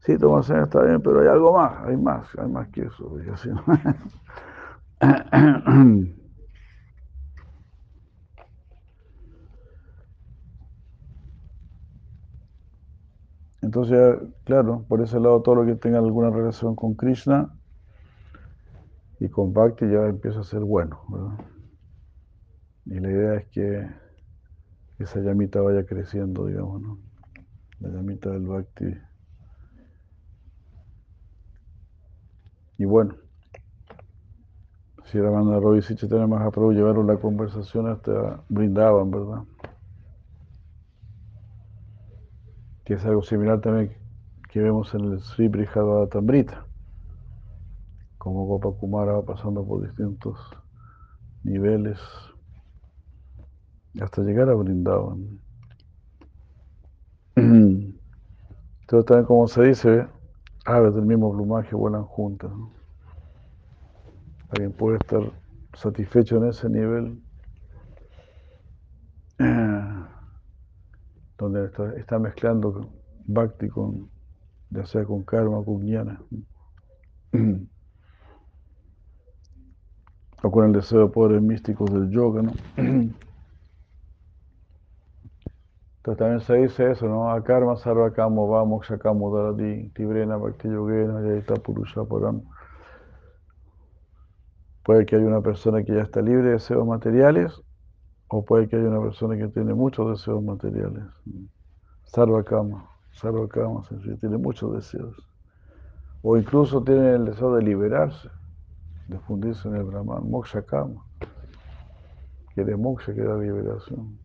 sí, 0.00 0.18
tomar 0.18 0.44
sangre 0.44 0.64
está 0.64 0.82
bien, 0.82 1.02
pero 1.02 1.20
hay 1.20 1.28
algo 1.28 1.52
más, 1.52 1.86
hay 1.86 1.96
más, 1.96 2.28
hay 2.38 2.48
más 2.48 2.68
que 2.68 2.82
eso. 2.82 3.14
Entonces, 13.62 14.18
claro, 14.44 14.84
por 14.88 15.00
ese 15.02 15.20
lado 15.20 15.42
todo 15.42 15.54
lo 15.56 15.66
que 15.66 15.74
tenga 15.76 15.98
alguna 15.98 16.30
relación 16.30 16.74
con 16.74 16.94
Krishna 16.94 17.54
y 19.20 19.28
con 19.28 19.52
Bhakti 19.52 19.86
ya 19.86 20.06
empieza 20.06 20.40
a 20.40 20.44
ser 20.44 20.60
bueno. 20.60 21.00
Y 22.86 22.98
la 22.98 23.10
idea 23.10 23.34
es 23.36 23.46
que 23.48 23.88
esa 24.98 25.20
llamita 25.20 25.60
vaya 25.60 25.84
creciendo, 25.86 26.46
digamos, 26.46 26.82
¿no? 26.82 26.98
La 27.80 27.90
llamita 27.90 28.30
del 28.30 28.46
Bhakti. 28.46 28.84
Y 32.78 32.84
bueno, 32.86 33.14
si 35.10 35.20
Ramana 35.20 35.58
Roy 35.58 35.80
y 35.80 35.82
Chaitanya 35.82 36.28
Mahaprabhu 36.28 36.72
llevaron 36.72 37.06
la 37.08 37.16
conversación 37.16 37.88
hasta 37.88 38.44
brindaban, 38.48 39.10
¿verdad? 39.10 39.42
Que 42.84 42.94
es 42.94 43.04
algo 43.04 43.22
similar 43.22 43.60
también 43.60 43.96
que 44.48 44.60
vemos 44.60 44.94
en 44.94 45.00
el 45.06 45.20
Sri 45.20 45.50
Tambrita. 46.10 46.64
Como 48.18 48.46
Gopakumara 48.46 49.12
va 49.12 49.24
pasando 49.24 49.66
por 49.66 49.82
distintos 49.82 50.38
niveles 51.42 51.98
hasta 54.00 54.22
llegar 54.22 54.48
a 54.48 54.54
Brindavan. 54.54 55.40
Entonces 57.34 57.96
también 59.06 59.24
como 59.26 59.48
se 59.48 59.62
dice, 59.64 60.06
aves 60.66 60.94
del 60.94 61.06
mismo 61.06 61.32
plumaje 61.32 61.74
vuelan 61.74 62.04
juntas. 62.04 62.52
Alguien 64.50 64.72
puede 64.72 64.98
estar 64.98 65.22
satisfecho 65.74 66.38
en 66.38 66.48
ese 66.48 66.68
nivel 66.68 67.22
donde 71.38 71.70
está, 71.96 72.18
mezclando 72.18 72.90
bhakti 73.26 73.68
con, 73.68 74.10
ya 74.70 74.84
sea 74.84 75.04
con 75.04 75.22
karma, 75.22 75.64
con 75.64 75.80
jnana. 75.80 76.20
o 80.42 80.50
con 80.50 80.66
el 80.66 80.72
deseo 80.72 81.06
de 81.06 81.12
poderes 81.12 81.42
místicos 81.42 81.92
del 81.92 82.10
yoga, 82.10 82.42
¿no? 82.42 82.52
Entonces 85.96 86.18
también 86.18 86.40
se 86.40 86.54
dice 86.54 86.92
eso, 86.92 87.06
¿no? 87.06 87.30
Akarma 87.30 87.76
sarvakamo 87.76 88.48
va 88.48 88.64
mokshakamo 88.64 89.36
daradi 89.36 89.90
tibrena 89.90 90.38
bhakti 90.38 90.68
yogena 90.68 91.20
yayita 91.20 91.56
purusha 91.56 92.04
param. 92.04 92.42
Puede 94.90 95.06
que 95.06 95.14
haya 95.14 95.24
una 95.24 95.40
persona 95.40 95.84
que 95.84 95.94
ya 95.94 96.02
está 96.02 96.20
libre 96.20 96.46
de 96.46 96.50
deseos 96.54 96.84
materiales 96.84 97.62
o 98.26 98.44
puede 98.44 98.68
que 98.68 98.74
haya 98.74 98.88
una 98.88 99.00
persona 99.00 99.36
que 99.36 99.46
tiene 99.46 99.72
muchos 99.72 100.10
deseos 100.10 100.42
materiales. 100.42 101.04
Sarvakama, 102.06 102.90
sarvakama, 103.12 103.84
tiene 104.20 104.36
muchos 104.36 104.74
deseos. 104.74 105.14
O 106.22 106.36
incluso 106.36 106.82
tiene 106.82 107.12
el 107.12 107.26
deseo 107.26 107.54
de 107.54 107.62
liberarse, 107.62 108.30
de 109.06 109.16
fundirse 109.20 109.68
en 109.68 109.76
el 109.76 109.84
Brahman, 109.84 110.28
moksha 110.28 110.62
kama. 110.62 111.06
Quiere 112.52 112.76
moksha, 112.76 113.12
quiere 113.12 113.46
liberación 113.46 114.18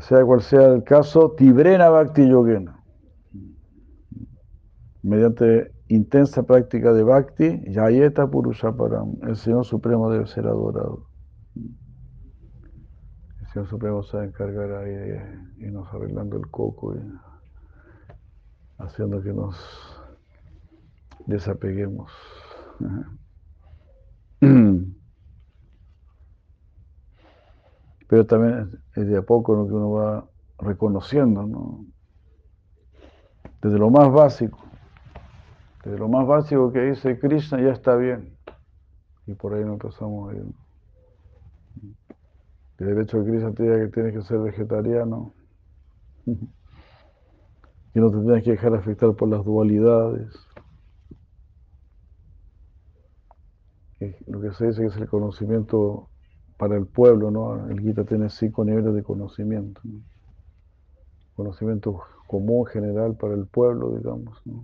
sea 0.00 0.24
cual 0.24 0.40
sea 0.40 0.68
el 0.68 0.82
caso, 0.82 1.32
Tibrena 1.32 1.90
Bhakti 1.90 2.26
Yogena. 2.26 2.82
Mediante 5.02 5.73
intensa 5.88 6.42
práctica 6.42 6.92
de 6.92 7.02
bhakti, 7.02 7.62
Yayeta 7.70 8.26
Purushaparam, 8.28 9.16
el 9.22 9.36
Señor 9.36 9.64
Supremo 9.64 10.10
debe 10.10 10.26
ser 10.26 10.46
adorado. 10.46 11.06
El 11.54 13.46
Señor 13.52 13.68
Supremo 13.68 14.02
se 14.02 14.16
va 14.16 14.24
encargar 14.24 14.72
ahí 14.72 15.18
y 15.58 15.70
nos 15.70 15.92
arreglando 15.92 16.36
el 16.36 16.50
coco 16.50 16.96
y 16.96 17.00
haciendo 18.78 19.22
que 19.22 19.32
nos 19.32 19.56
desapeguemos. 21.26 22.10
Pero 28.08 28.26
también 28.26 28.70
es 28.96 29.06
de 29.06 29.16
a 29.16 29.22
poco 29.22 29.54
lo 29.54 29.66
que 29.66 29.72
uno 29.72 29.90
va 29.92 30.28
reconociendo, 30.58 31.46
¿no? 31.46 31.86
Desde 33.62 33.78
lo 33.78 33.90
más 33.90 34.12
básico, 34.12 34.58
desde 35.84 35.98
lo 35.98 36.08
más 36.08 36.26
básico 36.26 36.72
que 36.72 36.80
dice 36.80 37.18
Krishna 37.18 37.60
ya 37.60 37.72
está 37.72 37.94
bien. 37.96 38.36
Y 39.26 39.34
por 39.34 39.54
ahí 39.54 39.64
nos 39.64 39.74
empezamos 39.74 40.30
a 40.30 40.36
ir. 40.36 40.44
El 42.78 43.00
hecho 43.00 43.22
de 43.22 43.30
Krishna 43.30 43.52
te 43.52 43.62
diga 43.62 43.78
que 43.80 43.88
tienes 43.88 44.14
que 44.14 44.22
ser 44.22 44.38
vegetariano. 44.38 45.32
Y 47.96 48.00
no 48.00 48.10
te 48.10 48.18
tienes 48.18 48.42
que 48.42 48.50
dejar 48.50 48.74
afectar 48.74 49.14
por 49.14 49.28
las 49.28 49.44
dualidades. 49.44 50.34
Lo 54.26 54.40
que 54.40 54.52
se 54.52 54.66
dice 54.66 54.80
que 54.80 54.86
es 54.88 54.96
el 54.96 55.08
conocimiento 55.08 56.08
para 56.58 56.76
el 56.76 56.86
pueblo, 56.86 57.30
¿no? 57.30 57.68
El 57.68 57.80
Gita 57.80 58.04
tiene 58.04 58.30
cinco 58.30 58.64
niveles 58.64 58.94
de 58.94 59.04
conocimiento. 59.04 59.80
Conocimiento 61.36 62.02
común, 62.26 62.66
general 62.66 63.14
para 63.14 63.34
el 63.34 63.46
pueblo, 63.46 63.96
digamos. 63.96 64.42
No, 64.44 64.62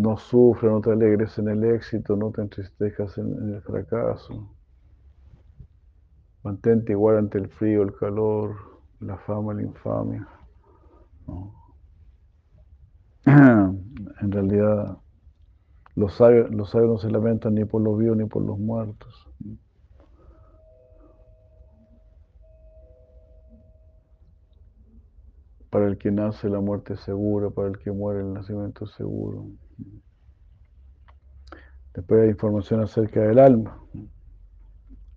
no 0.00 0.16
sufre, 0.16 0.70
no 0.70 0.80
te 0.80 0.90
alegres 0.92 1.38
en 1.38 1.48
el 1.48 1.62
éxito, 1.62 2.16
no 2.16 2.30
te 2.30 2.40
entristezcas 2.40 3.18
en, 3.18 3.54
el 3.54 3.60
fracaso. 3.60 4.48
Mantente 6.42 6.92
igual 6.92 7.18
ante 7.18 7.36
el 7.36 7.48
frío, 7.48 7.82
el 7.82 7.94
calor, 7.94 8.56
la 9.00 9.18
fama, 9.18 9.52
la 9.54 9.62
infamia. 9.62 10.26
En 14.22 14.32
realidad, 14.32 14.98
los 15.94 16.14
sabios, 16.14 16.50
los 16.50 16.70
sabios 16.70 16.90
no 16.90 16.98
se 16.98 17.10
lamentan 17.10 17.54
ni 17.54 17.64
por 17.64 17.82
los 17.82 17.98
vivos 17.98 18.16
ni 18.16 18.24
por 18.24 18.42
los 18.42 18.58
muertos. 18.58 19.28
Para 25.70 25.86
el 25.86 25.98
que 25.98 26.10
nace 26.10 26.48
la 26.48 26.60
muerte 26.60 26.94
es 26.94 27.00
segura, 27.00 27.50
para 27.50 27.68
el 27.68 27.78
que 27.78 27.92
muere 27.92 28.20
el 28.20 28.32
nacimiento 28.32 28.84
es 28.84 28.92
seguro. 28.92 29.46
Después 31.94 32.22
hay 32.22 32.30
información 32.30 32.80
acerca 32.80 33.20
del 33.20 33.38
alma, 33.38 33.78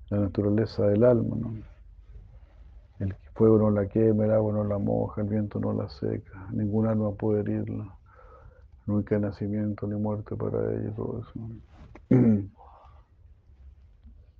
la 0.09 0.19
naturaleza 0.19 0.87
del 0.87 1.03
alma. 1.03 1.35
¿no? 1.39 1.53
El 2.99 3.15
fuego 3.35 3.59
no 3.59 3.69
la 3.69 3.87
quema, 3.87 4.25
el 4.25 4.31
agua 4.31 4.53
no 4.53 4.63
la 4.63 4.79
moja, 4.79 5.21
el 5.21 5.27
viento 5.27 5.59
no 5.59 5.73
la 5.73 5.87
seca, 5.89 6.47
ningún 6.51 6.87
alma 6.87 7.11
puede 7.11 7.41
herirla. 7.41 7.95
Nunca 8.85 9.15
hay 9.15 9.21
nacimiento 9.21 9.87
ni 9.87 9.95
muerte 9.95 10.35
para 10.35 10.73
ella, 10.73 10.93
todo 10.95 11.21
eso. 11.21 11.31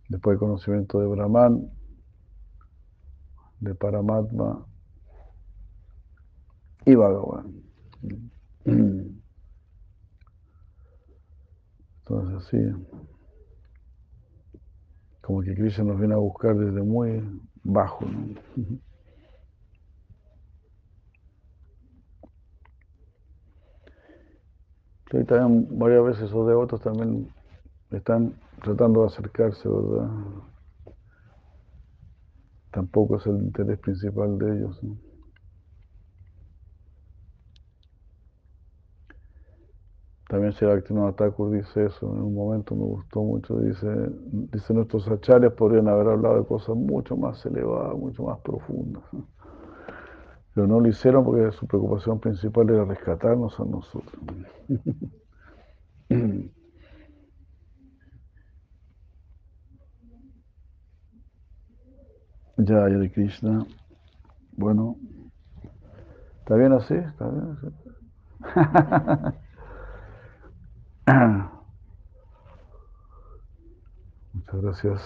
Después 0.10 0.34
el 0.34 0.40
conocimiento 0.40 1.00
de 1.00 1.08
Brahman, 1.08 1.72
de 3.62 3.74
Paramatma 3.76 4.66
y 6.86 6.96
Bhagavan. 6.96 7.64
Entonces 12.22 12.48
así, 12.48 12.58
como 15.22 15.42
que 15.42 15.56
Krishna 15.56 15.86
nos 15.86 16.00
viene 16.00 16.14
a 16.14 16.18
buscar 16.18 16.56
desde 16.56 16.82
muy 16.82 17.24
bajo. 17.64 18.06
¿no? 18.06 18.36
Y 25.16 25.24
también 25.26 25.68
varias 25.78 26.04
veces 26.04 26.24
esos 26.24 26.48
devotos 26.48 26.82
también 26.82 27.32
están 27.92 28.34
tratando 28.64 29.02
de 29.02 29.08
acercarse, 29.08 29.70
¿verdad? 29.70 30.10
Tampoco 32.72 33.18
es 33.18 33.28
el 33.28 33.36
interés 33.36 33.78
principal 33.78 34.40
de 34.40 34.58
ellos. 34.58 34.82
También 40.34 40.52
Sri 40.54 40.66
Bhaktivinoda 40.66 41.12
Thakur 41.12 41.52
dice 41.52 41.86
eso, 41.86 42.12
en 42.12 42.24
un 42.24 42.34
momento 42.34 42.74
me 42.74 42.86
gustó 42.86 43.22
mucho, 43.22 43.60
dice, 43.60 43.86
dice 44.52 44.74
nuestros 44.74 45.08
acharyas 45.08 45.54
podrían 45.54 45.88
haber 45.88 46.08
hablado 46.08 46.40
de 46.40 46.48
cosas 46.48 46.76
mucho 46.76 47.16
más 47.16 47.46
elevadas, 47.46 47.96
mucho 47.96 48.24
más 48.24 48.40
profundas. 48.40 49.04
Pero 50.56 50.66
no 50.66 50.80
lo 50.80 50.90
hicieron 50.90 51.24
porque 51.24 51.52
su 51.52 51.68
preocupación 51.68 52.20
principal 52.20 52.68
era 52.68 52.84
rescatarnos 52.84 53.60
a 53.60 53.66
nosotros. 53.66 54.24
Ya, 62.58 62.86
de 62.86 63.12
Krishna. 63.12 63.66
Bueno, 64.58 64.96
¿está 66.40 66.56
bien 66.56 66.74
así? 66.74 66.96
¿Está 66.96 67.30
bien 67.30 67.58
así? 67.58 69.38
Muchas 74.34 74.62
gracias. 74.62 75.02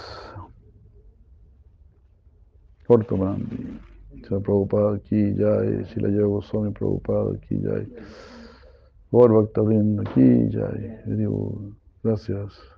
Corto, 2.85 3.17
Brandi. 3.17 3.79
Se 4.27 4.35
ha 4.35 4.39
preocupado 4.39 4.89
aquí 4.95 5.35
ya, 5.35 5.59
si 5.93 5.99
la 5.99 6.09
llevo 6.09 6.35
Goswami 6.35 6.71
preocupado 6.71 7.33
aquí 7.33 7.59
ya. 7.59 7.83
Gorba 9.11 9.43
está 9.43 9.61
viendo 9.61 10.03
aquí 10.03 10.49
ya. 10.49 10.69
Gracias. 12.03 12.76